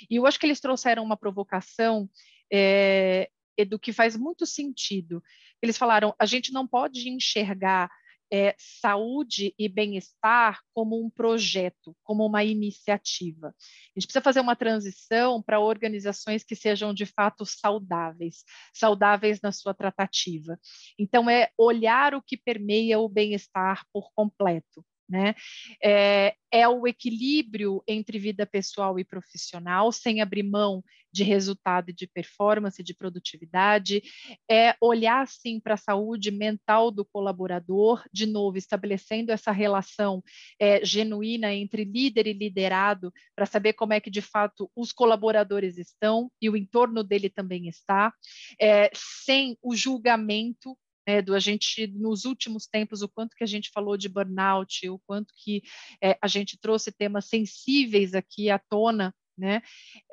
E 0.10 0.16
eu 0.16 0.26
acho 0.26 0.40
que 0.40 0.46
eles 0.46 0.60
trouxeram 0.60 1.04
uma 1.04 1.18
provocação 1.18 2.10
é, 2.52 3.30
Edu, 3.58 3.80
que 3.80 3.94
faz 3.94 4.16
muito 4.16 4.46
sentido. 4.46 5.24
Eles 5.62 5.78
falaram: 5.78 6.14
a 6.20 6.26
gente 6.26 6.52
não 6.52 6.68
pode 6.68 7.10
enxergar 7.10 7.90
é, 8.32 8.56
saúde 8.58 9.54
e 9.58 9.68
bem-estar 9.68 10.60
como 10.74 11.04
um 11.04 11.10
projeto, 11.10 11.96
como 12.04 12.26
uma 12.26 12.44
iniciativa. 12.44 13.48
A 13.48 14.00
gente 14.00 14.08
precisa 14.08 14.22
fazer 14.22 14.40
uma 14.40 14.56
transição 14.56 15.42
para 15.42 15.60
organizações 15.60 16.44
que 16.44 16.56
sejam 16.56 16.94
de 16.94 17.06
fato 17.06 17.46
saudáveis, 17.46 18.44
saudáveis 18.74 19.42
na 19.42 19.52
sua 19.52 19.74
tratativa. 19.74 20.60
Então, 20.98 21.30
é 21.30 21.50
olhar 21.58 22.14
o 22.14 22.22
que 22.22 22.38
permeia 22.38 23.00
o 23.00 23.10
bem-estar 23.10 23.86
por 23.92 24.12
completo. 24.14 24.84
Né? 25.08 25.36
É, 25.84 26.36
é, 26.52 26.68
o 26.68 26.88
equilíbrio 26.88 27.84
entre 27.88 28.18
vida 28.18 28.46
pessoal 28.46 28.98
e 28.98 29.04
profissional, 29.04 29.92
sem 29.92 30.22
abrir 30.22 30.42
mão 30.42 30.84
de 31.12 31.24
resultado 31.24 31.94
de 31.94 32.08
performance, 32.08 32.84
de 32.84 32.94
produtividade, 32.94 34.02
é 34.50 34.76
olhar 34.82 35.26
sim 35.28 35.62
para 35.62 35.76
a 35.76 35.78
saúde 35.78 36.30
mental 36.30 36.92
do 36.92 37.06
colaborador, 37.06 38.04
de 38.12 38.26
novo, 38.26 38.58
estabelecendo 38.58 39.32
essa 39.32 39.52
relação 39.52 40.22
é, 40.60 40.84
genuína 40.84 41.54
entre 41.54 41.86
líder 41.86 42.28
e 42.28 42.34
liderado, 42.34 43.14
para 43.34 43.46
saber 43.46 43.74
como 43.74 43.94
é 43.94 44.00
que 44.02 44.10
de 44.10 44.22
fato 44.22 44.70
os 44.76 44.92
colaboradores 44.92 45.78
estão 45.78 46.30
e 46.42 46.50
o 46.50 46.58
entorno 46.58 47.04
dele 47.04 47.30
também 47.30 47.68
está, 47.68 48.14
é, 48.60 48.90
sem 48.94 49.58
o 49.62 49.76
julgamento 49.76 50.78
né, 51.08 51.22
do 51.22 51.36
a 51.36 51.40
gente 51.40 51.88
nos 51.88 52.26
últimos 52.26 52.68
tempos 52.68 53.02
o 53.02 53.10
quanto 53.10 53.36
que 53.36 53.44
a 53.44 53.48
gente 53.48 53.72
falou 53.72 53.98
de 53.98 54.10
burnout, 54.10 54.90
o 54.90 55.00
quanto 55.00 55.34
que 55.36 55.62
é, 56.02 56.18
a 56.22 56.28
gente 56.28 56.58
trouxe 56.58 56.92
temas 56.92 57.26
sensíveis 57.26 58.14
aqui 58.14 58.50
à 58.50 58.60
tona, 58.60 59.14
né, 59.38 59.62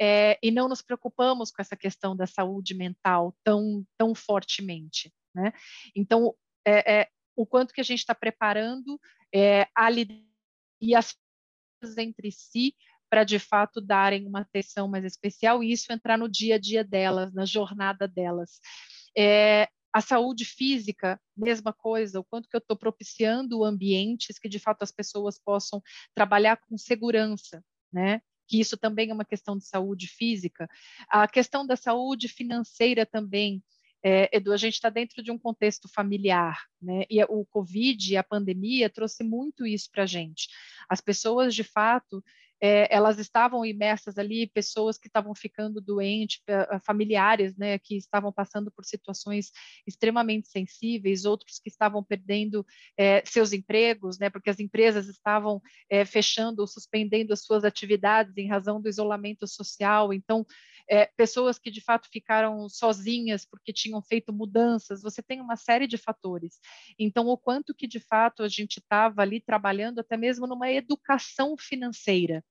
é, 0.00 0.38
e 0.42 0.50
não 0.50 0.68
nos 0.68 0.82
preocupamos 0.82 1.50
com 1.50 1.62
essa 1.62 1.76
questão 1.76 2.16
da 2.16 2.26
saúde 2.26 2.74
mental 2.74 3.36
tão 3.44 3.86
tão 3.96 4.14
fortemente, 4.16 5.12
né? 5.32 5.52
Então 5.94 6.34
é, 6.66 7.02
é 7.02 7.08
o 7.36 7.46
quanto 7.46 7.72
que 7.72 7.80
a 7.80 7.84
gente 7.84 8.00
está 8.00 8.16
preparando 8.16 9.00
é, 9.32 9.68
a 9.76 9.88
e 10.80 10.94
as 10.94 11.16
entre 11.98 12.30
si 12.30 12.74
para 13.08 13.24
de 13.24 13.38
fato 13.38 13.80
darem 13.80 14.26
uma 14.26 14.40
atenção 14.40 14.88
mais 14.88 15.04
especial 15.04 15.62
e 15.62 15.70
isso 15.70 15.92
entrar 15.92 16.16
no 16.16 16.28
dia 16.28 16.54
a 16.54 16.58
dia 16.58 16.82
delas, 16.82 17.32
na 17.34 17.44
jornada 17.44 18.08
delas. 18.08 18.58
É, 19.16 19.68
a 19.92 20.00
saúde 20.00 20.44
física, 20.44 21.20
mesma 21.36 21.72
coisa, 21.72 22.18
o 22.18 22.24
quanto 22.24 22.48
que 22.48 22.56
eu 22.56 22.60
estou 22.60 22.76
propiciando 22.76 23.64
ambientes 23.64 24.38
que 24.38 24.48
de 24.48 24.58
fato 24.58 24.82
as 24.82 24.90
pessoas 24.90 25.38
possam 25.38 25.82
trabalhar 26.14 26.56
com 26.56 26.78
segurança, 26.78 27.62
né? 27.92 28.22
Que 28.48 28.58
isso 28.58 28.76
também 28.76 29.10
é 29.10 29.14
uma 29.14 29.24
questão 29.24 29.56
de 29.56 29.66
saúde 29.66 30.08
física. 30.08 30.68
A 31.08 31.28
questão 31.28 31.66
da 31.66 31.76
saúde 31.76 32.28
financeira 32.28 33.04
também, 33.04 33.62
é, 34.02 34.34
Edu, 34.34 34.52
a 34.52 34.56
gente 34.56 34.74
está 34.74 34.88
dentro 34.88 35.22
de 35.22 35.30
um 35.30 35.38
contexto 35.38 35.88
familiar, 35.88 36.58
né? 36.80 37.04
E 37.10 37.22
o 37.24 37.44
Covid, 37.44 38.16
a 38.16 38.24
pandemia, 38.24 38.88
trouxe 38.88 39.22
muito 39.22 39.66
isso 39.66 39.90
para 39.92 40.04
a 40.04 40.06
gente. 40.06 40.48
As 40.88 41.00
pessoas, 41.00 41.54
de 41.54 41.64
fato, 41.64 42.24
é, 42.64 42.86
elas 42.94 43.18
estavam 43.18 43.66
imersas 43.66 44.16
ali, 44.16 44.46
pessoas 44.46 44.96
que 44.96 45.08
estavam 45.08 45.34
ficando 45.34 45.80
doentes, 45.80 46.40
familiares, 46.86 47.56
né, 47.56 47.76
que 47.76 47.96
estavam 47.96 48.32
passando 48.32 48.70
por 48.70 48.84
situações 48.84 49.50
extremamente 49.84 50.48
sensíveis, 50.48 51.24
outros 51.24 51.58
que 51.58 51.68
estavam 51.68 52.04
perdendo 52.04 52.64
é, 52.96 53.20
seus 53.26 53.52
empregos, 53.52 54.16
né, 54.20 54.30
porque 54.30 54.48
as 54.48 54.60
empresas 54.60 55.08
estavam 55.08 55.60
é, 55.90 56.04
fechando 56.04 56.60
ou 56.60 56.68
suspendendo 56.68 57.32
as 57.32 57.42
suas 57.42 57.64
atividades 57.64 58.36
em 58.36 58.48
razão 58.48 58.80
do 58.80 58.88
isolamento 58.88 59.44
social. 59.48 60.12
Então, 60.12 60.46
pessoas 61.16 61.58
que 61.58 61.70
de 61.70 61.80
fato 61.80 62.08
ficaram 62.12 62.68
sozinhas 62.68 63.46
porque 63.46 63.72
tinham 63.72 64.02
feito 64.02 64.32
mudanças, 64.32 65.00
você 65.02 65.22
tem 65.22 65.40
uma 65.40 65.56
série 65.56 65.86
de 65.86 65.96
fatores. 65.96 66.60
Então, 66.98 67.26
o 67.28 67.36
quanto 67.38 67.74
que 67.74 67.86
de 67.86 67.98
fato 67.98 68.42
a 68.42 68.48
gente 68.48 68.78
estava 68.78 69.22
ali 69.22 69.40
trabalhando 69.40 70.00
até 70.00 70.16
mesmo 70.16 70.46
numa 70.46 70.70
educação 70.70 71.56
financeira. 71.58 72.44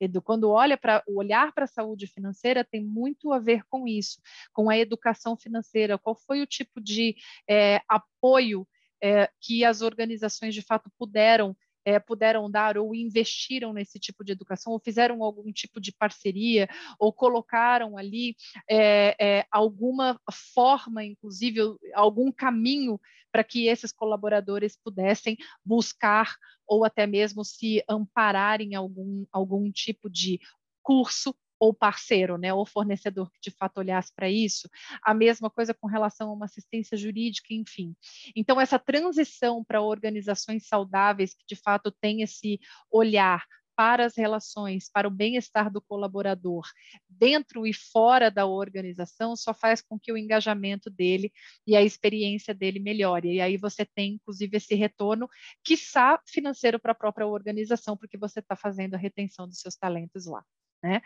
Edu, 0.00 0.20
quando 0.20 0.50
olha 0.50 0.76
para 0.76 1.02
o 1.06 1.18
olhar 1.18 1.52
para 1.52 1.64
a 1.64 1.68
saúde 1.68 2.06
financeira 2.06 2.64
tem 2.64 2.84
muito 2.84 3.32
a 3.32 3.38
ver 3.38 3.62
com 3.68 3.86
isso, 3.86 4.20
com 4.52 4.68
a 4.68 4.76
educação 4.76 5.36
financeira. 5.36 5.98
Qual 5.98 6.14
foi 6.14 6.42
o 6.42 6.46
tipo 6.46 6.80
de 6.80 7.16
é, 7.48 7.80
apoio 7.88 8.66
é, 9.02 9.30
que 9.40 9.64
as 9.64 9.82
organizações 9.82 10.54
de 10.54 10.62
fato 10.62 10.90
puderam 10.98 11.56
é, 11.86 12.00
puderam 12.00 12.50
dar 12.50 12.76
ou 12.76 12.92
investiram 12.92 13.72
nesse 13.72 14.00
tipo 14.00 14.24
de 14.24 14.32
educação, 14.32 14.72
ou 14.72 14.80
fizeram 14.80 15.22
algum 15.22 15.52
tipo 15.52 15.80
de 15.80 15.92
parceria, 15.92 16.68
ou 16.98 17.12
colocaram 17.12 17.96
ali 17.96 18.34
é, 18.68 19.14
é, 19.20 19.46
alguma 19.52 20.20
forma, 20.52 21.04
inclusive, 21.04 21.60
algum 21.94 22.32
caminho 22.32 23.00
para 23.30 23.44
que 23.44 23.68
esses 23.68 23.92
colaboradores 23.92 24.76
pudessem 24.76 25.36
buscar 25.64 26.34
ou 26.66 26.84
até 26.84 27.06
mesmo 27.06 27.44
se 27.44 27.84
amparar 27.88 28.60
em 28.60 28.74
algum, 28.74 29.24
algum 29.30 29.70
tipo 29.70 30.10
de 30.10 30.40
curso 30.82 31.34
ou 31.58 31.74
parceiro, 31.74 32.36
né, 32.36 32.52
ou 32.52 32.66
fornecedor 32.66 33.30
que 33.30 33.40
de 33.40 33.50
fato 33.50 33.78
olhasse 33.78 34.12
para 34.14 34.30
isso, 34.30 34.68
a 35.02 35.14
mesma 35.14 35.50
coisa 35.50 35.74
com 35.74 35.86
relação 35.86 36.30
a 36.30 36.32
uma 36.32 36.46
assistência 36.46 36.96
jurídica, 36.96 37.54
enfim. 37.54 37.94
Então, 38.34 38.60
essa 38.60 38.78
transição 38.78 39.64
para 39.64 39.80
organizações 39.80 40.66
saudáveis 40.66 41.34
que 41.34 41.44
de 41.46 41.56
fato 41.56 41.90
têm 41.90 42.22
esse 42.22 42.60
olhar 42.90 43.44
para 43.76 44.06
as 44.06 44.16
relações, 44.16 44.88
para 44.90 45.06
o 45.06 45.10
bem-estar 45.10 45.70
do 45.70 45.82
colaborador, 45.82 46.64
dentro 47.08 47.66
e 47.66 47.74
fora 47.74 48.30
da 48.30 48.46
organização, 48.46 49.36
só 49.36 49.52
faz 49.52 49.82
com 49.82 49.98
que 49.98 50.10
o 50.10 50.16
engajamento 50.16 50.88
dele 50.88 51.30
e 51.66 51.76
a 51.76 51.82
experiência 51.82 52.54
dele 52.54 52.80
melhore. 52.80 53.34
E 53.34 53.40
aí 53.40 53.58
você 53.58 53.84
tem, 53.84 54.14
inclusive, 54.14 54.56
esse 54.56 54.74
retorno, 54.74 55.28
quiçá 55.62 56.18
financeiro 56.26 56.80
para 56.80 56.92
a 56.92 56.94
própria 56.94 57.26
organização, 57.26 57.96
porque 57.96 58.16
você 58.16 58.40
está 58.40 58.56
fazendo 58.56 58.94
a 58.94 58.98
retenção 58.98 59.46
dos 59.46 59.60
seus 59.60 59.76
talentos 59.76 60.24
lá. 60.24 60.42
Né? 60.86 61.02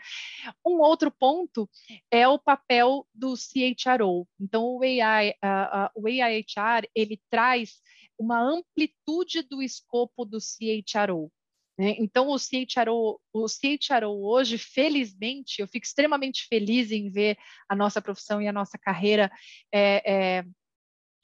Um 0.63 0.79
outro 0.79 1.09
ponto 1.09 1.67
é 2.11 2.27
o 2.27 2.37
papel 2.37 3.07
do 3.11 3.33
CHRO. 3.35 4.27
Então, 4.39 4.63
o 4.63 4.83
AI, 4.83 5.31
uh, 5.31 5.87
uh, 5.87 5.89
o 5.95 6.07
AIHR, 6.07 6.87
ele 6.93 7.19
traz 7.31 7.81
uma 8.17 8.39
amplitude 8.39 9.41
do 9.41 9.59
escopo 9.63 10.23
do 10.23 10.37
CHRO. 10.39 11.31
Né? 11.79 11.95
Então, 11.97 12.27
o 12.27 12.37
CHRO, 12.37 13.19
o 13.33 13.47
CHRO 13.47 14.23
hoje, 14.23 14.59
felizmente, 14.59 15.61
eu 15.61 15.67
fico 15.67 15.83
extremamente 15.83 16.45
feliz 16.47 16.91
em 16.91 17.09
ver 17.09 17.39
a 17.67 17.75
nossa 17.75 17.99
profissão 17.99 18.39
e 18.39 18.47
a 18.47 18.53
nossa 18.53 18.77
carreira 18.77 19.31
é, 19.73 20.11
é, 20.39 20.45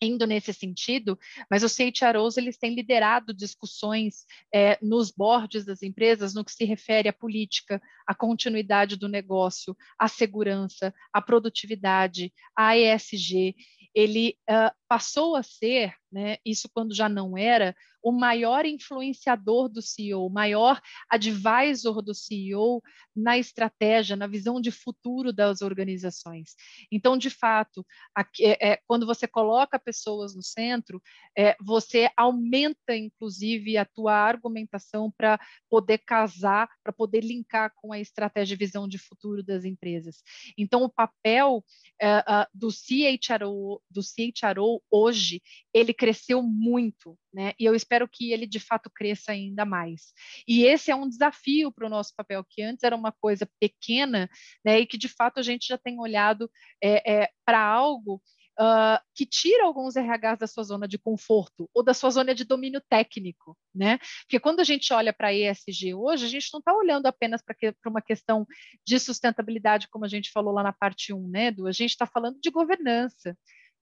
indo 0.02 0.26
nesse 0.26 0.54
sentido, 0.54 1.18
mas 1.50 1.64
os 1.64 1.76
CHROs 1.76 2.38
eles 2.38 2.58
têm 2.58 2.76
liderado 2.76 3.34
discussões 3.34 4.26
é, 4.54 4.78
nos 4.82 5.12
boards 5.12 5.66
das 5.66 5.82
empresas 5.82 6.34
no 6.34 6.46
que 6.46 6.52
se 6.52 6.66
refere 6.66 7.10
à 7.10 7.14
política, 7.14 7.82
à 8.06 8.14
continuidade 8.14 8.96
do 8.96 9.08
negócio, 9.08 9.76
à 9.98 10.08
segurança, 10.08 10.94
à 11.12 11.22
produtividade, 11.22 12.32
à 12.56 12.78
ESG. 12.78 13.56
Ele 13.94 14.38
uh, 14.50 14.72
passou 14.88 15.36
a 15.36 15.42
ser, 15.42 15.94
né, 16.12 16.38
isso 16.46 16.70
quando 16.74 16.94
já 16.94 17.10
não 17.10 17.38
era, 17.38 17.76
o 18.08 18.12
maior 18.12 18.66
influenciador 18.66 19.68
do 19.68 19.82
CEO, 19.82 20.26
o 20.26 20.30
maior 20.30 20.80
advisor 21.10 22.02
do 22.02 22.14
CEO 22.14 22.82
na 23.14 23.38
estratégia, 23.38 24.16
na 24.16 24.28
visão 24.28 24.62
de 24.62 24.72
futuro 24.72 25.34
das 25.34 25.62
organizações. 25.62 26.56
Então, 26.92 27.18
de 27.18 27.30
fato, 27.30 27.86
aqui, 28.16 28.46
é, 28.46 28.72
é, 28.72 28.80
quando 28.88 29.06
você 29.06 29.28
coloca 29.28 29.80
pessoas 29.80 30.36
no 30.36 30.44
centro, 30.44 31.02
é, 31.38 31.58
você 31.60 32.10
aumenta, 32.16 32.96
inclusive, 32.96 33.76
a 33.76 33.84
tua 33.84 34.14
argumentação 34.14 35.12
para 35.12 35.40
poder 35.70 35.98
casar, 35.98 36.70
para 36.84 36.94
poder 36.94 37.22
linkar 37.22 37.74
com 37.76 37.92
a 37.92 38.00
estratégia 38.00 38.54
e 38.54 38.58
visão 38.58 38.88
de 38.88 38.98
futuro 38.98 39.44
das 39.44 39.66
empresas. 39.66 40.24
Então, 40.58 40.84
o 40.84 40.90
papel 40.90 41.62
é, 42.02 42.24
do 42.54 42.70
CHRO, 42.70 43.82
do 43.90 44.02
CHRO 44.02 44.82
hoje, 44.90 45.42
ele 45.78 45.94
cresceu 45.94 46.42
muito, 46.42 47.18
né? 47.34 47.54
E 47.60 47.66
eu 47.66 47.76
espero 47.76 48.08
que 48.08 48.32
ele 48.32 48.48
de 48.48 48.60
fato 48.60 48.90
cresça 48.94 49.32
ainda 49.32 49.66
mais. 49.66 50.14
E 50.48 50.64
esse 50.64 50.92
é 50.92 50.96
um 50.96 51.08
desafio 51.08 51.72
para 51.72 51.88
o 51.88 51.90
nosso 51.90 52.14
papel, 52.16 52.44
que 52.50 52.62
antes 52.62 52.84
era 52.84 52.96
uma 52.96 53.12
coisa 53.12 53.48
pequena, 53.60 54.30
né? 54.66 54.80
E 54.80 54.86
que 54.86 54.98
de 54.98 55.08
fato 55.08 55.40
a 55.40 55.44
gente 55.44 55.68
já 55.68 55.78
tem 55.78 56.00
olhado 56.00 56.50
é, 56.84 57.24
é, 57.24 57.30
para 57.46 57.62
algo 57.62 58.22
Uh, 58.60 58.98
que 59.14 59.24
tira 59.24 59.66
alguns 59.66 59.96
RHs 59.96 60.40
da 60.40 60.48
sua 60.48 60.64
zona 60.64 60.88
de 60.88 60.98
conforto 60.98 61.70
ou 61.76 61.84
da 61.84 61.94
sua 61.94 62.10
zona 62.10 62.34
de 62.34 62.44
domínio 62.44 62.82
técnico, 62.90 63.56
né? 63.74 64.00
Porque 64.22 64.40
quando 64.40 64.62
a 64.62 64.64
gente 64.64 64.92
olha 64.92 65.14
para 65.14 65.32
ESG 65.32 65.94
hoje, 65.94 66.26
a 66.26 66.28
gente 66.28 66.50
não 66.52 66.58
está 66.58 66.74
olhando 66.74 67.06
apenas 67.06 67.44
para 67.44 67.54
que, 67.54 67.72
uma 67.86 68.02
questão 68.02 68.48
de 68.84 69.00
sustentabilidade, 69.00 69.88
como 69.90 70.06
a 70.06 70.08
gente 70.08 70.32
falou 70.32 70.52
lá 70.52 70.64
na 70.64 70.74
parte 70.74 71.14
1, 71.14 71.28
né, 71.28 71.46
Edu? 71.50 71.68
A 71.68 71.72
gente 71.72 71.92
está 71.92 72.08
falando 72.08 72.40
de 72.42 72.50
governança, 72.50 73.38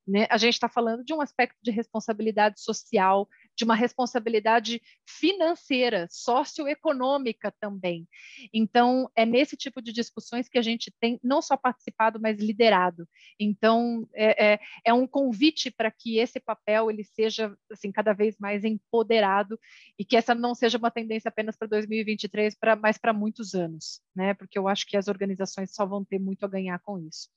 né? 0.08 0.28
A 0.30 0.38
gente 0.38 0.54
está 0.54 0.70
falando 0.70 1.04
de 1.04 1.14
um 1.14 1.22
aspecto 1.22 1.58
de 1.64 1.72
responsabilidade 1.72 2.62
social, 2.62 3.28
de 3.56 3.64
uma 3.64 3.76
responsabilidade 3.76 4.82
financeira, 5.08 6.08
socioeconômica 6.12 7.54
também. 7.60 8.08
Então, 8.54 9.10
é 9.16 9.26
nesse 9.26 9.58
tipo 9.58 9.82
de 9.82 9.92
discussões 9.92 10.48
que 10.48 10.60
a 10.60 10.62
gente 10.62 10.94
tem 11.00 11.20
não 11.24 11.42
só 11.42 11.58
participado, 11.58 12.20
mas 12.22 12.40
liderado. 12.40 13.08
Então, 13.40 14.08
é, 14.14 14.54
é, 14.54 14.60
é 14.86 14.94
um 14.94 15.08
convite 15.08 15.72
para 15.72 15.90
que 15.90 16.20
esse 16.20 16.40
papel 16.40 16.92
ele 16.92 17.04
seja 17.04 17.56
assim 17.72 17.92
cada 17.92 18.14
vez 18.14 18.38
mais 18.40 18.64
empoderado 18.64 19.60
e 19.98 20.06
que 20.06 20.18
essa 20.18 20.36
não 20.36 20.54
seja 20.54 20.78
uma 20.78 20.92
tendência 20.92 21.30
apenas 21.30 21.58
para 21.58 21.68
2023, 21.68 22.56
para 22.60 22.76
mas 22.76 22.98
para 22.98 23.14
muitos 23.14 23.56
anos, 23.56 24.02
né? 24.16 24.34
Porque 24.34 24.60
eu 24.60 24.68
acho 24.68 24.86
que 24.86 24.98
as 24.98 25.08
organizações 25.08 25.74
só 25.74 25.86
vão 25.86 26.06
ter 26.06 26.20
muito 26.20 26.46
a 26.46 26.50
ganhar 26.50 26.80
com 26.80 27.00
isso. 27.00 27.30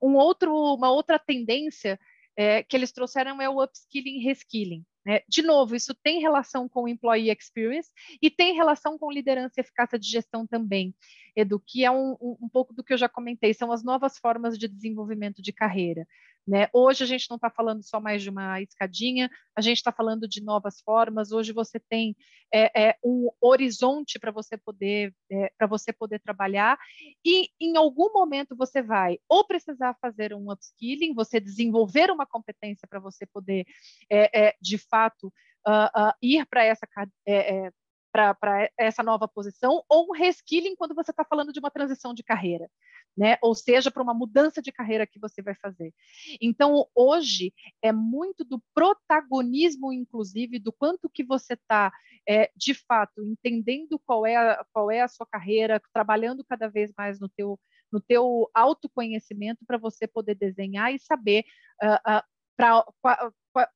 Um 0.00 0.14
outro, 0.14 0.54
uma 0.74 0.90
outra 0.90 1.18
tendência 1.18 1.98
é, 2.36 2.62
que 2.62 2.76
eles 2.76 2.92
trouxeram 2.92 3.40
é 3.40 3.48
o 3.48 3.62
upskilling 3.62 4.20
e 4.20 4.24
reskilling. 4.24 4.84
Né? 5.04 5.20
De 5.28 5.42
novo, 5.42 5.74
isso 5.74 5.94
tem 6.02 6.20
relação 6.20 6.68
com 6.68 6.86
employee 6.86 7.30
experience 7.30 7.90
e 8.20 8.30
tem 8.30 8.54
relação 8.54 8.96
com 8.96 9.10
liderança 9.10 9.54
e 9.58 9.60
eficácia 9.60 9.98
de 9.98 10.08
gestão 10.08 10.46
também, 10.46 10.94
Edu, 11.34 11.60
que 11.60 11.84
é 11.84 11.90
um, 11.90 12.12
um, 12.20 12.36
um 12.42 12.48
pouco 12.48 12.74
do 12.74 12.84
que 12.84 12.92
eu 12.92 12.98
já 12.98 13.08
comentei, 13.08 13.54
são 13.54 13.72
as 13.72 13.82
novas 13.82 14.18
formas 14.18 14.58
de 14.58 14.68
desenvolvimento 14.68 15.40
de 15.40 15.52
carreira. 15.52 16.06
Né? 16.46 16.68
Hoje 16.72 17.04
a 17.04 17.06
gente 17.06 17.30
não 17.30 17.36
está 17.36 17.48
falando 17.48 17.82
só 17.84 18.00
mais 18.00 18.22
de 18.22 18.28
uma 18.28 18.60
escadinha, 18.60 19.30
a 19.56 19.60
gente 19.60 19.76
está 19.76 19.92
falando 19.92 20.26
de 20.26 20.42
novas 20.42 20.80
formas. 20.80 21.30
Hoje 21.30 21.52
você 21.52 21.78
tem 21.78 22.16
é, 22.52 22.88
é, 22.88 22.98
um 23.04 23.30
horizonte 23.40 24.18
para 24.18 24.32
você 24.32 24.56
poder 24.56 25.14
é, 25.30 25.52
para 25.56 25.66
você 25.68 25.92
poder 25.92 26.18
trabalhar 26.20 26.76
e 27.24 27.48
em 27.60 27.76
algum 27.76 28.12
momento 28.12 28.56
você 28.56 28.82
vai 28.82 29.18
ou 29.28 29.46
precisar 29.46 29.96
fazer 30.00 30.34
um 30.34 30.50
upskilling, 30.50 31.14
você 31.14 31.38
desenvolver 31.38 32.10
uma 32.10 32.26
competência 32.26 32.88
para 32.88 32.98
você 32.98 33.24
poder 33.24 33.64
é, 34.10 34.48
é, 34.48 34.56
de 34.60 34.78
fato 34.78 35.32
uh, 35.66 36.08
uh, 36.08 36.12
ir 36.20 36.44
para 36.46 36.64
essa 36.64 36.86
é, 37.26 37.70
para 38.12 38.70
essa 38.78 39.02
nova 39.02 39.26
posição, 39.26 39.82
ou 39.88 40.10
um 40.10 40.12
reskilling 40.12 40.76
quando 40.76 40.94
você 40.94 41.10
está 41.10 41.24
falando 41.24 41.52
de 41.52 41.58
uma 41.58 41.70
transição 41.70 42.12
de 42.12 42.22
carreira, 42.22 42.70
né? 43.16 43.38
Ou 43.42 43.54
seja, 43.54 43.90
para 43.90 44.02
uma 44.02 44.12
mudança 44.12 44.60
de 44.60 44.70
carreira 44.70 45.06
que 45.06 45.18
você 45.18 45.40
vai 45.40 45.54
fazer. 45.54 45.94
Então, 46.40 46.86
hoje 46.94 47.54
é 47.80 47.90
muito 47.90 48.44
do 48.44 48.62
protagonismo, 48.74 49.92
inclusive, 49.92 50.58
do 50.58 50.72
quanto 50.72 51.08
que 51.08 51.24
você 51.24 51.54
está, 51.54 51.90
é, 52.28 52.50
de 52.54 52.74
fato, 52.74 53.24
entendendo 53.24 53.98
qual 53.98 54.26
é, 54.26 54.36
a, 54.36 54.64
qual 54.72 54.90
é 54.90 55.00
a 55.00 55.08
sua 55.08 55.26
carreira, 55.26 55.80
trabalhando 55.92 56.44
cada 56.44 56.68
vez 56.68 56.92
mais 56.96 57.18
no 57.18 57.28
teu 57.28 57.58
no 57.90 58.00
teu 58.00 58.50
autoconhecimento 58.54 59.66
para 59.66 59.76
você 59.76 60.06
poder 60.06 60.34
desenhar 60.34 60.94
e 60.94 60.98
saber 60.98 61.44
uh, 61.82 62.16
uh, 62.16 62.22
para 62.56 62.84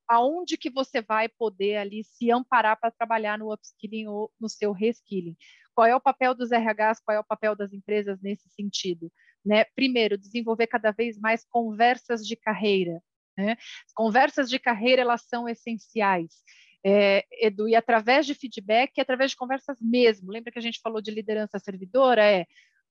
aonde 0.09 0.57
que 0.57 0.71
você 0.71 1.03
vai 1.03 1.29
poder 1.29 1.77
ali 1.77 2.05
se 2.05 2.31
amparar 2.31 2.79
para 2.79 2.91
trabalhar 2.91 3.39
no 3.39 3.53
upskilling 3.53 4.07
ou 4.07 4.33
no 4.41 4.49
seu 4.49 4.73
reskilling. 4.73 5.37
Qual 5.75 5.87
é 5.87 5.95
o 5.95 6.01
papel 6.01 6.35
dos 6.35 6.51
RHs, 6.51 7.01
qual 7.05 7.17
é 7.17 7.21
o 7.21 7.25
papel 7.25 7.55
das 7.55 7.73
empresas 7.73 8.21
nesse 8.21 8.49
sentido? 8.51 9.13
Né? 9.45 9.65
Primeiro, 9.65 10.19
desenvolver 10.19 10.67
cada 10.67 10.91
vez 10.91 11.19
mais 11.19 11.45
conversas 11.45 12.27
de 12.27 12.35
carreira. 12.35 13.03
Né? 13.37 13.57
Conversas 13.95 14.49
de 14.49 14.59
carreira, 14.59 15.03
elas 15.03 15.23
são 15.29 15.49
essenciais. 15.49 16.43
É, 16.85 17.25
Edu, 17.33 17.69
e 17.69 17.75
através 17.75 18.27
de 18.27 18.35
feedback 18.35 18.97
e 18.97 19.01
através 19.01 19.33
de 19.33 19.37
conversas 19.37 19.79
mesmo. 19.81 20.31
Lembra 20.31 20.53
que 20.53 20.59
a 20.59 20.63
gente 20.63 20.81
falou 20.81 21.03
de 21.03 21.11
liderança 21.11 21.59
servidora? 21.59 22.25
É 22.25 22.47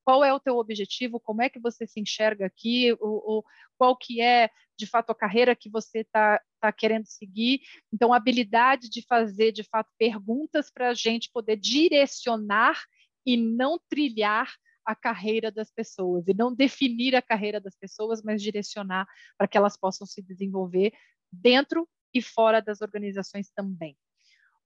qual 0.05 0.23
é 0.23 0.31
o 0.31 0.39
teu 0.39 0.57
objetivo, 0.57 1.19
como 1.19 1.41
é 1.41 1.49
que 1.49 1.59
você 1.59 1.87
se 1.87 1.99
enxerga 1.99 2.45
aqui, 2.45 2.95
o, 3.01 3.43
qual 3.75 3.97
que 3.97 4.21
é, 4.21 4.51
de 4.77 4.85
fato, 4.85 5.09
a 5.09 5.15
carreira 5.15 5.55
que 5.55 5.67
você 5.67 6.01
está 6.01 6.39
tá 6.61 6.71
querendo 6.71 7.07
seguir. 7.07 7.61
Então, 7.91 8.13
a 8.13 8.17
habilidade 8.17 8.87
de 8.87 9.01
fazer, 9.01 9.51
de 9.51 9.63
fato, 9.63 9.89
perguntas 9.97 10.69
para 10.71 10.89
a 10.89 10.93
gente 10.93 11.31
poder 11.33 11.57
direcionar 11.57 12.79
e 13.25 13.35
não 13.35 13.79
trilhar 13.89 14.47
a 14.85 14.95
carreira 14.95 15.51
das 15.51 15.71
pessoas, 15.71 16.27
e 16.27 16.33
não 16.35 16.53
definir 16.53 17.15
a 17.15 17.21
carreira 17.21 17.59
das 17.59 17.75
pessoas, 17.75 18.21
mas 18.21 18.43
direcionar 18.43 19.07
para 19.35 19.47
que 19.47 19.57
elas 19.57 19.75
possam 19.75 20.05
se 20.05 20.21
desenvolver 20.21 20.93
dentro 21.31 21.89
e 22.13 22.21
fora 22.21 22.61
das 22.61 22.81
organizações 22.81 23.49
também. 23.49 23.97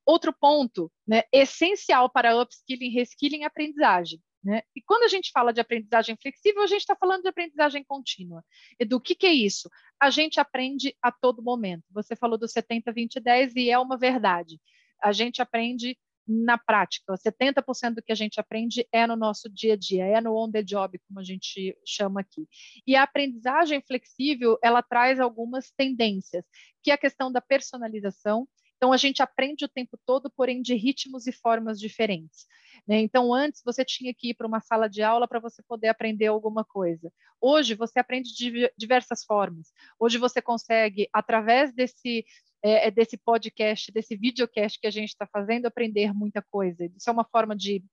Outro 0.06 0.34
ponto, 0.34 0.92
né, 1.08 1.24
essencial 1.32 2.10
para 2.10 2.36
upskilling, 2.42 2.90
reskilling 2.90 3.42
e 3.42 3.44
aprendizagem 3.46 4.22
Né? 4.44 4.62
E 4.76 4.82
quando 4.82 5.04
a 5.04 5.08
gente 5.08 5.32
fala 5.32 5.52
de 5.52 5.60
aprendizagem 5.60 6.16
flexível, 6.16 6.64
a 6.64 6.68
gente 6.68 6.82
está 6.82 6.96
falando 6.96 7.24
de 7.24 7.28
aprendizagem 7.28 7.84
contínua. 7.84 8.44
E 8.80 8.86
do 8.86 9.00
que, 9.00 9.14
que 9.14 9.28
é 9.28 9.34
isso? 9.34 9.70
A 10.00 10.10
gente 10.10 10.40
aprende 10.40 10.96
a 11.02 11.12
todo 11.12 11.44
momento. 11.44 11.84
Você 11.92 12.16
falou 12.16 12.38
do 12.38 12.48
70, 12.48 12.92
20, 12.92 13.20
10 13.20 13.56
e 13.56 13.70
é 13.70 13.78
uma 13.78 13.98
verdade. 13.98 14.60
A 15.02 15.12
gente 15.12 15.42
aprende 15.42 15.98
na 16.30 16.58
prática. 16.60 17.14
70% 17.18 17.96
do 17.96 18.04
que 18.04 18.12
a 18.12 18.16
gente 18.16 18.40
aprende 18.40 18.88
é 18.92 19.08
no 19.08 19.16
nosso 19.16 19.50
dia 19.50 19.74
a 19.74 19.78
dia, 19.78 20.06
é 20.06 20.22
no 20.22 20.38
on 20.38 20.52
the 20.52 20.62
job, 20.62 21.00
como 21.08 21.20
a 21.20 21.24
gente 21.24 21.76
chama 21.86 22.22
aqui. 22.22 22.48
E 22.86 22.96
a 22.96 23.02
aprendizagem 23.02 23.82
flexível, 23.82 24.58
ela 24.64 24.84
traz 24.84 25.20
algumas 25.20 25.72
tendências, 25.72 26.46
que 26.84 26.92
é 26.92 26.94
a 26.94 26.98
questão 26.98 27.32
da 27.32 27.42
personalização. 27.42 28.48
Então, 28.80 28.94
a 28.94 28.98
gente 28.98 29.22
aprende 29.22 29.66
o 29.66 29.68
tempo 29.68 30.00
todo, 30.06 30.32
porém 30.32 30.62
de 30.62 30.74
ritmos 30.74 31.28
e 31.28 31.34
formas 31.34 31.78
diferentes. 31.78 32.48
Né? 32.88 33.02
Então, 33.02 33.34
antes 33.34 33.62
você 33.62 33.84
tinha 33.84 34.14
que 34.14 34.30
ir 34.30 34.34
para 34.36 34.48
uma 34.48 34.62
sala 34.62 34.88
de 34.88 35.04
aula 35.04 35.28
para 35.28 35.42
você 35.42 35.62
poder 35.64 35.90
aprender 35.90 36.28
alguma 36.28 36.64
coisa. 36.64 37.12
Hoje, 37.42 37.76
você 37.76 38.00
aprende 38.00 38.34
de 38.34 38.72
diversas 38.78 39.26
formas. 39.26 39.74
Hoje, 40.00 40.18
você 40.18 40.42
consegue, 40.42 41.10
através 41.12 41.74
desse 41.74 42.26
é, 42.64 42.88
é, 42.88 42.92
desse 42.92 43.18
podcast, 43.18 43.92
desse 43.92 44.16
videocast 44.16 44.80
que 44.80 44.88
a 44.88 44.92
gente 44.92 45.10
está 45.10 45.28
fazendo, 45.28 45.66
aprender 45.66 46.14
muita 46.14 46.42
coisa. 46.42 46.86
Isso 46.98 47.10
é 47.10 47.14
uma 47.14 47.26
forma 47.26 47.56
de 47.56 47.84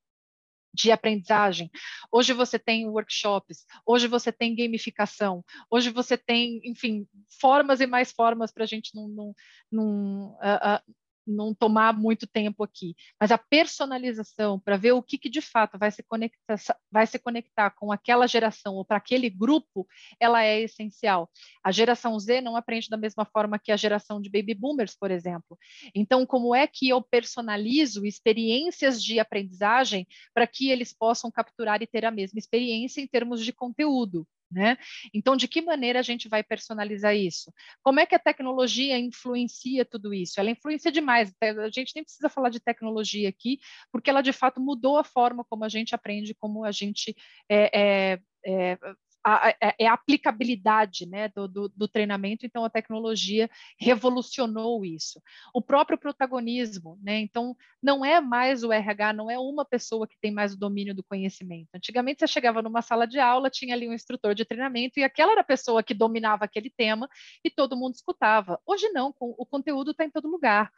de 0.76 0.92
aprendizagem. 0.92 1.70
Hoje 2.12 2.32
você 2.32 2.58
tem 2.58 2.86
workshops, 2.86 3.64
hoje 3.84 4.06
você 4.06 4.30
tem 4.30 4.54
gamificação, 4.54 5.44
hoje 5.70 5.90
você 5.90 6.16
tem, 6.16 6.60
enfim, 6.64 7.06
formas 7.40 7.80
e 7.80 7.86
mais 7.86 8.12
formas 8.12 8.52
para 8.52 8.64
a 8.64 8.66
gente 8.66 8.94
não, 8.94 9.08
não, 9.08 9.34
não 9.72 10.26
uh, 10.34 10.76
uh, 10.76 10.94
não 11.26 11.54
tomar 11.54 11.92
muito 11.92 12.26
tempo 12.26 12.62
aqui, 12.62 12.94
mas 13.20 13.30
a 13.30 13.38
personalização 13.38 14.58
para 14.60 14.76
ver 14.76 14.92
o 14.92 15.02
que, 15.02 15.18
que 15.18 15.28
de 15.28 15.40
fato 15.40 15.78
vai 15.78 15.90
se 15.90 16.02
conectar, 16.02 16.56
vai 16.90 17.06
se 17.06 17.18
conectar 17.18 17.70
com 17.70 17.92
aquela 17.92 18.26
geração 18.26 18.74
ou 18.74 18.84
para 18.84 18.98
aquele 18.98 19.28
grupo, 19.28 19.86
ela 20.20 20.44
é 20.44 20.60
essencial. 20.60 21.30
A 21.62 21.70
geração 21.72 22.18
Z 22.18 22.40
não 22.40 22.56
aprende 22.56 22.88
da 22.88 22.96
mesma 22.96 23.24
forma 23.24 23.58
que 23.58 23.72
a 23.72 23.76
geração 23.76 24.20
de 24.20 24.30
baby 24.30 24.54
boomers, 24.54 24.96
por 24.96 25.10
exemplo. 25.10 25.58
Então, 25.94 26.24
como 26.26 26.54
é 26.54 26.66
que 26.66 26.88
eu 26.88 27.02
personalizo 27.02 28.04
experiências 28.04 29.02
de 29.02 29.18
aprendizagem 29.18 30.06
para 30.34 30.46
que 30.46 30.70
eles 30.70 30.92
possam 30.92 31.30
capturar 31.30 31.82
e 31.82 31.86
ter 31.86 32.04
a 32.04 32.10
mesma 32.10 32.38
experiência 32.38 33.00
em 33.00 33.06
termos 33.06 33.44
de 33.44 33.52
conteúdo? 33.52 34.26
Né? 34.50 34.76
Então, 35.12 35.36
de 35.36 35.48
que 35.48 35.60
maneira 35.60 35.98
a 35.98 36.02
gente 36.02 36.28
vai 36.28 36.42
personalizar 36.42 37.16
isso? 37.16 37.52
Como 37.82 37.98
é 37.98 38.06
que 38.06 38.14
a 38.14 38.18
tecnologia 38.18 38.96
influencia 38.96 39.84
tudo 39.84 40.14
isso? 40.14 40.38
Ela 40.38 40.50
influencia 40.50 40.92
demais. 40.92 41.34
A 41.42 41.68
gente 41.68 41.92
nem 41.94 42.04
precisa 42.04 42.28
falar 42.28 42.48
de 42.48 42.60
tecnologia 42.60 43.28
aqui, 43.28 43.58
porque 43.90 44.08
ela 44.08 44.22
de 44.22 44.32
fato 44.32 44.60
mudou 44.60 44.98
a 44.98 45.04
forma 45.04 45.44
como 45.44 45.64
a 45.64 45.68
gente 45.68 45.94
aprende, 45.96 46.34
como 46.34 46.64
a 46.64 46.70
gente 46.70 47.14
é, 47.50 48.14
é, 48.14 48.20
é, 48.46 48.78
a, 49.26 49.48
a, 49.48 49.74
é 49.76 49.86
a 49.88 49.94
aplicabilidade 49.94 51.04
né, 51.04 51.28
do, 51.28 51.48
do, 51.48 51.68
do, 51.68 51.88
treinamento, 51.88 52.46
então 52.46 52.64
a 52.64 52.70
tecnologia 52.70 53.50
revolucionou 53.76 54.84
isso. 54.84 55.20
O 55.52 55.60
próprio 55.60 55.98
protagonismo, 55.98 56.96
né, 57.02 57.18
então 57.18 57.56
não 57.82 58.04
é 58.04 58.20
mais 58.20 58.62
o 58.62 58.72
RH, 58.72 59.12
não 59.14 59.28
é 59.28 59.36
uma 59.36 59.64
pessoa 59.64 60.06
que 60.06 60.16
tem 60.20 60.30
mais 60.30 60.52
o 60.52 60.58
domínio 60.58 60.94
do 60.94 61.02
conhecimento. 61.02 61.68
Antigamente 61.74 62.20
você 62.20 62.28
chegava 62.28 62.62
numa 62.62 62.82
sala 62.82 63.04
de 63.04 63.18
aula, 63.18 63.50
tinha 63.50 63.74
ali 63.74 63.88
um 63.88 63.92
instrutor 63.92 64.32
de 64.32 64.44
treinamento 64.44 65.00
e 65.00 65.02
aquela 65.02 65.32
era 65.32 65.40
a 65.40 65.44
pessoa 65.44 65.82
que 65.82 65.92
dominava 65.92 66.44
aquele 66.44 66.70
tema 66.70 67.08
e 67.44 67.50
todo 67.50 67.76
mundo 67.76 67.96
escutava. 67.96 68.60
Hoje 68.64 68.88
não, 68.90 69.12
o 69.18 69.44
conteúdo 69.44 69.90
está 69.90 70.04
em 70.04 70.10
todo 70.10 70.28
lugar. 70.28 70.70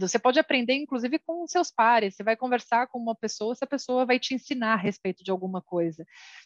Você 0.00 0.18
pode 0.18 0.38
aprender, 0.38 0.74
inclusive, 0.74 1.18
com 1.20 1.46
seus 1.46 1.70
pares. 1.70 2.16
Você 2.16 2.24
vai 2.24 2.36
conversar 2.36 2.88
com 2.88 2.98
uma 2.98 3.14
pessoa, 3.14 3.52
essa 3.52 3.66
pessoa 3.66 4.04
vai 4.04 4.18
te 4.18 4.34
ensinar 4.34 4.72
a 4.72 4.76
respeito 4.76 5.22
de 5.22 5.30
alguma 5.30 5.62
coisa. 5.62 6.04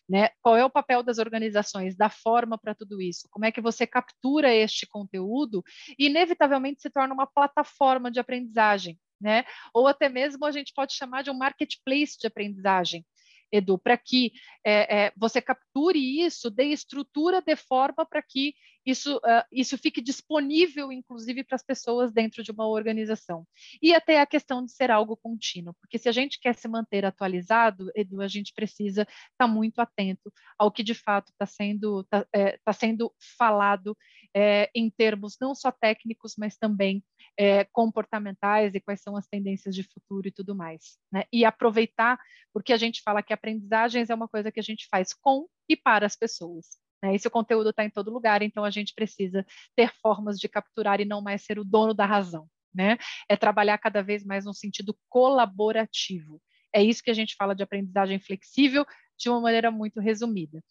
Né? 0.09 0.29
Qual 0.43 0.57
é 0.57 0.65
o 0.65 0.71
papel 0.71 1.03
das 1.03 1.19
organizações, 1.19 1.97
da 1.97 2.11
forma 2.11 2.59
para 2.59 2.75
tudo 2.75 3.01
isso? 3.01 3.27
Como 3.31 3.47
é 3.47 3.53
que 3.53 3.61
você 3.61 3.87
captura 3.87 4.55
este 4.55 4.87
conteúdo 4.87 5.63
e, 5.99 6.07
inevitavelmente, 6.07 6.83
se 6.83 6.91
torna 6.91 7.15
uma 7.15 7.27
plataforma 7.27 8.11
de 8.11 8.21
aprendizagem? 8.21 8.99
Né? 9.19 9.45
Ou 9.75 9.87
até 9.87 10.09
mesmo 10.09 10.45
a 10.45 10.51
gente 10.51 10.73
pode 10.75 10.95
chamar 10.95 11.23
de 11.23 11.31
um 11.31 11.35
marketplace 11.37 12.19
de 12.19 12.27
aprendizagem. 12.27 13.07
Edu, 13.53 13.79
para 13.79 13.97
que 13.97 14.33
é, 14.65 15.05
é, 15.07 15.13
você 15.17 15.41
capture 15.41 15.99
isso, 15.99 16.51
dê 16.51 16.65
estrutura, 16.65 17.41
de 17.41 17.57
forma 17.57 18.07
para 18.07 18.23
que 18.23 18.55
isso, 18.85 19.17
uh, 19.19 19.45
isso 19.53 19.77
fique 19.77 20.01
disponível, 20.01 20.91
inclusive, 20.91 21.45
para 21.45 21.57
as 21.57 21.63
pessoas 21.63 22.13
dentro 22.13 22.43
de 22.43 22.51
uma 22.51 22.67
organização. 22.67 23.47
E 23.83 23.95
até 23.95 24.21
a 24.21 24.27
questão 24.27 24.65
de 24.65 24.73
ser 24.73 24.91
algo 24.91 25.17
contínuo, 25.17 25.75
porque 25.81 25.99
se 25.99 26.09
a 26.09 26.13
gente 26.13 26.41
quer 26.41 26.55
se 26.55 26.67
manter 26.67 27.05
atualizado, 27.05 27.91
Edu, 27.95 28.23
a 28.23 28.29
gente 28.29 28.53
precisa 28.55 29.03
estar 29.03 29.31
tá 29.39 29.47
muito 29.47 29.81
atento 29.81 30.33
ao 30.59 30.71
que 30.71 30.83
de 30.83 30.95
fato 30.95 31.31
está 31.31 31.47
sendo, 31.47 32.05
tá, 32.05 32.27
é, 32.33 32.59
tá 32.65 32.73
sendo 32.73 33.13
falado 33.37 33.97
é, 34.35 34.71
em 34.75 34.89
termos 34.91 35.37
não 35.41 35.55
só 35.55 35.71
técnicos, 35.71 36.35
mas 36.39 36.57
também 36.57 37.03
é, 37.39 37.65
comportamentais 37.65 38.75
e 38.75 38.81
quais 38.81 39.01
são 39.01 39.17
as 39.17 39.27
tendências 39.27 39.75
de 39.75 39.83
futuro 39.83 40.29
e 40.29 40.33
tudo 40.33 40.55
mais. 40.55 40.99
Né? 41.13 41.25
E 41.33 41.45
aproveitar, 41.45 42.19
porque 42.53 42.73
a 42.73 42.77
gente 42.77 43.03
fala 43.03 43.23
que 43.23 43.33
aprendizagens 43.33 44.11
é 44.11 44.15
uma 44.15 44.29
coisa 44.29 44.53
que 44.53 44.61
a 44.61 44.63
gente 44.63 44.87
faz 44.91 45.13
com 45.13 45.47
e 45.69 45.77
para 45.77 46.07
as 46.07 46.17
pessoas. 46.17 46.79
Né? 47.03 47.15
Esse 47.15 47.29
conteúdo 47.31 47.71
está 47.71 47.85
em 47.85 47.91
todo 47.91 48.11
lugar, 48.11 48.43
então 48.43 48.65
a 48.65 48.71
gente 48.71 48.95
precisa 48.95 49.45
ter 49.75 49.93
formas 50.03 50.39
de 50.39 50.49
capturar 50.49 51.01
e 51.01 51.05
não 51.05 51.21
mais 51.21 51.43
ser 51.43 51.59
o 51.59 51.65
dono 51.65 51.95
da 51.95 52.07
razão. 52.07 52.47
Né? 52.73 52.99
É 53.29 53.37
trabalhar 53.37 53.79
cada 53.79 54.03
vez 54.03 54.25
mais 54.25 54.45
no 54.45 54.55
sentido 54.55 54.97
colaborativo. 55.09 56.41
É 56.73 56.81
isso 56.83 57.03
que 57.03 57.11
a 57.11 57.15
gente 57.15 57.35
fala 57.37 57.55
de 57.55 57.65
aprendizagem 57.65 58.21
flexível 58.21 58.87
de 59.19 59.29
uma 59.29 59.41
maneira 59.41 59.71
muito 59.71 60.01
resumida. 60.01 60.63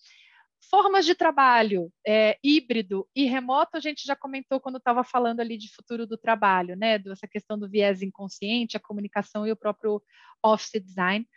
Formas 0.61 1.05
de 1.05 1.15
trabalho 1.15 1.91
é, 2.05 2.37
híbrido 2.43 3.07
e 3.15 3.25
remoto, 3.25 3.77
a 3.77 3.79
gente 3.79 4.05
já 4.05 4.15
comentou 4.15 4.59
quando 4.59 4.77
estava 4.77 5.03
falando 5.03 5.39
ali 5.39 5.57
de 5.57 5.73
futuro 5.73 6.05
do 6.05 6.17
trabalho, 6.17 6.75
né? 6.75 6.99
Dessa 6.99 7.27
questão 7.27 7.57
do 7.57 7.69
viés 7.69 8.01
inconsciente, 8.01 8.77
a 8.77 8.79
comunicação 8.79 9.47
e 9.47 9.51
o 9.51 9.55
próprio 9.55 10.01
office 10.43 10.81
design. 10.83 11.27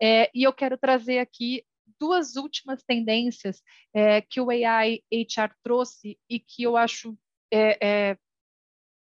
É, 0.00 0.30
e 0.34 0.42
eu 0.42 0.52
quero 0.52 0.78
trazer 0.78 1.18
aqui 1.18 1.64
duas 1.98 2.34
últimas 2.36 2.82
tendências 2.82 3.62
é, 3.94 4.20
que 4.20 4.40
o 4.40 4.50
AI 4.50 5.02
HR 5.12 5.54
trouxe 5.62 6.18
e 6.28 6.40
que 6.40 6.62
eu 6.64 6.76
acho 6.76 7.16
é, 7.52 7.78
é, 8.10 8.18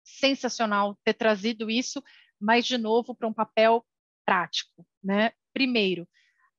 sensacional 0.04 0.98
ter 1.04 1.14
trazido 1.14 1.68
isso, 1.68 2.02
mas, 2.40 2.64
de 2.66 2.78
novo, 2.78 3.14
para 3.14 3.28
um 3.28 3.32
papel 3.32 3.84
prático. 4.24 4.86
Né? 5.02 5.32
Primeiro, 5.52 6.08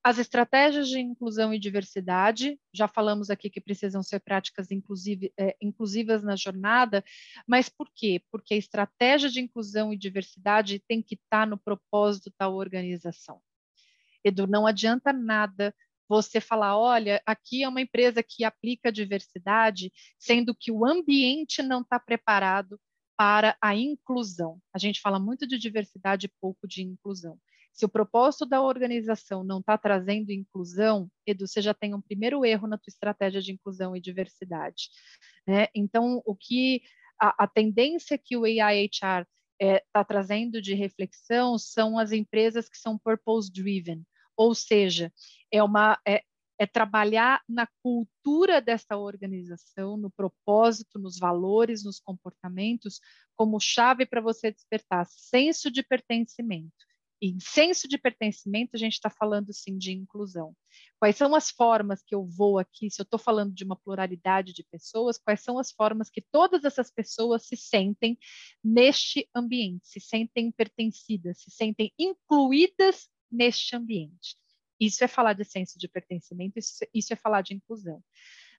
as 0.07 0.17
estratégias 0.19 0.87
de 0.87 1.01
inclusão 1.01 1.53
e 1.53 1.59
diversidade, 1.59 2.57
já 2.73 2.87
falamos 2.87 3.29
aqui 3.29 3.49
que 3.49 3.59
precisam 3.59 4.01
ser 4.01 4.21
práticas 4.21 4.71
inclusive, 4.71 5.33
é, 5.37 5.53
inclusivas 5.61 6.23
na 6.23 6.33
jornada, 6.33 7.03
mas 7.45 7.67
por 7.67 7.89
quê? 7.93 8.23
Porque 8.31 8.53
a 8.53 8.57
estratégia 8.57 9.29
de 9.29 9.41
inclusão 9.41 9.91
e 9.91 9.97
diversidade 9.97 10.81
tem 10.87 11.01
que 11.03 11.15
estar 11.15 11.45
no 11.45 11.57
propósito 11.57 12.31
da 12.39 12.47
organização. 12.47 13.41
Edu, 14.23 14.47
não 14.47 14.65
adianta 14.65 15.11
nada 15.11 15.75
você 16.07 16.39
falar, 16.39 16.77
olha, 16.77 17.21
aqui 17.25 17.63
é 17.63 17.67
uma 17.67 17.81
empresa 17.81 18.23
que 18.23 18.45
aplica 18.45 18.89
diversidade, 18.89 19.91
sendo 20.17 20.55
que 20.55 20.71
o 20.71 20.85
ambiente 20.85 21.61
não 21.61 21.81
está 21.81 21.99
preparado 21.99 22.79
para 23.17 23.57
a 23.61 23.75
inclusão. 23.75 24.57
A 24.73 24.77
gente 24.77 25.01
fala 25.01 25.19
muito 25.19 25.45
de 25.45 25.57
diversidade 25.57 26.27
e 26.27 26.33
pouco 26.39 26.65
de 26.65 26.81
inclusão. 26.81 27.37
Se 27.77 27.85
o 27.85 27.89
propósito 27.89 28.43
da 28.43 28.59
organização 28.59 29.43
não 29.43 29.59
está 29.59 29.77
trazendo 29.77 30.31
inclusão, 30.31 31.11
Edu, 31.27 31.47
você 31.47 31.61
já 31.61 31.75
tem 31.75 31.93
um 31.93 32.01
primeiro 32.01 32.43
erro 32.43 32.67
na 32.67 32.75
tua 32.75 32.89
estratégia 32.89 33.39
de 33.39 33.51
inclusão 33.51 33.95
e 33.95 34.01
diversidade. 34.01 34.89
Né? 35.47 35.67
Então, 35.75 36.19
o 36.25 36.35
que 36.35 36.81
a, 37.21 37.43
a 37.43 37.47
tendência 37.47 38.17
que 38.17 38.35
o 38.35 38.45
AIHR 38.45 38.89
está 38.91 39.27
é, 39.61 39.83
tá 39.93 40.03
trazendo 40.03 40.59
de 40.59 40.73
reflexão 40.73 41.55
são 41.59 41.99
as 41.99 42.11
empresas 42.11 42.67
que 42.67 42.79
são 42.79 42.97
purpose 42.97 43.51
driven, 43.51 44.03
ou 44.35 44.55
seja, 44.55 45.13
é, 45.51 45.61
uma, 45.61 45.99
é, 46.03 46.23
é 46.57 46.65
trabalhar 46.65 47.43
na 47.47 47.67
cultura 47.83 48.59
dessa 48.59 48.97
organização, 48.97 49.97
no 49.97 50.09
propósito, 50.09 50.97
nos 50.97 51.19
valores, 51.19 51.83
nos 51.83 51.99
comportamentos, 51.99 52.99
como 53.35 53.59
chave 53.59 54.03
para 54.03 54.19
você 54.19 54.51
despertar 54.51 55.05
senso 55.05 55.69
de 55.69 55.83
pertencimento. 55.83 56.86
Em 57.19 57.39
senso 57.39 57.87
de 57.87 57.97
pertencimento, 57.97 58.71
a 58.75 58.77
gente 58.77 58.93
está 58.93 59.09
falando 59.09 59.51
sim 59.51 59.77
de 59.77 59.91
inclusão. 59.91 60.55
Quais 60.99 61.15
são 61.15 61.33
as 61.33 61.49
formas 61.49 62.03
que 62.03 62.13
eu 62.13 62.23
vou 62.25 62.59
aqui, 62.59 62.91
se 62.91 63.01
eu 63.01 63.03
estou 63.03 63.19
falando 63.19 63.53
de 63.53 63.63
uma 63.63 63.75
pluralidade 63.75 64.53
de 64.53 64.63
pessoas, 64.63 65.17
quais 65.17 65.41
são 65.41 65.57
as 65.57 65.71
formas 65.71 66.11
que 66.11 66.21
todas 66.21 66.63
essas 66.63 66.91
pessoas 66.91 67.47
se 67.47 67.57
sentem 67.57 68.17
neste 68.63 69.27
ambiente, 69.33 69.87
se 69.87 69.99
sentem 69.99 70.51
pertencidas, 70.51 71.41
se 71.41 71.49
sentem 71.49 71.91
incluídas 71.97 73.09
neste 73.31 73.75
ambiente. 73.75 74.37
Isso 74.79 75.03
é 75.03 75.07
falar 75.07 75.33
de 75.33 75.43
senso 75.43 75.79
de 75.79 75.87
pertencimento, 75.87 76.59
isso, 76.59 76.85
isso 76.93 77.13
é 77.13 77.15
falar 77.15 77.41
de 77.41 77.55
inclusão. 77.55 78.03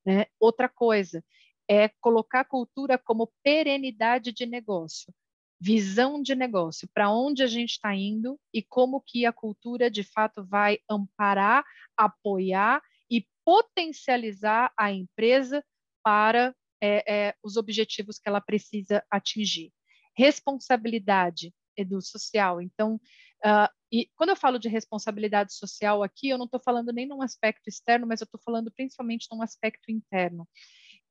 Né? 0.05 0.27
Outra 0.41 0.69
coisa 0.69 1.25
é 1.69 1.89
colocar 2.01 2.41
a 2.41 2.45
cultura 2.45 2.99
como 2.99 3.33
perenidade 3.43 4.33
de 4.33 4.47
negócio. 4.47 5.15
Visão 5.61 6.23
de 6.23 6.35
negócio, 6.35 6.89
para 6.95 7.11
onde 7.11 7.43
a 7.43 7.47
gente 7.47 7.71
está 7.71 7.95
indo 7.95 8.39
e 8.55 8.63
como 8.63 9.01
que 9.01 9.27
a 9.27 9.33
cultura 9.33 9.91
de 9.91 10.05
fato 10.05 10.45
vai 10.45 10.79
amparar, 10.89 11.65
apoiar 11.97 12.81
e 13.11 13.27
potencializar 13.45 14.73
a 14.79 14.93
empresa 14.93 15.65
para 16.03 16.55
é, 16.81 17.13
é, 17.13 17.35
os 17.43 17.57
objetivos 17.57 18.19
que 18.19 18.29
ela 18.29 18.41
precisa 18.41 19.05
atingir. 19.11 19.73
Responsabilidade 20.17 21.53
do 21.85 22.01
social. 22.01 22.61
Então, 22.61 22.97
uh, 23.45 23.69
e 23.91 24.09
quando 24.17 24.31
eu 24.31 24.37
falo 24.37 24.59
de 24.59 24.69
responsabilidade 24.69 25.55
social 25.55 26.03
aqui, 26.03 26.29
eu 26.29 26.39
não 26.39 26.45
estou 26.45 26.61
falando 26.61 26.93
nem 26.93 27.07
num 27.07 27.23
aspecto 27.23 27.69
externo, 27.69 28.07
mas 28.07 28.21
eu 28.21 28.25
estou 28.25 28.41
falando 28.45 28.71
principalmente 28.73 29.29
num 29.31 29.43
aspecto 29.43 29.91
interno. 29.91 30.47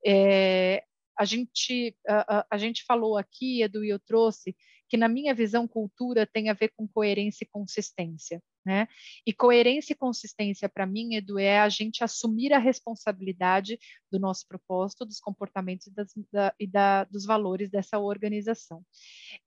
É, 0.04 0.84
a 1.18 1.24
gente, 1.24 1.96
a, 2.06 2.46
a, 2.48 2.56
gente 2.56 2.84
falou 2.84 3.18
aqui, 3.18 3.62
Edu, 3.62 3.84
e 3.84 3.88
eu 3.88 3.98
trouxe, 3.98 4.54
que 4.88 4.96
na 4.96 5.08
minha 5.08 5.34
visão, 5.34 5.66
cultura 5.66 6.24
tem 6.24 6.48
a 6.48 6.54
ver 6.54 6.72
com 6.76 6.86
coerência 6.86 7.44
e 7.44 7.48
consistência. 7.48 8.40
Né? 8.64 8.86
E 9.26 9.32
coerência 9.32 9.94
e 9.94 9.96
consistência, 9.96 10.68
para 10.68 10.86
mim, 10.86 11.14
Edu, 11.14 11.38
é 11.38 11.58
a 11.58 11.68
gente 11.68 12.04
assumir 12.04 12.52
a 12.52 12.58
responsabilidade 12.58 13.78
do 14.12 14.18
nosso 14.18 14.46
propósito, 14.46 15.06
dos 15.06 15.18
comportamentos 15.18 15.86
e, 15.86 15.90
das, 15.90 16.12
da, 16.30 16.54
e 16.60 16.66
da, 16.66 17.04
dos 17.04 17.24
valores 17.24 17.70
dessa 17.70 17.98
organização. 17.98 18.84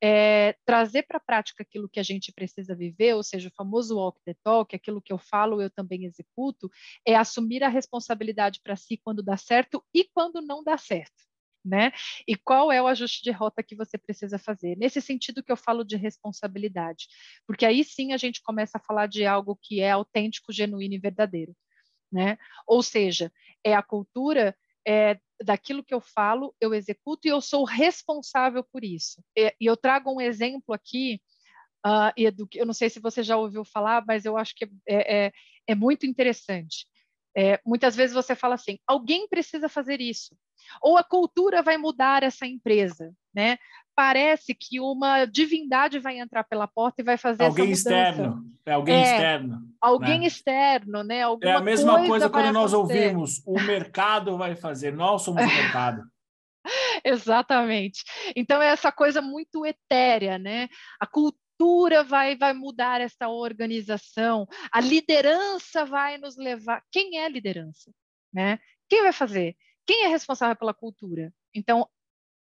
É, 0.03 0.55
trazer 0.65 1.03
para 1.03 1.17
a 1.17 1.23
prática 1.23 1.63
aquilo 1.63 1.87
que 1.87 1.99
a 1.99 2.03
gente 2.03 2.33
precisa 2.33 2.75
viver, 2.75 3.15
ou 3.15 3.23
seja, 3.23 3.47
o 3.47 3.55
famoso 3.55 3.95
walk 3.95 4.19
the 4.25 4.35
talk, 4.43 4.75
aquilo 4.75 5.01
que 5.01 5.13
eu 5.13 5.19
falo, 5.19 5.61
eu 5.61 5.69
também 5.69 6.05
executo, 6.05 6.69
é 7.05 7.15
assumir 7.15 7.63
a 7.63 7.69
responsabilidade 7.69 8.59
para 8.63 8.75
si 8.75 8.97
quando 8.97 9.23
dá 9.23 9.37
certo 9.37 9.85
e 9.93 10.03
quando 10.03 10.41
não 10.41 10.63
dá 10.63 10.77
certo 10.77 11.30
né? 11.63 11.91
E 12.27 12.35
qual 12.35 12.71
é 12.71 12.81
o 12.81 12.87
ajuste 12.87 13.23
de 13.23 13.31
rota 13.31 13.63
que 13.63 13.75
você 13.75 13.97
precisa 13.97 14.37
fazer? 14.37 14.75
Nesse 14.77 15.01
sentido 15.01 15.43
que 15.43 15.51
eu 15.51 15.57
falo 15.57 15.83
de 15.83 15.95
responsabilidade, 15.95 17.07
porque 17.45 17.65
aí 17.65 17.83
sim 17.83 18.13
a 18.13 18.17
gente 18.17 18.41
começa 18.41 18.77
a 18.77 18.81
falar 18.81 19.07
de 19.07 19.25
algo 19.25 19.57
que 19.61 19.79
é 19.79 19.91
autêntico, 19.91 20.51
genuíno 20.51 20.95
e 20.95 20.99
verdadeiro, 20.99 21.55
né? 22.11 22.37
Ou 22.67 22.81
seja, 22.81 23.31
é 23.63 23.73
a 23.73 23.83
cultura 23.83 24.55
é, 24.87 25.19
daquilo 25.43 25.83
que 25.83 25.93
eu 25.93 26.01
falo, 26.01 26.55
eu 26.59 26.73
executo 26.73 27.27
e 27.27 27.31
eu 27.31 27.41
sou 27.41 27.63
responsável 27.63 28.63
por 28.63 28.83
isso. 28.83 29.23
E, 29.35 29.55
e 29.59 29.65
eu 29.65 29.77
trago 29.77 30.11
um 30.11 30.21
exemplo 30.21 30.73
aqui, 30.73 31.21
uh, 31.85 32.11
Edu, 32.17 32.47
eu 32.55 32.65
não 32.65 32.73
sei 32.73 32.89
se 32.89 32.99
você 32.99 33.23
já 33.23 33.37
ouviu 33.37 33.63
falar, 33.63 34.03
mas 34.07 34.25
eu 34.25 34.37
acho 34.37 34.55
que 34.55 34.65
é, 34.87 35.25
é, 35.25 35.31
é 35.67 35.75
muito 35.75 36.05
interessante. 36.05 36.87
É, 37.35 37.61
muitas 37.65 37.95
vezes 37.95 38.13
você 38.13 38.35
fala 38.35 38.55
assim: 38.55 38.77
alguém 38.85 39.27
precisa 39.27 39.69
fazer 39.69 40.01
isso, 40.01 40.35
ou 40.81 40.97
a 40.97 41.03
cultura 41.03 41.61
vai 41.61 41.77
mudar 41.77 42.23
essa 42.23 42.45
empresa, 42.45 43.13
né? 43.33 43.57
Parece 43.95 44.55
que 44.55 44.79
uma 44.79 45.25
divindade 45.25 45.99
vai 45.99 46.17
entrar 46.17 46.43
pela 46.43 46.67
porta 46.67 47.01
e 47.01 47.05
vai 47.05 47.17
fazer 47.17 47.43
alguém 47.43 47.71
essa 47.71 47.89
mudança. 47.89 48.09
externo, 48.09 48.45
é 48.65 48.71
alguém 48.73 48.95
é, 48.95 49.01
externo, 49.01 49.61
alguém 49.81 50.19
né? 50.19 50.27
externo, 50.27 51.03
né? 51.03 51.21
Alguma 51.23 51.51
é 51.51 51.55
a 51.55 51.61
mesma 51.61 51.93
coisa, 51.93 52.07
coisa 52.07 52.29
quando 52.29 52.53
nós 52.53 52.73
ouvimos: 52.73 53.41
o 53.45 53.59
mercado 53.59 54.37
vai 54.37 54.55
fazer, 54.55 54.93
nós 54.93 55.21
somos 55.21 55.43
o 55.43 55.47
mercado. 55.47 56.03
Exatamente. 57.03 58.03
Então 58.35 58.61
é 58.61 58.67
essa 58.67 58.91
coisa 58.91 59.21
muito 59.21 59.65
etérea, 59.65 60.37
né? 60.37 60.67
A 60.99 61.05
cultura 61.05 61.41
cultura 61.61 62.03
vai, 62.03 62.35
vai 62.35 62.53
mudar 62.53 63.01
essa 63.01 63.29
organização, 63.29 64.47
a 64.71 64.81
liderança 64.81 65.85
vai 65.85 66.17
nos 66.17 66.35
levar. 66.35 66.83
Quem 66.91 67.19
é 67.19 67.25
a 67.25 67.29
liderança? 67.29 67.91
Né? 68.33 68.59
Quem 68.89 69.03
vai 69.03 69.13
fazer? 69.13 69.55
Quem 69.85 70.05
é 70.05 70.07
responsável 70.07 70.55
pela 70.55 70.73
cultura? 70.73 71.33
Então, 71.53 71.87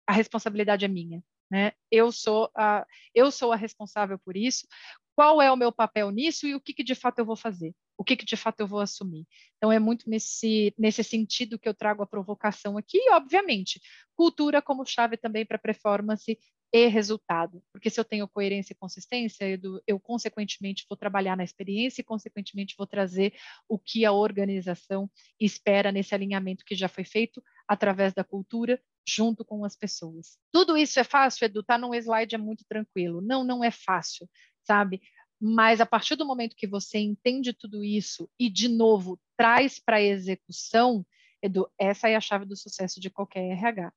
a 0.07 0.13
responsabilidade 0.13 0.85
é 0.85 0.87
minha. 0.87 1.23
Né? 1.51 1.71
Eu 1.89 2.11
sou 2.11 2.51
a 2.55 2.85
eu 3.13 3.31
sou 3.31 3.51
a 3.51 3.55
responsável 3.55 4.19
por 4.19 4.37
isso. 4.37 4.67
Qual 5.15 5.41
é 5.41 5.51
o 5.51 5.57
meu 5.57 5.71
papel 5.71 6.11
nisso 6.11 6.47
e 6.47 6.55
o 6.55 6.61
que, 6.61 6.73
que 6.73 6.83
de 6.83 6.95
fato 6.95 7.19
eu 7.19 7.25
vou 7.25 7.35
fazer? 7.35 7.75
O 7.97 8.03
que, 8.03 8.15
que 8.15 8.25
de 8.25 8.37
fato 8.37 8.59
eu 8.61 8.67
vou 8.67 8.79
assumir? 8.79 9.27
Então 9.57 9.71
é 9.71 9.79
muito 9.79 10.09
nesse 10.09 10.73
nesse 10.77 11.03
sentido 11.03 11.59
que 11.59 11.67
eu 11.67 11.73
trago 11.73 12.03
a 12.03 12.07
provocação 12.07 12.77
aqui. 12.77 12.97
E, 12.97 13.11
obviamente, 13.11 13.81
cultura 14.15 14.61
como 14.61 14.85
chave 14.85 15.17
também 15.17 15.45
para 15.45 15.57
performance 15.57 16.37
e 16.71 16.87
resultado. 16.87 17.63
Porque 17.71 17.89
se 17.89 17.99
eu 17.99 18.05
tenho 18.05 18.27
coerência 18.27 18.73
e 18.73 18.75
consistência, 18.75 19.45
eu, 19.49 19.81
eu, 19.87 19.99
consequentemente 19.99 20.85
vou 20.87 20.97
trabalhar 20.97 21.35
na 21.35 21.43
experiência 21.43 22.01
e 22.01 22.03
consequentemente 22.03 22.75
vou 22.77 22.85
trazer 22.85 23.33
o 23.67 23.77
que 23.77 24.05
a 24.05 24.11
organização 24.11 25.09
espera 25.39 25.91
nesse 25.91 26.13
alinhamento 26.13 26.63
que 26.65 26.75
já 26.75 26.87
foi 26.87 27.03
feito 27.03 27.43
através 27.67 28.13
da 28.13 28.23
cultura 28.23 28.81
junto 29.07 29.43
com 29.43 29.65
as 29.65 29.75
pessoas. 29.75 30.37
Tudo 30.51 30.77
isso 30.77 30.99
é 30.99 31.03
fácil, 31.03 31.45
Edu, 31.45 31.63
tá 31.63 31.77
num 31.77 31.93
slide 31.95 32.35
é 32.35 32.37
muito 32.37 32.63
tranquilo. 32.67 33.21
Não, 33.21 33.43
não 33.43 33.63
é 33.63 33.71
fácil, 33.71 34.29
sabe? 34.63 35.01
Mas 35.41 35.79
a 35.79 35.85
partir 35.85 36.15
do 36.15 36.25
momento 36.25 36.55
que 36.55 36.67
você 36.67 36.99
entende 36.99 37.53
tudo 37.53 37.83
isso 37.83 38.29
e 38.37 38.49
de 38.49 38.67
novo 38.67 39.19
traz 39.37 39.79
para 39.79 39.97
a 39.97 40.01
execução, 40.01 41.05
Edu, 41.41 41.67
essa 41.79 42.09
é 42.09 42.15
a 42.15 42.21
chave 42.21 42.45
do 42.45 42.55
sucesso 42.55 42.99
de 42.99 43.09
qualquer 43.09 43.49
RH. 43.51 43.91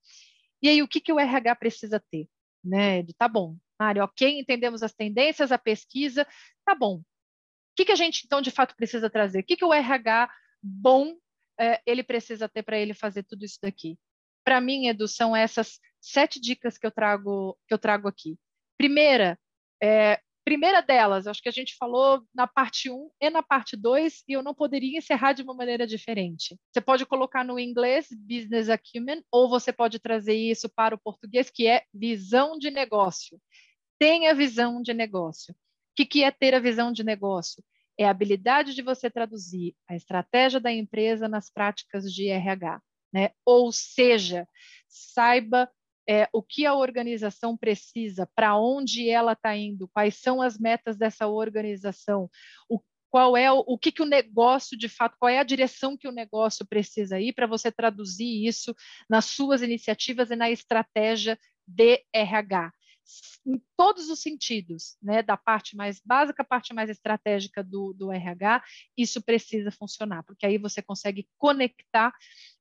E 0.63 0.69
aí, 0.69 0.81
o 0.81 0.87
que, 0.87 1.01
que 1.01 1.13
o 1.13 1.19
RH 1.19 1.57
precisa 1.57 1.99
ter? 1.99 2.29
Né? 2.65 3.03
De, 3.03 3.15
tá 3.15 3.29
bom, 3.29 3.57
Mário, 3.79 4.05
ok, 4.05 4.39
entendemos 4.39 4.83
as 4.83 4.93
tendências, 4.93 5.53
a 5.53 5.59
pesquisa, 5.59 6.27
tá 6.65 6.75
bom. 6.75 6.97
O 6.99 7.05
que, 7.77 7.85
que 7.87 7.93
a 7.93 7.97
gente, 7.97 8.23
então, 8.25 8.41
de 8.41 8.51
fato, 8.51 8.77
precisa 8.77 9.09
trazer? 9.11 9.41
O 9.41 9.45
que, 9.45 9.57
que 9.57 9.65
o 9.65 9.73
RH 9.73 10.31
bom 10.63 11.17
é, 11.59 11.81
ele 11.87 12.03
precisa 12.03 12.49
ter 12.49 12.63
para 12.63 12.79
ele 12.79 12.95
fazer 12.95 13.23
tudo 13.25 13.45
isso 13.45 13.59
daqui? 13.63 13.99
Para 14.45 14.61
mim, 14.61 14.89
Edu, 14.89 15.09
são 15.09 15.35
essas 15.35 15.79
sete 16.01 16.41
dicas 16.41 16.77
que 16.77 16.87
eu 16.87 16.91
trago, 16.91 17.59
que 17.67 17.75
eu 17.75 17.79
trago 17.79 18.09
aqui. 18.09 18.39
Primeira, 18.77 19.39
é, 19.83 20.21
Primeira 20.45 20.81
delas, 20.83 21.29
acho 21.29 21.41
que 21.41 21.49
a 21.49 21.53
gente 21.53 21.77
falou 21.77 22.21
na 22.35 22.49
parte 22.49 22.91
1 22.91 23.11
e 23.21 23.31
na 23.31 23.45
parte 23.45 23.77
2, 23.77 24.25
e 24.27 24.33
eu 24.33 24.43
não 24.43 24.53
poderia 24.53 24.99
encerrar 24.99 25.33
de 25.35 25.43
uma 25.43 25.55
maneira 25.55 25.87
diferente. 25.87 26.59
Você 26.73 26.81
pode 26.81 27.07
colocar 27.07 27.45
no 27.45 27.61
inglês 27.61 28.09
business 28.11 28.69
acumen, 28.69 29.23
ou 29.31 29.49
você 29.49 29.73
pode 29.73 30.01
trazer 30.01 30.35
isso 30.35 30.69
para 30.69 30.97
o 30.97 31.01
português, 31.01 31.49
que 31.49 31.69
é 31.69 31.85
visão 31.95 32.59
de 32.59 32.73
negócio. 32.73 33.41
Tenha 34.01 34.35
visão 34.35 34.83
de 34.83 34.93
negócio. 34.93 35.53
O 35.53 35.95
que, 35.95 36.05
que 36.05 36.25
é 36.25 36.31
ter 36.33 36.55
a 36.55 36.61
visão 36.61 36.91
de 36.91 37.05
negócio? 37.05 37.63
É 37.97 38.05
a 38.05 38.11
habilidade 38.11 38.75
de 38.75 38.83
você 38.83 39.09
traduzir 39.09 39.77
a 39.89 39.95
estratégia 39.95 40.59
da 40.59 40.73
empresa 40.73 41.29
nas 41.29 41.51
práticas 41.51 42.13
de 42.13 42.29
RH. 42.29 42.81
Né? 43.13 43.31
Ou 43.45 43.71
seja, 43.71 44.49
saiba 44.89 45.71
é, 46.09 46.29
o 46.33 46.43
que 46.43 46.67
a 46.67 46.75
organização 46.75 47.57
precisa, 47.57 48.29
para 48.35 48.57
onde 48.57 49.09
ela 49.09 49.33
está 49.33 49.57
indo, 49.57 49.89
quais 49.89 50.17
são 50.17 50.43
as 50.43 50.59
metas 50.59 50.97
dessa 50.97 51.27
organização, 51.27 52.31
o, 52.69 52.81
qual 53.13 53.37
é 53.37 53.53
o, 53.53 53.77
que, 53.77 53.93
que 53.93 54.01
o 54.01 54.07
negócio, 54.07 54.77
de 54.77 54.89
fato, 54.89 55.17
qual 55.19 55.29
é 55.29 55.39
a 55.39 55.45
direção 55.45 55.99
que 55.99 56.09
o 56.09 56.13
negócio 56.13 56.67
precisa 56.67 57.21
ir 57.21 57.35
para 57.35 57.47
você 57.47 57.71
traduzir 57.71 58.47
isso 58.47 58.75
nas 59.09 59.27
suas 59.27 59.61
iniciativas 59.61 60.31
e 60.31 60.37
na 60.37 60.51
estratégia 60.51 61.39
de 61.67 62.03
RH. 62.11 62.73
Em 63.45 63.61
todos 63.77 64.09
os 64.09 64.23
sentidos, 64.23 64.97
né, 65.03 65.23
da 65.23 65.37
parte 65.37 65.77
mais 65.77 66.01
básica 66.03 66.43
à 66.43 66.47
parte 66.47 66.73
mais 66.73 66.89
estratégica 66.89 67.63
do, 67.63 67.93
do 67.93 68.11
RH, 68.11 68.63
isso 68.97 69.21
precisa 69.21 69.71
funcionar, 69.71 70.23
porque 70.23 70.47
aí 70.47 70.57
você 70.57 70.81
consegue 70.81 71.29
conectar, 71.37 72.15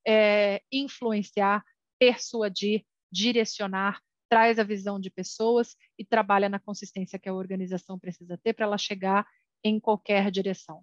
é, 0.06 0.60
influenciar, 0.70 1.64
persuadir 1.98 2.84
direcionar, 3.12 4.00
traz 4.28 4.58
a 4.58 4.64
visão 4.64 4.98
de 4.98 5.10
pessoas 5.10 5.76
e 5.98 6.04
trabalha 6.04 6.48
na 6.48 6.58
consistência 6.58 7.18
que 7.18 7.28
a 7.28 7.34
organização 7.34 7.98
precisa 7.98 8.38
ter 8.42 8.54
para 8.54 8.64
ela 8.64 8.78
chegar 8.78 9.26
em 9.62 9.78
qualquer 9.78 10.30
direção. 10.30 10.82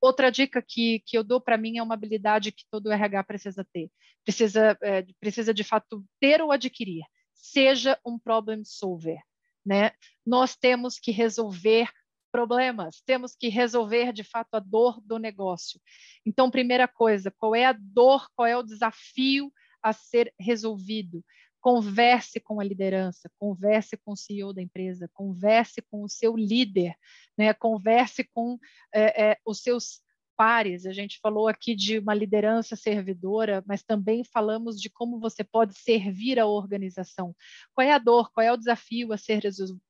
Outra 0.00 0.30
dica 0.30 0.62
que, 0.62 1.00
que 1.00 1.18
eu 1.18 1.24
dou 1.24 1.40
para 1.40 1.58
mim 1.58 1.76
é 1.76 1.82
uma 1.82 1.94
habilidade 1.94 2.52
que 2.52 2.64
todo 2.70 2.90
RH 2.90 3.24
precisa 3.24 3.66
ter. 3.72 3.90
Precisa, 4.24 4.78
é, 4.80 5.04
precisa 5.20 5.52
de 5.52 5.64
fato 5.64 6.04
ter 6.20 6.40
ou 6.40 6.52
adquirir. 6.52 7.04
Seja 7.34 7.98
um 8.06 8.18
problem 8.18 8.64
solver. 8.64 9.18
Né? 9.66 9.90
Nós 10.24 10.56
temos 10.56 10.98
que 10.98 11.10
resolver 11.10 11.90
problemas, 12.30 13.02
temos 13.04 13.34
que 13.34 13.48
resolver 13.48 14.12
de 14.12 14.22
fato 14.22 14.54
a 14.54 14.60
dor 14.60 15.00
do 15.00 15.18
negócio. 15.18 15.80
Então, 16.24 16.50
primeira 16.50 16.86
coisa, 16.86 17.30
qual 17.30 17.54
é 17.54 17.66
a 17.66 17.72
dor, 17.72 18.28
qual 18.34 18.46
é 18.46 18.56
o 18.56 18.62
desafio 18.62 19.52
a 19.82 19.92
ser 19.92 20.32
resolvido? 20.38 21.24
Converse 21.60 22.40
com 22.40 22.60
a 22.60 22.64
liderança, 22.64 23.30
converse 23.38 23.96
com 23.96 24.12
o 24.12 24.16
CEO 24.16 24.52
da 24.52 24.62
empresa, 24.62 25.10
converse 25.12 25.82
com 25.82 26.02
o 26.02 26.08
seu 26.08 26.36
líder, 26.36 26.94
né? 27.36 27.52
converse 27.52 28.24
com 28.24 28.58
é, 28.92 29.30
é, 29.30 29.38
os 29.44 29.60
seus 29.62 30.00
pares. 30.38 30.86
A 30.86 30.92
gente 30.92 31.18
falou 31.20 31.48
aqui 31.48 31.74
de 31.74 31.98
uma 31.98 32.14
liderança 32.14 32.76
servidora, 32.76 33.62
mas 33.66 33.82
também 33.82 34.22
falamos 34.22 34.80
de 34.80 34.88
como 34.88 35.18
você 35.18 35.42
pode 35.42 35.76
servir 35.76 36.38
a 36.38 36.46
organização. 36.46 37.34
Qual 37.74 37.84
é 37.84 37.92
a 37.92 37.98
dor, 37.98 38.30
qual 38.30 38.46
é 38.46 38.52
o 38.52 38.56
desafio 38.56 39.12
a 39.12 39.18
ser 39.18 39.42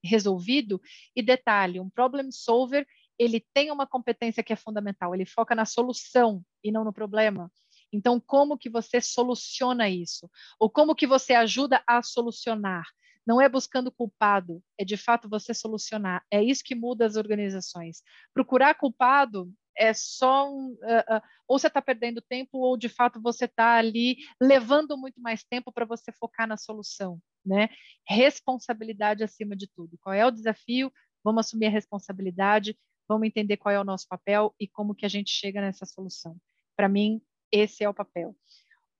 resolvido? 0.03 0.81
E 1.15 1.21
detalhe, 1.21 1.79
um 1.79 1.89
problem 1.89 2.31
solver, 2.31 2.87
ele 3.19 3.45
tem 3.53 3.69
uma 3.69 3.85
competência 3.85 4.41
que 4.41 4.51
é 4.51 4.55
fundamental, 4.55 5.13
ele 5.13 5.25
foca 5.25 5.53
na 5.53 5.65
solução 5.65 6.43
e 6.63 6.71
não 6.71 6.83
no 6.83 6.93
problema. 6.93 7.51
Então, 7.91 8.19
como 8.19 8.57
que 8.57 8.69
você 8.69 9.01
soluciona 9.01 9.89
isso? 9.89 10.29
Ou 10.59 10.69
como 10.69 10.95
que 10.95 11.07
você 11.07 11.33
ajuda 11.33 11.83
a 11.87 12.01
solucionar? 12.01 12.85
não 13.29 13.39
é 13.39 13.47
buscando 13.47 13.91
culpado, 13.91 14.59
é 14.75 14.83
de 14.83 14.97
fato 14.97 15.29
você 15.29 15.53
solucionar. 15.53 16.25
É 16.31 16.43
isso 16.43 16.63
que 16.63 16.73
muda 16.73 17.05
as 17.05 17.15
organizações. 17.15 18.01
Procurar 18.33 18.73
culpado 18.73 19.53
é 19.77 19.93
só 19.93 20.51
um, 20.51 20.71
uh, 20.71 21.15
uh, 21.17 21.21
ou 21.47 21.59
você 21.59 21.67
está 21.67 21.79
perdendo 21.79 22.21
tempo 22.21 22.57
ou 22.57 22.75
de 22.75 22.89
fato 22.89 23.21
você 23.21 23.45
está 23.45 23.75
ali 23.75 24.17
levando 24.41 24.97
muito 24.97 25.21
mais 25.21 25.43
tempo 25.43 25.71
para 25.71 25.85
você 25.85 26.11
focar 26.11 26.47
na 26.47 26.57
solução, 26.57 27.21
né? 27.45 27.69
Responsabilidade 28.07 29.23
acima 29.23 29.55
de 29.55 29.67
tudo. 29.67 29.95
Qual 30.01 30.13
é 30.13 30.25
o 30.25 30.31
desafio? 30.31 30.91
Vamos 31.23 31.45
assumir 31.45 31.67
a 31.67 31.69
responsabilidade, 31.69 32.75
vamos 33.07 33.27
entender 33.27 33.57
qual 33.57 33.73
é 33.73 33.79
o 33.79 33.85
nosso 33.85 34.07
papel 34.07 34.55
e 34.59 34.67
como 34.67 34.95
que 34.95 35.05
a 35.05 35.09
gente 35.09 35.29
chega 35.29 35.61
nessa 35.61 35.85
solução. 35.85 36.35
Para 36.75 36.89
mim, 36.89 37.21
esse 37.51 37.83
é 37.83 37.89
o 37.89 37.93
papel. 37.93 38.35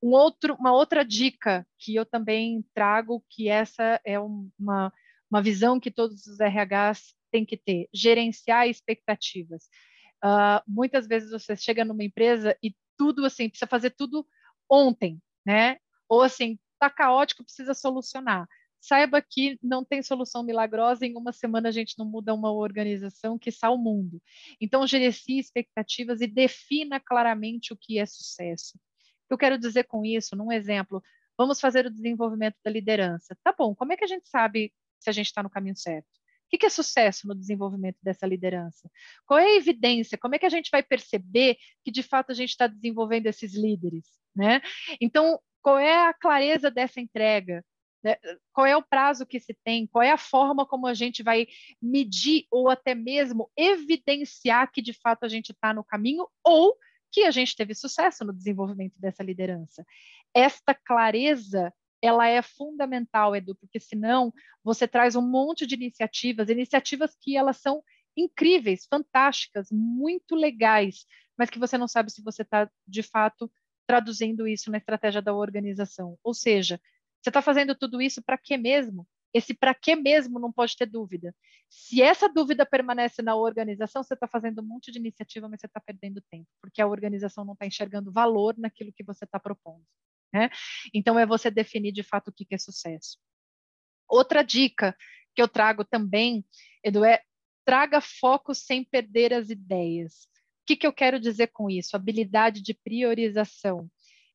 Um 0.01 0.11
outro, 0.11 0.55
uma 0.55 0.71
outra 0.71 1.03
dica 1.03 1.67
que 1.77 1.95
eu 1.95 2.05
também 2.05 2.65
trago, 2.73 3.23
que 3.29 3.49
essa 3.49 3.99
é 4.05 4.19
uma, 4.19 4.93
uma 5.29 5.41
visão 5.41 5.79
que 5.79 5.91
todos 5.91 6.25
os 6.25 6.39
RHs 6.39 7.13
têm 7.31 7.45
que 7.45 7.57
ter, 7.57 7.89
gerenciar 7.93 8.67
expectativas. 8.67 9.65
Uh, 10.23 10.61
muitas 10.67 11.07
vezes 11.07 11.31
você 11.31 11.55
chega 11.55 11.85
numa 11.85 12.03
empresa 12.03 12.57
e 12.63 12.75
tudo 12.97 13.25
assim, 13.25 13.49
precisa 13.49 13.67
fazer 13.67 13.91
tudo 13.91 14.25
ontem, 14.69 15.21
né? 15.45 15.77
Ou 16.07 16.21
assim, 16.21 16.57
tá 16.79 16.89
caótico, 16.89 17.43
precisa 17.43 17.73
solucionar. 17.73 18.47
Saiba 18.81 19.21
que 19.21 19.57
não 19.61 19.83
tem 19.83 20.01
solução 20.01 20.43
milagrosa, 20.43 21.05
em 21.05 21.15
uma 21.15 21.33
semana 21.33 21.69
a 21.69 21.71
gente 21.71 21.95
não 21.97 22.05
muda 22.05 22.33
uma 22.33 22.51
organização 22.51 23.37
que 23.37 23.49
está 23.49 23.69
o 23.69 23.77
mundo. 23.77 24.21
Então, 24.59 24.87
gerencie 24.87 25.39
expectativas 25.39 26.21
e 26.21 26.27
defina 26.27 26.99
claramente 26.99 27.73
o 27.73 27.77
que 27.77 27.99
é 27.99 28.05
sucesso. 28.05 28.77
O 29.25 29.27
que 29.27 29.33
eu 29.33 29.37
quero 29.37 29.57
dizer 29.57 29.83
com 29.83 30.05
isso, 30.05 30.35
num 30.35 30.51
exemplo, 30.51 31.03
vamos 31.37 31.59
fazer 31.59 31.85
o 31.85 31.91
desenvolvimento 31.91 32.55
da 32.63 32.71
liderança. 32.71 33.37
Tá 33.43 33.53
bom, 33.57 33.75
como 33.75 33.93
é 33.93 33.97
que 33.97 34.03
a 34.03 34.07
gente 34.07 34.27
sabe 34.29 34.73
se 34.99 35.09
a 35.09 35.13
gente 35.13 35.27
está 35.27 35.43
no 35.43 35.49
caminho 35.49 35.75
certo? 35.75 36.07
O 36.51 36.57
que 36.57 36.65
é 36.65 36.69
sucesso 36.69 37.27
no 37.27 37.35
desenvolvimento 37.35 37.97
dessa 38.01 38.25
liderança? 38.25 38.89
Qual 39.25 39.39
é 39.39 39.45
a 39.45 39.55
evidência? 39.55 40.17
Como 40.17 40.33
é 40.33 40.39
que 40.39 40.47
a 40.47 40.49
gente 40.49 40.71
vai 40.71 40.81
perceber 40.81 41.57
que 41.83 41.91
de 41.91 42.01
fato 42.01 42.31
a 42.31 42.35
gente 42.35 42.49
está 42.49 42.65
desenvolvendo 42.65 43.27
esses 43.27 43.53
líderes? 43.53 44.07
Né? 44.35 44.61
Então, 44.99 45.39
qual 45.61 45.77
é 45.77 46.07
a 46.07 46.13
clareza 46.13 46.71
dessa 46.71 46.99
entrega? 46.99 47.63
Né? 48.03 48.15
Qual 48.53 48.65
é 48.65 48.75
o 48.75 48.83
prazo 48.83 49.25
que 49.25 49.39
se 49.39 49.53
tem? 49.63 49.85
Qual 49.87 50.01
é 50.01 50.11
a 50.11 50.17
forma 50.17 50.65
como 50.65 50.87
a 50.87 50.93
gente 50.93 51.21
vai 51.21 51.47
medir 51.81 52.45
ou 52.49 52.69
até 52.69 52.95
mesmo 52.95 53.51
evidenciar 53.57 54.71
que 54.71 54.81
de 54.81 54.93
fato 54.93 55.25
a 55.25 55.27
gente 55.27 55.51
está 55.51 55.73
no 55.73 55.83
caminho 55.83 56.27
ou 56.43 56.77
que 57.11 57.23
a 57.23 57.31
gente 57.31 57.55
teve 57.55 57.73
sucesso 57.73 58.23
no 58.23 58.33
desenvolvimento 58.33 58.93
dessa 58.97 59.23
liderança? 59.23 59.85
Esta 60.33 60.73
clareza 60.73 61.73
ela 62.01 62.27
é 62.27 62.41
fundamental, 62.41 63.35
Edu, 63.35 63.55
porque 63.55 63.79
senão 63.79 64.33
você 64.63 64.87
traz 64.87 65.15
um 65.15 65.21
monte 65.21 65.65
de 65.67 65.75
iniciativas, 65.75 66.49
iniciativas 66.49 67.15
que 67.19 67.35
elas 67.35 67.57
são 67.57 67.83
incríveis, 68.15 68.85
fantásticas, 68.85 69.67
muito 69.71 70.35
legais, 70.35 71.05
mas 71.37 71.49
que 71.49 71.59
você 71.59 71.77
não 71.77 71.87
sabe 71.87 72.11
se 72.11 72.21
você 72.21 72.41
está, 72.41 72.69
de 72.87 73.03
fato, 73.03 73.51
traduzindo 73.85 74.47
isso 74.47 74.71
na 74.71 74.77
estratégia 74.77 75.21
da 75.21 75.33
organização. 75.33 76.17
Ou 76.23 76.33
seja, 76.33 76.79
você 77.21 77.29
está 77.29 77.41
fazendo 77.41 77.75
tudo 77.75 78.01
isso 78.01 78.21
para 78.21 78.37
quê 78.37 78.57
mesmo? 78.57 79.07
Esse 79.33 79.53
para 79.53 79.75
quê 79.75 79.95
mesmo 79.95 80.39
não 80.39 80.51
pode 80.51 80.75
ter 80.75 80.87
dúvida. 80.87 81.35
Se 81.69 82.01
essa 82.01 82.27
dúvida 82.27 82.65
permanece 82.65 83.21
na 83.21 83.35
organização, 83.35 84.03
você 84.03 84.15
está 84.15 84.27
fazendo 84.27 84.61
um 84.61 84.65
monte 84.65 84.91
de 84.91 84.97
iniciativa, 84.97 85.47
mas 85.47 85.59
você 85.59 85.67
está 85.67 85.79
perdendo 85.79 86.21
tempo, 86.31 86.47
porque 86.61 86.81
a 86.81 86.87
organização 86.87 87.45
não 87.45 87.53
está 87.53 87.65
enxergando 87.65 88.11
valor 88.11 88.55
naquilo 88.57 88.91
que 88.91 89.03
você 89.03 89.25
está 89.25 89.39
propondo. 89.39 89.83
Né? 90.33 90.49
Então, 90.93 91.17
é 91.17 91.25
você 91.25 91.51
definir 91.51 91.91
de 91.91 92.03
fato 92.03 92.29
o 92.29 92.31
que 92.31 92.47
é 92.51 92.57
sucesso. 92.57 93.17
Outra 94.07 94.43
dica 94.43 94.95
que 95.35 95.41
eu 95.41 95.47
trago 95.47 95.85
também, 95.85 96.43
Edu, 96.83 97.05
é 97.05 97.21
traga 97.63 98.01
foco 98.01 98.55
sem 98.55 98.83
perder 98.83 99.31
as 99.31 99.49
ideias. 99.49 100.27
O 100.63 100.65
que, 100.65 100.75
que 100.75 100.87
eu 100.87 100.93
quero 100.93 101.19
dizer 101.19 101.47
com 101.47 101.69
isso? 101.69 101.95
Habilidade 101.95 102.61
de 102.61 102.73
priorização. 102.73 103.87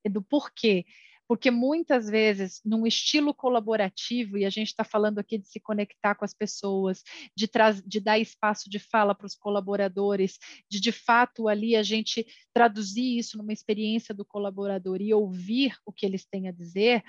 Edu, 0.05 0.23
por 0.23 0.53
quê? 0.53 0.85
Porque 1.27 1.51
muitas 1.51 2.09
vezes, 2.09 2.61
num 2.65 2.87
estilo 2.87 3.33
colaborativo, 3.35 4.37
e 4.37 4.45
a 4.45 4.51
gente 4.51 4.69
está 4.69 4.85
falando 4.85 5.19
aqui 5.19 5.39
de 5.39 5.49
se 5.49 5.59
conectar 5.59 6.15
com 6.15 6.25
as 6.25 6.35
pessoas, 6.35 7.03
de, 7.37 7.49
de 7.87 8.01
dar 8.01 8.19
espaço 8.19 8.69
de 8.69 8.79
fala 8.79 9.15
para 9.15 9.27
os 9.27 9.35
colaboradores, 9.35 10.39
de 10.71 10.81
de 10.81 10.93
fato 10.93 11.49
ali 11.49 11.77
a 11.77 11.83
gente 11.83 12.27
traduzir 12.53 13.19
isso 13.19 13.39
numa 13.39 13.53
experiência 13.53 14.15
do 14.15 14.25
colaborador 14.25 15.01
e 15.01 15.15
ouvir 15.15 15.77
o 15.87 15.93
que 15.93 16.05
eles 16.05 16.27
têm 16.27 16.49
a 16.49 16.53
dizer, 16.53 17.03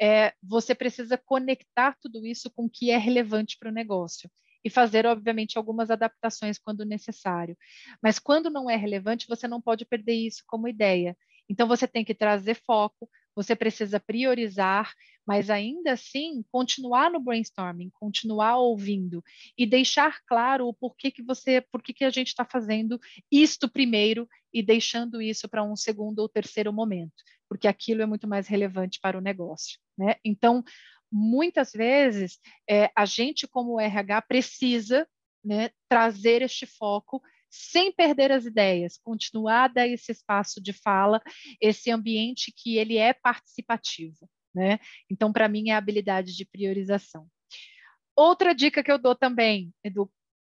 é, 0.00 0.32
você 0.42 0.74
precisa 0.74 1.16
conectar 1.16 1.96
tudo 2.00 2.26
isso 2.26 2.50
com 2.50 2.66
o 2.66 2.70
que 2.70 2.90
é 2.90 2.98
relevante 2.98 3.56
para 3.58 3.70
o 3.70 3.72
negócio 3.72 4.30
e 4.64 4.70
fazer, 4.70 5.06
obviamente, 5.06 5.58
algumas 5.58 5.90
adaptações 5.90 6.58
quando 6.58 6.84
necessário. 6.84 7.56
Mas 8.02 8.18
quando 8.18 8.48
não 8.48 8.70
é 8.70 8.76
relevante, 8.76 9.26
você 9.28 9.48
não 9.48 9.60
pode 9.60 9.84
perder 9.84 10.14
isso 10.14 10.42
como 10.46 10.68
ideia. 10.68 11.16
Então, 11.48 11.66
você 11.66 11.86
tem 11.88 12.04
que 12.04 12.14
trazer 12.14 12.54
foco, 12.54 13.08
você 13.34 13.56
precisa 13.56 13.98
priorizar, 13.98 14.92
mas 15.26 15.50
ainda 15.50 15.92
assim 15.92 16.44
continuar 16.50 17.10
no 17.10 17.20
brainstorming, 17.20 17.90
continuar 17.90 18.56
ouvindo 18.56 19.22
e 19.56 19.64
deixar 19.64 20.20
claro 20.26 20.66
o 20.66 20.74
porquê 20.74 21.10
que 21.10 21.22
você, 21.22 21.60
por 21.60 21.82
que 21.82 22.04
a 22.04 22.10
gente 22.10 22.28
está 22.28 22.44
fazendo 22.44 23.00
isto 23.30 23.68
primeiro 23.68 24.28
e 24.52 24.62
deixando 24.62 25.22
isso 25.22 25.48
para 25.48 25.62
um 25.62 25.76
segundo 25.76 26.18
ou 26.18 26.28
terceiro 26.28 26.72
momento, 26.72 27.14
porque 27.48 27.68
aquilo 27.68 28.02
é 28.02 28.06
muito 28.06 28.28
mais 28.28 28.46
relevante 28.48 28.98
para 29.00 29.16
o 29.16 29.20
negócio. 29.20 29.78
Né? 29.96 30.16
Então, 30.24 30.62
muitas 31.10 31.72
vezes, 31.72 32.38
é, 32.68 32.90
a 32.96 33.04
gente, 33.04 33.46
como 33.46 33.80
RH, 33.80 34.22
precisa 34.22 35.06
né, 35.44 35.70
trazer 35.88 36.42
este 36.42 36.66
foco 36.66 37.22
sem 37.52 37.92
perder 37.92 38.32
as 38.32 38.46
ideias, 38.46 38.98
continuar 39.04 39.64
a 39.64 39.68
dar 39.68 39.86
esse 39.86 40.10
espaço 40.10 40.60
de 40.60 40.72
fala, 40.72 41.20
esse 41.60 41.90
ambiente 41.90 42.50
que 42.56 42.78
ele 42.78 42.96
é 42.96 43.12
participativo. 43.12 44.26
Né? 44.54 44.78
Então, 45.10 45.30
para 45.30 45.48
mim, 45.48 45.68
é 45.68 45.74
a 45.74 45.78
habilidade 45.78 46.34
de 46.34 46.46
priorização. 46.46 47.26
Outra 48.16 48.54
dica 48.54 48.82
que 48.82 48.90
eu 48.90 48.98
dou 48.98 49.14
também, 49.14 49.72
Edu, 49.84 50.10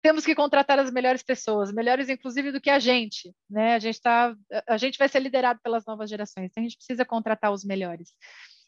temos 0.03 0.25
que 0.25 0.35
contratar 0.35 0.77
as 0.77 0.91
melhores 0.91 1.23
pessoas, 1.23 1.71
melhores 1.71 2.09
inclusive 2.09 2.51
do 2.51 2.61
que 2.61 2.69
a 2.69 2.77
gente, 2.77 3.33
né? 3.49 3.75
A 3.75 3.79
gente 3.79 4.01
tá, 4.01 4.35
a 4.67 4.75
gente 4.75 4.97
vai 4.97 5.07
ser 5.07 5.19
liderado 5.19 5.61
pelas 5.63 5.85
novas 5.85 6.09
gerações, 6.09 6.47
então 6.47 6.61
a 6.61 6.67
gente 6.67 6.75
precisa 6.75 7.05
contratar 7.05 7.53
os 7.53 7.63
melhores. 7.63 8.09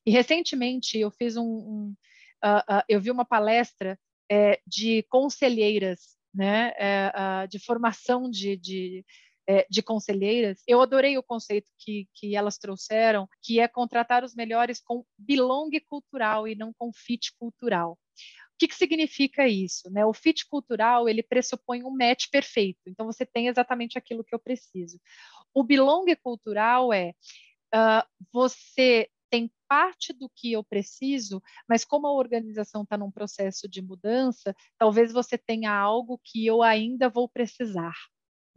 E 0.05 0.11
recentemente 0.11 0.97
eu 0.97 1.11
fiz 1.11 1.36
um, 1.36 1.43
um 1.43 1.95
uh, 2.45 2.78
uh, 2.78 2.84
eu 2.88 3.01
vi 3.01 3.11
uma 3.11 3.26
palestra 3.26 3.99
é, 4.32 4.59
de 4.65 5.03
conselheiras 5.09 6.14
né, 6.36 6.73
é, 6.77 7.47
de 7.47 7.57
formação 7.59 8.29
de, 8.29 8.57
de, 8.57 9.05
é, 9.47 9.65
de 9.69 9.81
conselheiras. 9.81 10.61
Eu 10.67 10.81
adorei 10.81 11.17
o 11.17 11.23
conceito 11.23 11.71
que, 11.79 12.07
que 12.13 12.36
elas 12.36 12.57
trouxeram, 12.57 13.27
que 13.41 13.59
é 13.59 13.67
contratar 13.67 14.23
os 14.23 14.36
melhores 14.36 14.81
com 14.81 15.05
belong 15.17 15.71
cultural 15.88 16.47
e 16.47 16.55
não 16.55 16.73
com 16.73 16.91
fit 16.93 17.33
cultural. 17.39 17.93
O 17.93 18.57
que, 18.57 18.69
que, 18.69 18.75
significa 18.75 19.47
isso? 19.47 19.89
Né? 19.91 20.05
O 20.05 20.13
fit 20.13 20.47
cultural 20.47 21.09
ele 21.09 21.21
pressupõe 21.21 21.83
um 21.83 21.91
match 21.91 22.27
perfeito. 22.31 22.79
Então 22.88 23.05
você 23.05 23.25
tem 23.25 23.47
exatamente 23.47 23.97
aquilo 23.97 24.23
que 24.23 24.33
eu 24.33 24.39
preciso. 24.39 24.99
O 25.53 25.63
belong 25.63 26.05
cultural 26.23 26.93
é 26.93 27.13
uh, 27.73 28.07
você 28.31 29.09
tem 29.36 29.51
parte 29.67 30.13
do 30.13 30.29
que 30.33 30.53
eu 30.53 30.63
preciso, 30.63 31.43
mas 31.67 31.83
como 31.83 32.07
a 32.07 32.13
organização 32.13 32.83
está 32.83 32.97
num 32.97 33.11
processo 33.11 33.67
de 33.67 33.81
mudança, 33.81 34.55
talvez 34.77 35.11
você 35.11 35.38
tenha 35.38 35.73
algo 35.73 36.17
que 36.23 36.45
eu 36.45 36.63
ainda 36.63 37.09
vou 37.09 37.27
precisar. 37.27 37.93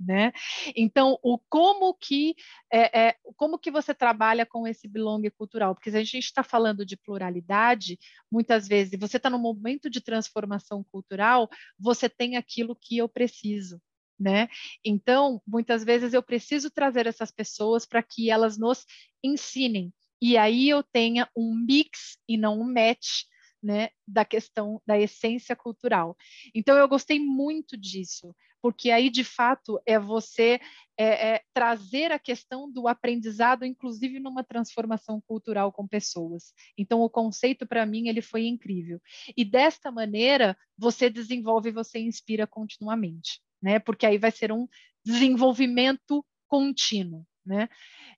Né? 0.00 0.30
Então, 0.76 1.18
o 1.24 1.36
como 1.48 1.92
que 1.92 2.36
é, 2.72 3.08
é, 3.08 3.16
como 3.34 3.58
que 3.58 3.68
você 3.68 3.92
trabalha 3.92 4.46
com 4.46 4.64
esse 4.64 4.86
belong 4.86 5.28
cultural? 5.36 5.74
Porque 5.74 5.90
se 5.90 5.96
a 5.96 6.04
gente 6.04 6.18
está 6.20 6.44
falando 6.44 6.86
de 6.86 6.96
pluralidade, 6.96 7.98
muitas 8.30 8.68
vezes 8.68 8.96
você 8.96 9.16
está 9.16 9.28
num 9.28 9.40
momento 9.40 9.90
de 9.90 10.00
transformação 10.00 10.84
cultural, 10.92 11.48
você 11.76 12.08
tem 12.08 12.36
aquilo 12.36 12.76
que 12.80 12.98
eu 12.98 13.08
preciso. 13.08 13.82
Né? 14.16 14.48
Então, 14.84 15.42
muitas 15.44 15.82
vezes 15.82 16.14
eu 16.14 16.22
preciso 16.22 16.70
trazer 16.70 17.08
essas 17.08 17.32
pessoas 17.32 17.84
para 17.84 18.02
que 18.02 18.30
elas 18.30 18.56
nos 18.56 18.84
ensinem, 19.22 19.92
e 20.20 20.36
aí 20.36 20.68
eu 20.68 20.82
tenha 20.82 21.28
um 21.36 21.54
mix 21.54 22.18
e 22.28 22.36
não 22.36 22.60
um 22.60 22.72
match 22.72 23.24
né, 23.62 23.90
da 24.06 24.24
questão 24.24 24.80
da 24.86 24.98
essência 24.98 25.54
cultural. 25.56 26.16
Então 26.54 26.76
eu 26.76 26.88
gostei 26.88 27.18
muito 27.18 27.76
disso, 27.76 28.34
porque 28.62 28.90
aí 28.90 29.10
de 29.10 29.24
fato 29.24 29.80
é 29.86 29.98
você 29.98 30.60
é, 30.96 31.34
é, 31.34 31.42
trazer 31.52 32.12
a 32.12 32.18
questão 32.18 32.70
do 32.70 32.88
aprendizado, 32.88 33.64
inclusive 33.64 34.18
numa 34.20 34.44
transformação 34.44 35.20
cultural 35.20 35.72
com 35.72 35.86
pessoas. 35.86 36.52
Então 36.76 37.00
o 37.00 37.10
conceito 37.10 37.66
para 37.66 37.86
mim 37.86 38.08
ele 38.08 38.22
foi 38.22 38.46
incrível. 38.46 39.00
E 39.36 39.44
desta 39.44 39.90
maneira 39.90 40.56
você 40.76 41.10
desenvolve, 41.10 41.70
você 41.70 41.98
inspira 41.98 42.46
continuamente, 42.46 43.40
né? 43.60 43.78
Porque 43.78 44.06
aí 44.06 44.18
vai 44.18 44.30
ser 44.30 44.52
um 44.52 44.68
desenvolvimento 45.04 46.24
contínuo, 46.46 47.26
né? 47.44 47.68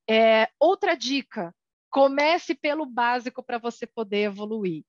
É, 0.08 0.48
outra 0.58 0.94
dica 0.94 1.54
Comece 1.90 2.54
pelo 2.54 2.86
básico 2.86 3.42
para 3.42 3.58
você 3.58 3.86
poder 3.86 4.24
evoluir. 4.24 4.84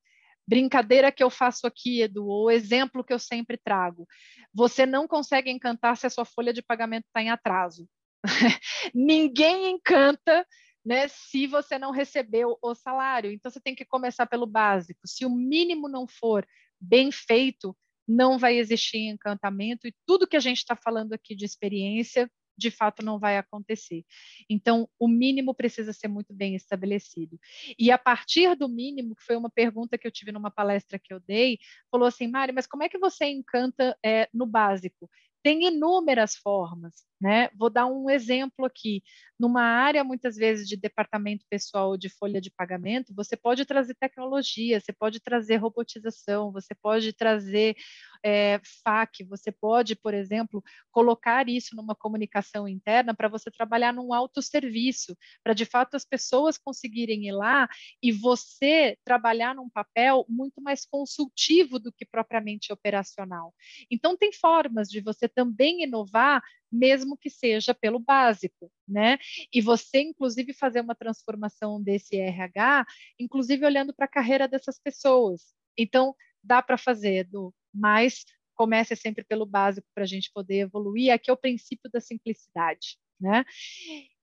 brincadeira 0.47 1.11
que 1.11 1.23
eu 1.23 1.29
faço 1.29 1.65
aqui, 1.65 2.01
Edu, 2.01 2.27
o 2.27 2.51
exemplo 2.51 3.03
que 3.03 3.13
eu 3.13 3.19
sempre 3.19 3.57
trago. 3.57 4.05
Você 4.53 4.85
não 4.85 5.07
consegue 5.07 5.49
encantar 5.49 5.95
se 5.95 6.05
a 6.05 6.09
sua 6.09 6.25
folha 6.25 6.51
de 6.51 6.61
pagamento 6.61 7.05
está 7.05 7.21
em 7.21 7.29
atraso. 7.29 7.87
Ninguém 8.93 9.71
encanta 9.71 10.45
né, 10.83 11.07
se 11.07 11.47
você 11.47 11.77
não 11.77 11.91
recebeu 11.91 12.57
o 12.61 12.75
salário. 12.75 13.31
Então, 13.31 13.51
você 13.51 13.61
tem 13.61 13.75
que 13.75 13.85
começar 13.85 14.25
pelo 14.25 14.45
básico. 14.45 15.07
Se 15.07 15.25
o 15.25 15.29
mínimo 15.29 15.87
não 15.87 16.07
for 16.07 16.45
bem 16.79 17.11
feito, 17.11 17.77
não 18.07 18.37
vai 18.37 18.57
existir 18.57 18.97
encantamento 18.97 19.87
e 19.87 19.95
tudo 20.05 20.27
que 20.27 20.35
a 20.35 20.39
gente 20.41 20.57
está 20.57 20.75
falando 20.75 21.13
aqui 21.13 21.35
de 21.35 21.45
experiência 21.45 22.29
de 22.57 22.71
fato 22.71 23.03
não 23.03 23.19
vai 23.19 23.37
acontecer. 23.37 24.03
Então, 24.49 24.87
o 24.99 25.07
mínimo 25.07 25.53
precisa 25.53 25.93
ser 25.93 26.07
muito 26.07 26.33
bem 26.33 26.55
estabelecido. 26.55 27.39
E 27.77 27.91
a 27.91 27.97
partir 27.97 28.55
do 28.55 28.67
mínimo, 28.67 29.15
que 29.15 29.23
foi 29.23 29.35
uma 29.35 29.49
pergunta 29.49 29.97
que 29.97 30.07
eu 30.07 30.11
tive 30.11 30.31
numa 30.31 30.51
palestra 30.51 30.99
que 30.99 31.13
eu 31.13 31.19
dei, 31.19 31.59
falou 31.89 32.07
assim, 32.07 32.27
Mari, 32.27 32.51
mas 32.51 32.67
como 32.67 32.83
é 32.83 32.89
que 32.89 32.99
você 32.99 33.25
encanta 33.25 33.97
é, 34.03 34.29
no 34.33 34.45
básico? 34.45 35.09
Tem 35.43 35.65
inúmeras 35.65 36.35
formas. 36.35 37.05
Né? 37.21 37.49
Vou 37.55 37.69
dar 37.69 37.85
um 37.85 38.09
exemplo 38.09 38.65
aqui. 38.65 39.03
Numa 39.39 39.61
área, 39.61 40.03
muitas 40.03 40.35
vezes, 40.35 40.67
de 40.67 40.75
departamento 40.75 41.45
pessoal 41.47 41.95
de 41.95 42.09
folha 42.09 42.41
de 42.41 42.49
pagamento, 42.49 43.13
você 43.13 43.37
pode 43.37 43.63
trazer 43.63 43.93
tecnologia, 43.93 44.79
você 44.79 44.91
pode 44.91 45.19
trazer 45.19 45.57
robotização, 45.57 46.51
você 46.51 46.73
pode 46.73 47.13
trazer 47.13 47.75
é, 48.23 48.59
FAQ, 48.83 49.23
você 49.25 49.51
pode, 49.51 49.95
por 49.95 50.13
exemplo, 50.13 50.63
colocar 50.91 51.47
isso 51.49 51.75
numa 51.75 51.95
comunicação 51.95 52.67
interna 52.67 53.13
para 53.13 53.27
você 53.27 53.49
trabalhar 53.49 53.93
num 53.93 54.13
autosserviço, 54.13 55.17
para 55.43 55.53
de 55.53 55.65
fato 55.65 55.95
as 55.95 56.05
pessoas 56.05 56.57
conseguirem 56.57 57.27
ir 57.27 57.31
lá 57.31 57.67
e 58.01 58.11
você 58.11 58.97
trabalhar 59.03 59.55
num 59.55 59.69
papel 59.69 60.25
muito 60.29 60.61
mais 60.61 60.85
consultivo 60.85 61.79
do 61.79 61.91
que 61.91 62.05
propriamente 62.05 62.71
operacional. 62.71 63.53
Então, 63.89 64.17
tem 64.17 64.31
formas 64.31 64.87
de 64.89 65.01
você 65.01 65.27
também 65.27 65.83
inovar 65.83 66.41
mesmo 66.71 67.17
que 67.17 67.29
seja 67.29 67.73
pelo 67.73 67.99
básico, 67.99 68.71
né? 68.87 69.17
E 69.53 69.61
você, 69.61 69.99
inclusive, 70.01 70.53
fazer 70.53 70.79
uma 70.79 70.95
transformação 70.95 71.81
desse 71.83 72.15
RH, 72.15 72.85
inclusive 73.19 73.65
olhando 73.65 73.93
para 73.93 74.05
a 74.05 74.09
carreira 74.09 74.47
dessas 74.47 74.79
pessoas. 74.79 75.53
Então, 75.77 76.15
dá 76.43 76.61
para 76.61 76.77
fazer, 76.77 77.25
do 77.25 77.53
mas 77.73 78.25
comece 78.55 78.95
sempre 78.95 79.23
pelo 79.23 79.45
básico 79.45 79.87
para 79.93 80.03
a 80.03 80.07
gente 80.07 80.31
poder 80.33 80.59
evoluir. 80.59 81.11
Aqui 81.11 81.29
é 81.29 81.33
o 81.33 81.37
princípio 81.37 81.89
da 81.91 81.99
simplicidade. 81.99 82.97
Né? 83.19 83.45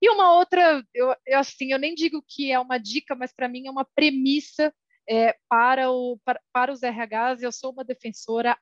E 0.02 0.10
uma 0.10 0.34
outra, 0.34 0.84
eu, 0.92 1.14
eu, 1.24 1.38
assim, 1.38 1.72
eu 1.72 1.78
nem 1.78 1.94
digo 1.94 2.22
que 2.26 2.50
é 2.50 2.58
uma 2.58 2.78
dica, 2.78 3.14
mas 3.14 3.32
para 3.32 3.48
mim 3.48 3.66
é 3.66 3.70
uma 3.70 3.84
premissa 3.84 4.74
é, 5.08 5.36
para, 5.48 5.90
o, 5.90 6.18
para, 6.24 6.40
para 6.52 6.72
os 6.72 6.80
RHs. 6.82 7.42
Eu 7.42 7.52
sou 7.52 7.72
uma 7.72 7.84
defensora, 7.84 8.56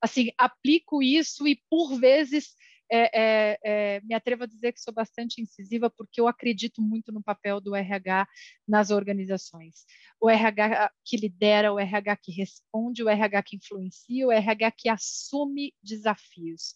assim, 0.00 0.30
aplico 0.38 1.02
isso 1.02 1.46
e 1.46 1.60
por 1.68 1.98
vezes 1.98 2.54
é, 2.90 3.10
é, 3.12 3.58
é, 3.64 4.00
me 4.02 4.14
atrevo 4.14 4.44
a 4.44 4.46
dizer 4.46 4.72
que 4.72 4.80
sou 4.80 4.92
bastante 4.92 5.40
incisiva 5.40 5.90
porque 5.90 6.20
eu 6.20 6.28
acredito 6.28 6.82
muito 6.82 7.12
no 7.12 7.22
papel 7.22 7.60
do 7.60 7.74
RH 7.74 8.26
nas 8.66 8.90
organizações. 8.90 9.84
O 10.20 10.28
RH 10.28 10.90
que 11.04 11.16
lidera, 11.16 11.72
o 11.72 11.78
RH 11.78 12.16
que 12.16 12.32
responde, 12.32 13.02
o 13.02 13.08
RH 13.08 13.42
que 13.42 13.56
influencia, 13.56 14.26
o 14.26 14.32
RH 14.32 14.70
que 14.72 14.88
assume 14.88 15.74
desafios. 15.82 16.74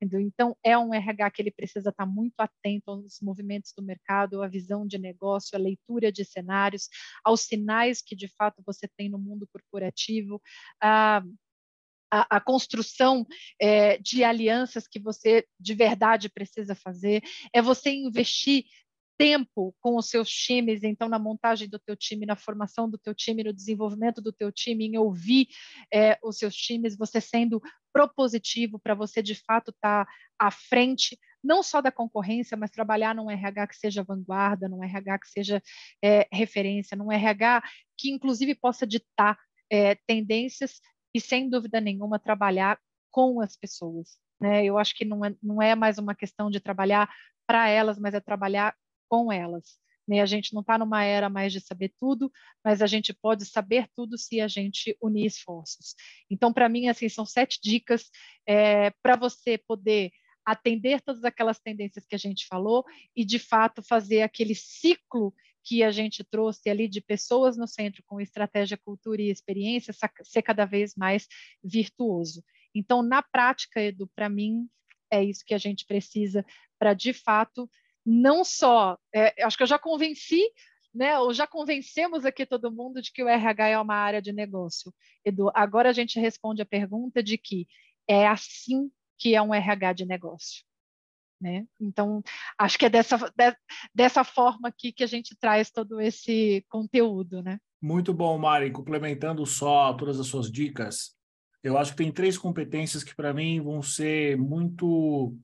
Então, 0.00 0.56
é 0.62 0.76
um 0.76 0.92
RH 0.92 1.30
que 1.30 1.42
ele 1.42 1.50
precisa 1.50 1.88
estar 1.88 2.06
muito 2.06 2.34
atento 2.38 2.90
aos 2.90 3.18
movimentos 3.22 3.72
do 3.76 3.82
mercado, 3.82 4.42
à 4.42 4.48
visão 4.48 4.86
de 4.86 4.98
negócio, 4.98 5.56
à 5.56 5.60
leitura 5.60 6.12
de 6.12 6.24
cenários, 6.24 6.88
aos 7.24 7.42
sinais 7.42 8.02
que 8.02 8.14
de 8.14 8.28
fato 8.28 8.62
você 8.64 8.86
tem 8.88 9.08
no 9.08 9.18
mundo 9.18 9.48
corporativo, 9.50 10.40
a, 12.10 12.36
a 12.36 12.40
construção 12.40 13.26
é, 13.60 13.98
de 13.98 14.24
alianças 14.24 14.86
que 14.86 14.98
você 14.98 15.46
de 15.58 15.74
verdade 15.74 16.28
precisa 16.28 16.74
fazer, 16.74 17.22
é 17.52 17.60
você 17.60 17.90
investir 17.90 18.64
tempo 19.18 19.74
com 19.80 19.96
os 19.96 20.08
seus 20.08 20.28
times, 20.28 20.82
então 20.82 21.08
na 21.08 21.18
montagem 21.18 21.68
do 21.68 21.78
teu 21.78 21.96
time, 21.96 22.26
na 22.26 22.36
formação 22.36 22.88
do 22.88 22.98
teu 22.98 23.14
time, 23.14 23.44
no 23.44 23.52
desenvolvimento 23.52 24.20
do 24.20 24.32
teu 24.32 24.52
time, 24.52 24.86
em 24.86 24.98
ouvir 24.98 25.48
é, 25.92 26.18
os 26.22 26.36
seus 26.38 26.54
times, 26.54 26.96
você 26.96 27.20
sendo 27.20 27.60
propositivo 27.92 28.78
para 28.78 28.94
você 28.94 29.22
de 29.22 29.34
fato 29.34 29.70
estar 29.70 30.04
tá 30.04 30.12
à 30.38 30.50
frente, 30.50 31.18
não 31.42 31.62
só 31.62 31.80
da 31.80 31.90
concorrência, 31.90 32.56
mas 32.56 32.70
trabalhar 32.70 33.14
num 33.14 33.30
RH 33.30 33.66
que 33.68 33.76
seja 33.76 34.02
vanguarda, 34.02 34.68
num 34.68 34.84
RH 34.84 35.18
que 35.18 35.28
seja 35.28 35.62
é, 36.04 36.28
referência, 36.30 36.96
num 36.96 37.10
RH 37.10 37.62
que 37.96 38.10
inclusive 38.10 38.54
possa 38.54 38.86
ditar 38.86 39.38
é, 39.70 39.94
tendências 40.06 40.80
e, 41.16 41.20
sem 41.20 41.48
dúvida 41.48 41.80
nenhuma, 41.80 42.18
trabalhar 42.18 42.78
com 43.10 43.40
as 43.40 43.56
pessoas. 43.56 44.18
Né? 44.38 44.66
Eu 44.66 44.76
acho 44.76 44.94
que 44.94 45.02
não 45.02 45.24
é, 45.24 45.34
não 45.42 45.62
é 45.62 45.74
mais 45.74 45.96
uma 45.96 46.14
questão 46.14 46.50
de 46.50 46.60
trabalhar 46.60 47.10
para 47.46 47.70
elas, 47.70 47.98
mas 47.98 48.12
é 48.12 48.20
trabalhar 48.20 48.76
com 49.08 49.32
elas. 49.32 49.78
Né? 50.06 50.20
A 50.20 50.26
gente 50.26 50.52
não 50.52 50.60
está 50.60 50.76
numa 50.76 51.02
era 51.02 51.30
mais 51.30 51.54
de 51.54 51.60
saber 51.60 51.94
tudo, 51.98 52.30
mas 52.62 52.82
a 52.82 52.86
gente 52.86 53.14
pode 53.14 53.46
saber 53.46 53.88
tudo 53.96 54.18
se 54.18 54.42
a 54.42 54.46
gente 54.46 54.94
unir 55.00 55.24
esforços. 55.24 55.94
Então, 56.30 56.52
para 56.52 56.68
mim, 56.68 56.88
assim, 56.88 57.08
são 57.08 57.24
sete 57.24 57.58
dicas 57.62 58.10
é, 58.46 58.90
para 59.02 59.16
você 59.16 59.56
poder 59.56 60.10
atender 60.44 61.00
todas 61.00 61.24
aquelas 61.24 61.58
tendências 61.58 62.04
que 62.04 62.14
a 62.14 62.18
gente 62.18 62.46
falou 62.46 62.84
e, 63.16 63.24
de 63.24 63.38
fato, 63.38 63.82
fazer 63.82 64.20
aquele 64.20 64.54
ciclo 64.54 65.34
que 65.66 65.82
a 65.82 65.90
gente 65.90 66.22
trouxe 66.22 66.70
ali 66.70 66.86
de 66.86 67.00
pessoas 67.00 67.56
no 67.56 67.66
centro 67.66 68.00
com 68.06 68.20
estratégia, 68.20 68.78
cultura 68.78 69.20
e 69.20 69.30
experiência 69.30 69.92
ser 70.22 70.42
cada 70.42 70.64
vez 70.64 70.94
mais 70.94 71.26
virtuoso. 71.62 72.44
Então, 72.72 73.02
na 73.02 73.20
prática, 73.20 73.82
Edu, 73.82 74.08
para 74.14 74.28
mim, 74.28 74.68
é 75.10 75.24
isso 75.24 75.44
que 75.44 75.54
a 75.54 75.58
gente 75.58 75.84
precisa 75.84 76.46
para, 76.78 76.94
de 76.94 77.12
fato, 77.12 77.68
não 78.04 78.44
só. 78.44 78.96
É, 79.12 79.42
acho 79.42 79.56
que 79.56 79.64
eu 79.64 79.66
já 79.66 79.78
convenci, 79.78 80.40
né, 80.94 81.18
ou 81.18 81.34
já 81.34 81.48
convencemos 81.48 82.24
aqui 82.24 82.46
todo 82.46 82.70
mundo 82.72 83.02
de 83.02 83.10
que 83.10 83.24
o 83.24 83.28
RH 83.28 83.68
é 83.68 83.78
uma 83.78 83.96
área 83.96 84.22
de 84.22 84.32
negócio. 84.32 84.94
Edu, 85.24 85.50
agora 85.52 85.90
a 85.90 85.92
gente 85.92 86.20
responde 86.20 86.62
a 86.62 86.66
pergunta 86.66 87.20
de 87.20 87.36
que 87.36 87.66
é 88.06 88.24
assim 88.24 88.88
que 89.18 89.34
é 89.34 89.42
um 89.42 89.52
RH 89.52 89.94
de 89.94 90.06
negócio. 90.06 90.64
Né? 91.40 91.66
Então, 91.80 92.22
acho 92.58 92.78
que 92.78 92.86
é 92.86 92.90
dessa, 92.90 93.16
de, 93.16 93.56
dessa 93.94 94.24
forma 94.24 94.68
aqui 94.68 94.92
que 94.92 95.04
a 95.04 95.06
gente 95.06 95.36
traz 95.36 95.70
todo 95.70 96.00
esse 96.00 96.64
conteúdo. 96.68 97.42
Né? 97.42 97.58
Muito 97.80 98.14
bom, 98.14 98.38
Mari. 98.38 98.70
Complementando 98.70 99.44
só 99.44 99.92
todas 99.94 100.18
as 100.18 100.26
suas 100.26 100.50
dicas, 100.50 101.14
eu 101.62 101.76
acho 101.76 101.92
que 101.92 101.98
tem 101.98 102.12
três 102.12 102.38
competências 102.38 103.04
que, 103.04 103.14
para 103.14 103.34
mim, 103.34 103.60
vão 103.60 103.82
ser 103.82 104.36
muito 104.36 105.36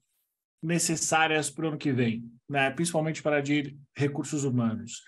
necessárias 0.63 1.51
para 1.51 1.65
o 1.65 1.69
ano 1.69 1.79
que 1.79 1.93
vem, 1.93 2.25
né? 2.49 2.71
principalmente 2.71 3.23
para 3.23 3.41
de 3.41 3.77
recursos 3.97 4.45
humanos. 4.45 5.03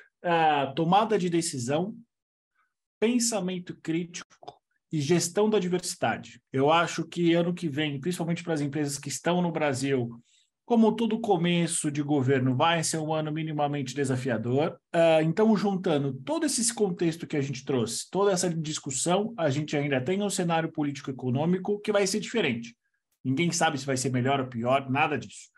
tomada 0.75 1.19
de 1.19 1.31
decisão, 1.31 1.97
pensamento 2.99 3.77
crítico 3.81 4.61
e 4.93 5.01
gestão 5.01 5.49
da 5.49 5.59
diversidade. 5.59 6.41
Eu 6.53 6.71
acho 6.71 7.05
que 7.05 7.35
ano 7.35 7.55
que 7.55 7.69
vem, 7.69 8.01
principalmente 8.01 8.43
para 8.43 8.55
as 8.55 8.61
empresas 8.61 8.99
que 8.99 9.09
estão 9.09 9.43
no 9.43 9.53
Brasil 9.53 10.21
como 10.65 10.97
todo 10.97 11.21
começo 11.21 11.91
de 11.91 12.03
governo 12.03 12.57
vai 12.57 12.83
ser 12.83 12.99
um 12.99 13.13
ano 13.13 13.31
minimamente 13.31 13.95
desafiador, 13.95 14.79
uh, 14.95 15.23
então, 15.23 15.55
juntando 15.57 16.15
todo 16.25 16.47
esse 16.47 16.73
contexto 16.73 17.27
que 17.27 17.37
a 17.37 17.41
gente 17.41 17.65
trouxe, 17.65 18.09
toda 18.11 18.33
essa 18.33 18.49
discussão, 18.49 19.35
a 19.37 19.51
gente 19.51 19.77
ainda 19.77 20.01
tem 20.01 20.23
um 20.23 20.31
cenário 20.31 20.73
político-econômico 20.73 21.79
que 21.81 21.93
vai 21.93 22.07
ser 22.07 22.21
diferente. 22.21 22.75
Ninguém 23.23 23.53
sabe 23.53 23.79
se 23.79 23.87
vai 23.87 23.97
ser 23.97 24.11
melhor 24.11 24.41
ou 24.41 24.47
pior, 24.47 24.89
nada 24.91 25.19
disso. 25.19 25.51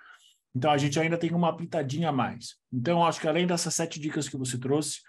Então, 0.54 0.70
a 0.70 0.78
gente 0.78 0.98
ainda 0.98 1.18
tem 1.18 1.32
uma 1.32 1.56
pitadinha 1.56 2.08
a 2.08 2.12
mais. 2.12 2.56
Então, 2.72 3.04
acho 3.04 3.20
que 3.20 3.28
além 3.28 3.46
dessas 3.46 3.74
sete 3.74 4.00
dicas 4.00 4.28
que 4.28 4.36
você 4.36 4.58
trouxe, 4.58 5.00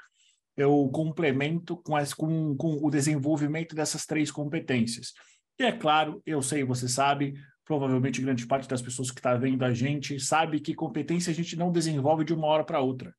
eu 0.56 0.90
complemento 0.94 1.78
com, 1.78 1.96
as, 1.96 2.14
com, 2.14 2.56
com 2.56 2.86
o 2.86 2.90
desenvolvimento 2.90 3.76
dessas 3.76 4.06
três 4.06 4.30
competências. 4.30 5.14
E 5.60 5.64
é 5.64 5.72
claro, 5.72 6.22
eu 6.26 6.42
sei, 6.42 6.64
você 6.64 6.88
sabe, 6.88 7.36
provavelmente 7.68 8.22
grande 8.22 8.48
parte 8.48 8.68
das 8.68 8.82
pessoas 8.82 9.12
que 9.12 9.20
está 9.20 9.36
vendo 9.36 9.64
a 9.66 9.74
gente 9.74 10.18
sabe 10.22 10.62
que 10.62 10.74
competência 10.74 11.32
a 11.32 11.36
gente 11.36 11.58
não 11.58 11.70
desenvolve 11.70 12.24
de 12.24 12.34
uma 12.34 12.48
hora 12.48 12.64
para 12.64 12.80
outra. 12.80 13.14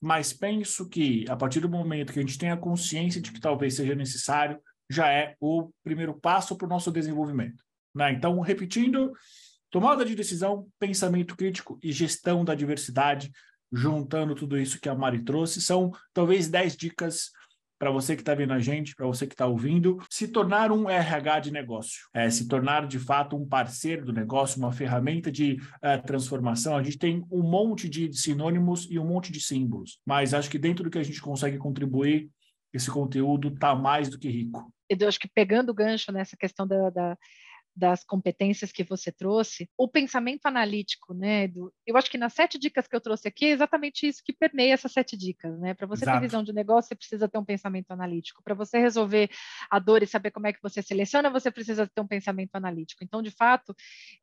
Mas 0.00 0.32
penso 0.32 0.88
que, 0.88 1.24
a 1.28 1.34
partir 1.34 1.58
do 1.58 1.68
momento 1.68 2.12
que 2.12 2.20
a 2.20 2.22
gente 2.22 2.38
tem 2.38 2.50
a 2.50 2.56
consciência 2.56 3.20
de 3.20 3.32
que 3.32 3.40
talvez 3.40 3.74
seja 3.74 3.94
necessário, 3.94 4.60
já 4.88 5.10
é 5.10 5.34
o 5.40 5.70
primeiro 5.82 6.14
passo 6.14 6.56
para 6.56 6.66
o 6.66 6.68
nosso 6.68 6.92
desenvolvimento. 6.92 7.64
Né? 7.92 8.12
Então, 8.12 8.38
repetindo, 8.38 9.12
tomada 9.68 10.04
de 10.04 10.14
decisão, 10.14 10.68
pensamento 10.78 11.36
crítico 11.36 11.76
e 11.82 11.90
gestão 11.90 12.44
da 12.44 12.54
diversidade, 12.54 13.32
juntando 13.72 14.36
tudo 14.36 14.56
isso 14.56 14.80
que 14.80 14.88
a 14.88 14.94
Mari 14.94 15.24
trouxe, 15.24 15.60
são 15.60 15.90
talvez 16.14 16.46
10 16.46 16.76
dicas 16.76 17.30
para 17.78 17.90
você 17.90 18.14
que 18.14 18.22
está 18.22 18.34
vendo 18.34 18.52
a 18.52 18.58
gente, 18.58 18.94
para 18.94 19.06
você 19.06 19.26
que 19.26 19.34
está 19.34 19.46
ouvindo, 19.46 19.98
se 20.10 20.28
tornar 20.28 20.72
um 20.72 20.88
RH 20.88 21.40
de 21.40 21.50
negócio, 21.50 22.08
é, 22.14 22.28
se 22.30 22.48
tornar 22.48 22.86
de 22.86 22.98
fato 22.98 23.36
um 23.36 23.46
parceiro 23.46 24.04
do 24.04 24.12
negócio, 24.12 24.58
uma 24.58 24.72
ferramenta 24.72 25.30
de 25.30 25.54
uh, 25.54 26.02
transformação. 26.06 26.76
A 26.76 26.82
gente 26.82 26.98
tem 26.98 27.24
um 27.30 27.42
monte 27.42 27.88
de 27.88 28.12
sinônimos 28.12 28.86
e 28.90 28.98
um 28.98 29.06
monte 29.06 29.30
de 29.30 29.40
símbolos, 29.40 29.98
mas 30.04 30.34
acho 30.34 30.50
que 30.50 30.58
dentro 30.58 30.84
do 30.84 30.90
que 30.90 30.98
a 30.98 31.02
gente 31.02 31.20
consegue 31.20 31.58
contribuir 31.58 32.30
esse 32.72 32.90
conteúdo 32.90 33.48
está 33.48 33.74
mais 33.74 34.08
do 34.08 34.18
que 34.18 34.28
rico. 34.28 34.72
Eu 34.88 35.08
acho 35.08 35.18
que 35.18 35.28
pegando 35.28 35.70
o 35.70 35.74
gancho 35.74 36.12
nessa 36.12 36.36
questão 36.36 36.66
da, 36.66 36.90
da 36.90 37.18
das 37.76 38.02
competências 38.02 38.72
que 38.72 38.82
você 38.82 39.12
trouxe, 39.12 39.68
o 39.76 39.86
pensamento 39.86 40.46
analítico, 40.46 41.12
né? 41.12 41.46
Do, 41.46 41.72
eu 41.86 41.96
acho 41.96 42.10
que 42.10 42.16
nas 42.16 42.32
sete 42.32 42.58
dicas 42.58 42.88
que 42.88 42.96
eu 42.96 43.00
trouxe 43.00 43.28
aqui 43.28 43.44
é 43.46 43.50
exatamente 43.50 44.06
isso 44.06 44.22
que 44.24 44.32
permeia 44.32 44.72
essas 44.72 44.92
sete 44.92 45.16
dicas, 45.16 45.58
né? 45.60 45.74
Para 45.74 45.86
você 45.86 46.04
Exato. 46.04 46.18
ter 46.18 46.26
visão 46.26 46.42
de 46.42 46.52
negócio, 46.52 46.88
você 46.88 46.94
precisa 46.94 47.28
ter 47.28 47.38
um 47.38 47.44
pensamento 47.44 47.90
analítico. 47.90 48.42
Para 48.42 48.54
você 48.54 48.78
resolver 48.78 49.28
a 49.70 49.78
dor 49.78 50.02
e 50.02 50.06
saber 50.06 50.30
como 50.30 50.46
é 50.46 50.52
que 50.52 50.62
você 50.62 50.80
seleciona, 50.80 51.28
você 51.28 51.50
precisa 51.50 51.86
ter 51.86 52.00
um 52.00 52.06
pensamento 52.06 52.54
analítico. 52.54 53.04
Então, 53.04 53.20
de 53.20 53.30
fato, 53.30 53.74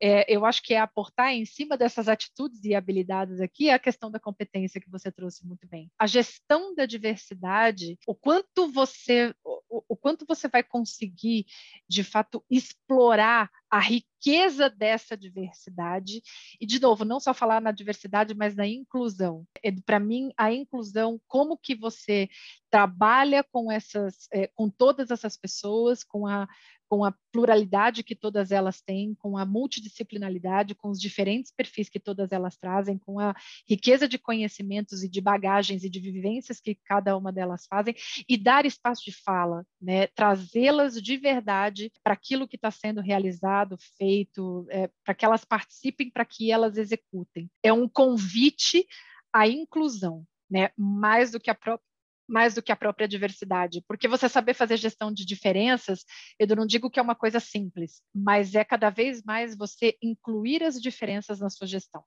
é, 0.01 0.25
eu 0.33 0.45
acho 0.45 0.63
que 0.63 0.73
é 0.73 0.79
aportar 0.79 1.31
em 1.31 1.45
cima 1.45 1.77
dessas 1.77 2.09
atitudes 2.09 2.63
e 2.63 2.73
habilidades 2.73 3.39
aqui 3.39 3.69
a 3.69 3.77
questão 3.77 4.09
da 4.09 4.19
competência 4.19 4.81
que 4.81 4.89
você 4.89 5.11
trouxe 5.11 5.45
muito 5.45 5.67
bem. 5.67 5.91
A 5.99 6.07
gestão 6.07 6.73
da 6.73 6.87
diversidade, 6.87 7.99
o 8.07 8.15
quanto 8.15 8.71
você, 8.71 9.33
o, 9.43 9.83
o 9.89 9.95
quanto 9.95 10.25
você 10.27 10.47
vai 10.47 10.63
conseguir, 10.63 11.45
de 11.87 12.03
fato, 12.03 12.43
explorar 12.49 13.42
ah, 13.43 13.49
a 13.73 13.79
riqueza 13.79 14.69
dessa 14.69 15.17
diversidade. 15.17 16.21
E, 16.61 16.65
de 16.65 16.79
novo, 16.79 17.03
não 17.03 17.19
só 17.19 17.33
falar 17.33 17.59
na 17.59 17.71
diversidade, 17.71 18.35
mas 18.35 18.55
na 18.55 18.67
inclusão. 18.67 19.47
É, 19.63 19.71
Para 19.71 19.99
mim, 19.99 20.31
a 20.37 20.53
inclusão, 20.53 21.19
como 21.27 21.57
que 21.57 21.73
você 21.73 22.29
trabalha 22.69 23.43
com 23.43 23.71
essas, 23.71 24.27
é, 24.31 24.45
com 24.45 24.69
todas 24.69 25.09
essas 25.09 25.35
pessoas, 25.35 26.03
com 26.03 26.27
a 26.27 26.47
com 26.93 27.03
a 27.03 27.11
pluralidade 27.31 28.03
que 28.03 28.15
todas 28.15 28.51
elas 28.51 28.79
têm, 28.79 29.15
com 29.15 29.35
a 29.35 29.43
multidisciplinaridade, 29.43 30.75
com 30.75 30.89
os 30.91 31.01
diferentes 31.01 31.51
perfis 31.51 31.89
que 31.89 31.99
todas 31.99 32.31
elas 32.31 32.55
trazem, 32.55 32.99
com 32.99 33.19
a 33.19 33.35
riqueza 33.67 34.07
de 34.07 34.19
conhecimentos 34.19 35.03
e 35.03 35.09
de 35.09 35.19
bagagens 35.19 35.83
e 35.83 35.89
de 35.89 35.99
vivências 35.99 36.59
que 36.59 36.75
cada 36.85 37.17
uma 37.17 37.31
delas 37.31 37.65
fazem, 37.65 37.95
e 38.29 38.37
dar 38.37 38.63
espaço 38.67 39.03
de 39.05 39.11
fala, 39.11 39.65
né? 39.81 40.05
trazê-las 40.05 41.01
de 41.01 41.17
verdade 41.17 41.91
para 42.03 42.13
aquilo 42.13 42.47
que 42.47 42.57
está 42.57 42.69
sendo 42.69 43.01
realizado, 43.01 43.62
feito, 43.97 44.65
é, 44.69 44.89
para 45.03 45.13
que 45.13 45.25
elas 45.25 45.45
participem, 45.45 46.09
para 46.09 46.25
que 46.25 46.51
elas 46.51 46.77
executem. 46.77 47.49
É 47.61 47.71
um 47.71 47.87
convite 47.87 48.85
à 49.31 49.47
inclusão, 49.47 50.25
né? 50.49 50.69
mais 50.77 51.31
do 51.31 51.39
que 51.39 51.49
a 51.49 51.55
própria 51.55 51.83
mais 52.27 52.53
do 52.53 52.63
que 52.63 52.71
a 52.71 52.75
própria 52.75 53.07
diversidade, 53.07 53.83
porque 53.87 54.07
você 54.07 54.29
saber 54.29 54.53
fazer 54.53 54.77
gestão 54.77 55.11
de 55.11 55.25
diferenças, 55.25 56.05
eu 56.39 56.47
não 56.55 56.65
digo 56.65 56.89
que 56.89 56.97
é 56.97 57.03
uma 57.03 57.15
coisa 57.15 57.39
simples, 57.39 58.01
mas 58.15 58.55
é 58.55 58.63
cada 58.63 58.89
vez 58.89 59.21
mais 59.23 59.57
você 59.57 59.97
incluir 60.01 60.63
as 60.63 60.81
diferenças 60.81 61.41
na 61.41 61.49
sua 61.49 61.67
gestão. 61.67 62.03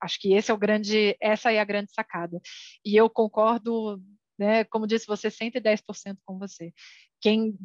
Acho 0.00 0.18
que 0.18 0.34
esse 0.34 0.50
é 0.50 0.54
o 0.54 0.58
grande, 0.58 1.16
essa 1.20 1.52
é 1.52 1.60
a 1.60 1.64
grande 1.64 1.92
sacada. 1.92 2.40
E 2.84 2.96
eu 2.96 3.08
concordo, 3.08 4.02
né, 4.36 4.64
como 4.64 4.86
disse 4.86 5.06
você, 5.06 5.30
110% 5.30 6.18
com 6.24 6.38
você. 6.38 6.72
Quem 7.20 7.56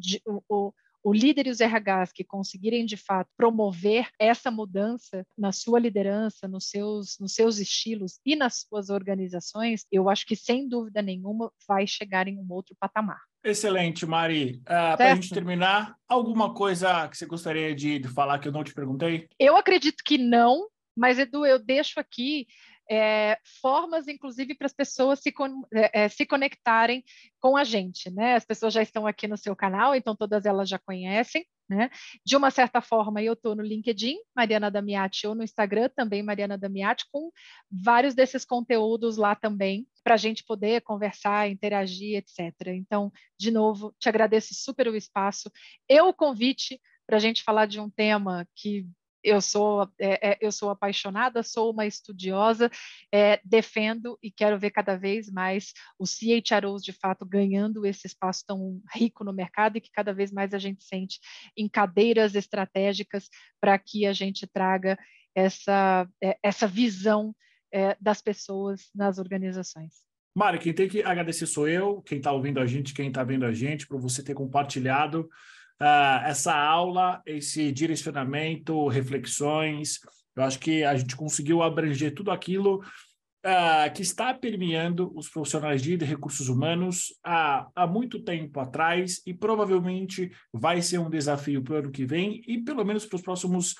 o 0.48 0.72
líder 1.06 1.46
e 1.46 1.50
os 1.50 1.60
RHs 1.60 2.12
que 2.12 2.24
conseguirem 2.24 2.84
de 2.84 2.96
fato 2.96 3.30
promover 3.36 4.08
essa 4.18 4.50
mudança 4.50 5.24
na 5.36 5.52
sua 5.52 5.78
liderança, 5.78 6.48
nos 6.48 6.68
seus, 6.68 7.16
nos 7.18 7.34
seus 7.34 7.58
estilos 7.58 8.20
e 8.24 8.36
nas 8.36 8.66
suas 8.68 8.90
organizações, 8.90 9.84
eu 9.90 10.08
acho 10.08 10.26
que 10.26 10.36
sem 10.36 10.68
dúvida 10.68 11.00
nenhuma 11.00 11.52
vai 11.66 11.86
chegar 11.86 12.28
em 12.28 12.38
um 12.38 12.46
outro 12.50 12.76
patamar. 12.78 13.20
Excelente, 13.44 14.04
Mari. 14.04 14.60
Uh, 14.62 14.96
Para 14.96 15.12
a 15.12 15.14
gente 15.14 15.30
terminar, 15.30 15.96
alguma 16.08 16.52
coisa 16.52 17.08
que 17.08 17.16
você 17.16 17.26
gostaria 17.26 17.74
de, 17.74 17.98
de 17.98 18.08
falar 18.08 18.38
que 18.38 18.48
eu 18.48 18.52
não 18.52 18.64
te 18.64 18.74
perguntei? 18.74 19.28
Eu 19.38 19.56
acredito 19.56 20.02
que 20.04 20.18
não, 20.18 20.68
mas 20.96 21.18
Edu, 21.18 21.46
eu 21.46 21.58
deixo 21.58 22.00
aqui 22.00 22.46
é, 22.90 23.38
formas, 23.60 24.08
inclusive, 24.08 24.54
para 24.54 24.66
as 24.66 24.72
pessoas 24.72 25.20
se, 25.20 25.32
é, 25.72 26.04
é, 26.04 26.08
se 26.08 26.24
conectarem 26.24 27.04
com 27.40 27.56
a 27.56 27.64
gente. 27.64 28.10
Né? 28.10 28.34
As 28.34 28.44
pessoas 28.44 28.72
já 28.72 28.82
estão 28.82 29.06
aqui 29.06 29.28
no 29.28 29.36
seu 29.36 29.54
canal, 29.54 29.94
então 29.94 30.16
todas 30.16 30.46
elas 30.46 30.68
já 30.68 30.78
conhecem. 30.78 31.46
Né? 31.68 31.90
De 32.24 32.34
uma 32.34 32.50
certa 32.50 32.80
forma, 32.80 33.22
eu 33.22 33.34
estou 33.34 33.54
no 33.54 33.62
LinkedIn, 33.62 34.16
Mariana 34.34 34.70
Damiati, 34.70 35.26
ou 35.26 35.34
no 35.34 35.42
Instagram, 35.42 35.90
também 35.94 36.22
Mariana 36.22 36.56
Damiati, 36.56 37.04
com 37.12 37.30
vários 37.70 38.14
desses 38.14 38.42
conteúdos 38.42 39.18
lá 39.18 39.34
também, 39.34 39.86
para 40.02 40.14
a 40.14 40.16
gente 40.16 40.42
poder 40.44 40.80
conversar, 40.80 41.50
interagir, 41.50 42.16
etc. 42.16 42.68
Então, 42.68 43.12
de 43.38 43.50
novo, 43.50 43.94
te 43.98 44.08
agradeço 44.08 44.54
super 44.54 44.88
o 44.88 44.96
espaço. 44.96 45.50
Eu 45.86 46.08
o 46.08 46.14
convite 46.14 46.80
para 47.06 47.18
a 47.18 47.20
gente 47.20 47.42
falar 47.42 47.66
de 47.66 47.78
um 47.78 47.90
tema 47.90 48.48
que 48.54 48.86
eu 49.22 49.40
sou, 49.40 49.88
é, 49.98 50.38
eu 50.40 50.52
sou 50.52 50.70
apaixonada, 50.70 51.42
sou 51.42 51.72
uma 51.72 51.86
estudiosa, 51.86 52.70
é, 53.12 53.40
defendo 53.44 54.18
e 54.22 54.30
quero 54.30 54.58
ver 54.58 54.70
cada 54.70 54.96
vez 54.96 55.30
mais 55.30 55.72
os 55.98 56.16
CHROs 56.16 56.82
de 56.82 56.92
fato 56.92 57.26
ganhando 57.26 57.84
esse 57.84 58.06
espaço 58.06 58.44
tão 58.46 58.80
rico 58.94 59.24
no 59.24 59.32
mercado 59.32 59.76
e 59.76 59.80
que 59.80 59.90
cada 59.90 60.12
vez 60.12 60.30
mais 60.30 60.54
a 60.54 60.58
gente 60.58 60.84
sente 60.84 61.18
em 61.56 61.68
cadeiras 61.68 62.34
estratégicas 62.34 63.28
para 63.60 63.78
que 63.78 64.06
a 64.06 64.12
gente 64.12 64.46
traga 64.46 64.98
essa, 65.34 66.08
essa 66.42 66.66
visão 66.66 67.34
é, 67.72 67.96
das 68.00 68.20
pessoas 68.20 68.90
nas 68.94 69.18
organizações. 69.18 70.08
Mari, 70.34 70.58
quem 70.58 70.72
tem 70.72 70.88
que 70.88 71.02
agradecer 71.02 71.46
sou 71.46 71.68
eu, 71.68 72.00
quem 72.02 72.18
está 72.18 72.32
ouvindo 72.32 72.60
a 72.60 72.66
gente, 72.66 72.94
quem 72.94 73.08
está 73.08 73.24
vendo 73.24 73.44
a 73.44 73.52
gente, 73.52 73.86
por 73.86 74.00
você 74.00 74.22
ter 74.22 74.34
compartilhado 74.34 75.28
uh, 75.80 76.24
essa 76.24 76.54
aula, 76.54 77.22
esse 77.26 77.72
direcionamento, 77.72 78.88
reflexões. 78.88 79.98
Eu 80.36 80.42
acho 80.44 80.58
que 80.58 80.84
a 80.84 80.96
gente 80.96 81.16
conseguiu 81.16 81.62
abranger 81.62 82.14
tudo 82.14 82.30
aquilo 82.30 82.76
uh, 82.78 83.92
que 83.94 84.02
está 84.02 84.34
permeando 84.34 85.12
os 85.16 85.28
profissionais 85.28 85.82
de 85.82 85.96
recursos 85.96 86.48
humanos 86.48 87.14
há, 87.24 87.68
há 87.74 87.86
muito 87.86 88.22
tempo 88.22 88.60
atrás 88.60 89.20
e 89.26 89.34
provavelmente 89.34 90.30
vai 90.52 90.82
ser 90.82 90.98
um 90.98 91.10
desafio 91.10 91.62
para 91.62 91.74
o 91.74 91.78
ano 91.78 91.90
que 91.90 92.04
vem 92.04 92.42
e 92.46 92.58
pelo 92.58 92.84
menos 92.84 93.04
para 93.06 93.16
os 93.16 93.22
próximos 93.22 93.74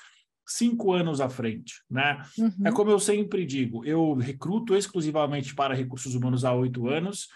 cinco 0.47 0.91
anos 0.91 1.21
à 1.21 1.29
frente, 1.29 1.75
né? 1.89 2.19
Uhum. 2.37 2.65
É 2.65 2.71
como 2.71 2.89
eu 2.89 2.99
sempre 2.99 3.45
digo, 3.45 3.85
eu 3.85 4.15
recruto 4.15 4.75
exclusivamente 4.75 5.53
para 5.53 5.75
recursos 5.75 6.15
humanos 6.15 6.43
há 6.43 6.53
oito 6.53 6.87
anos 6.87 7.27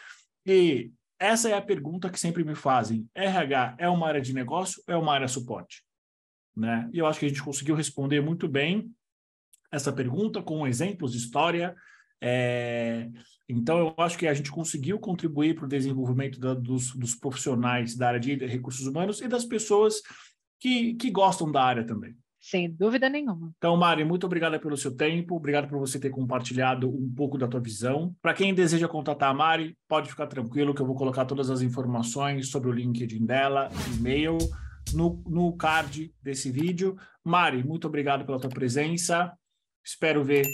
e 0.46 0.92
essa 1.24 1.50
é 1.50 1.54
a 1.54 1.62
pergunta 1.62 2.10
que 2.10 2.20
sempre 2.20 2.44
me 2.44 2.54
fazem. 2.54 3.10
RH 3.16 3.78
é 3.80 3.88
uma 3.88 4.08
área 4.08 4.20
de 4.20 4.34
negócio 4.34 4.84
ou 4.86 4.94
é 4.94 4.98
uma 4.98 5.14
área 5.14 5.28
suporte? 5.28 5.82
Né? 6.56 6.90
E 6.92 7.00
eu 7.00 7.08
acho 7.08 7.20
que 7.20 7.26
a 7.26 7.30
gente 7.30 7.42
conseguiu 7.42 7.76
responder 7.76 8.22
muito 8.22 8.48
bem 8.48 8.92
essa 9.72 9.92
pergunta 9.92 10.44
com 10.44 10.68
exemplos 10.68 11.14
de 11.14 11.20
história. 11.20 11.74
É... 12.22 13.10
Então, 13.48 13.80
eu 13.80 13.96
acho 13.98 14.18
que 14.18 14.28
a 14.28 14.34
gente 14.34 14.52
conseguiu 14.52 15.00
contribuir 15.00 15.56
para 15.56 15.66
o 15.66 15.70
desenvolvimento 15.70 16.40
da, 16.40 16.54
dos, 16.54 16.94
dos, 16.94 17.16
profissionais 17.16 17.96
da 17.96 18.10
área 18.10 18.20
de 18.20 18.36
recursos 18.46 18.86
humanos 18.86 19.22
e 19.22 19.28
das 19.28 19.46
pessoas 19.46 20.02
que, 20.60 20.94
que 20.96 21.10
gostam 21.10 21.52
da 21.52 21.64
área 21.64 21.86
também. 21.86 22.16
Sem 22.44 22.70
dúvida 22.70 23.08
nenhuma. 23.08 23.54
Então, 23.58 23.78
Mari, 23.78 24.04
muito 24.04 24.26
obrigada 24.26 24.60
pelo 24.60 24.76
seu 24.76 24.94
tempo, 24.94 25.38
obrigado 25.38 25.70
por 25.70 25.80
você 25.80 25.98
ter 25.98 26.10
compartilhado 26.10 26.90
um 26.90 27.10
pouco 27.16 27.38
da 27.38 27.48
tua 27.48 27.62
visão. 27.62 28.14
Para 28.22 28.34
quem 28.34 28.54
deseja 28.54 28.86
contatar 28.86 29.30
a 29.30 29.34
Mari, 29.34 29.78
pode 29.88 30.10
ficar 30.10 30.28
tranquilo 30.28 30.74
que 30.76 30.82
eu 30.82 30.86
vou 30.86 30.94
colocar 30.94 31.24
todas 31.24 31.50
as 31.50 31.62
informações 31.62 32.50
sobre 32.50 32.70
o 32.70 32.74
LinkedIn 32.74 33.26
dela, 33.26 33.70
e-mail, 33.96 34.38
no, 34.94 35.24
no 35.26 35.56
card 35.56 36.14
desse 36.22 36.52
vídeo. 36.52 36.98
Mari, 37.24 37.64
muito 37.64 37.88
obrigado 37.88 38.26
pela 38.26 38.42
tua 38.42 38.50
presença. 38.50 39.32
Espero 39.82 40.22
ver 40.22 40.46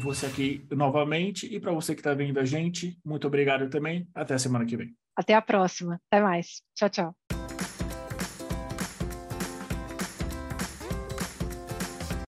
você 0.00 0.26
aqui 0.26 0.64
novamente. 0.70 1.52
E 1.52 1.58
para 1.58 1.72
você 1.72 1.92
que 1.92 2.00
está 2.00 2.14
vendo 2.14 2.38
a 2.38 2.44
gente, 2.44 2.96
muito 3.04 3.26
obrigado 3.26 3.68
também. 3.68 4.08
Até 4.14 4.34
a 4.34 4.38
semana 4.38 4.64
que 4.64 4.76
vem. 4.76 4.94
Até 5.16 5.34
a 5.34 5.42
próxima. 5.42 6.00
Até 6.08 6.22
mais. 6.22 6.62
Tchau, 6.72 6.88
tchau. 6.88 7.16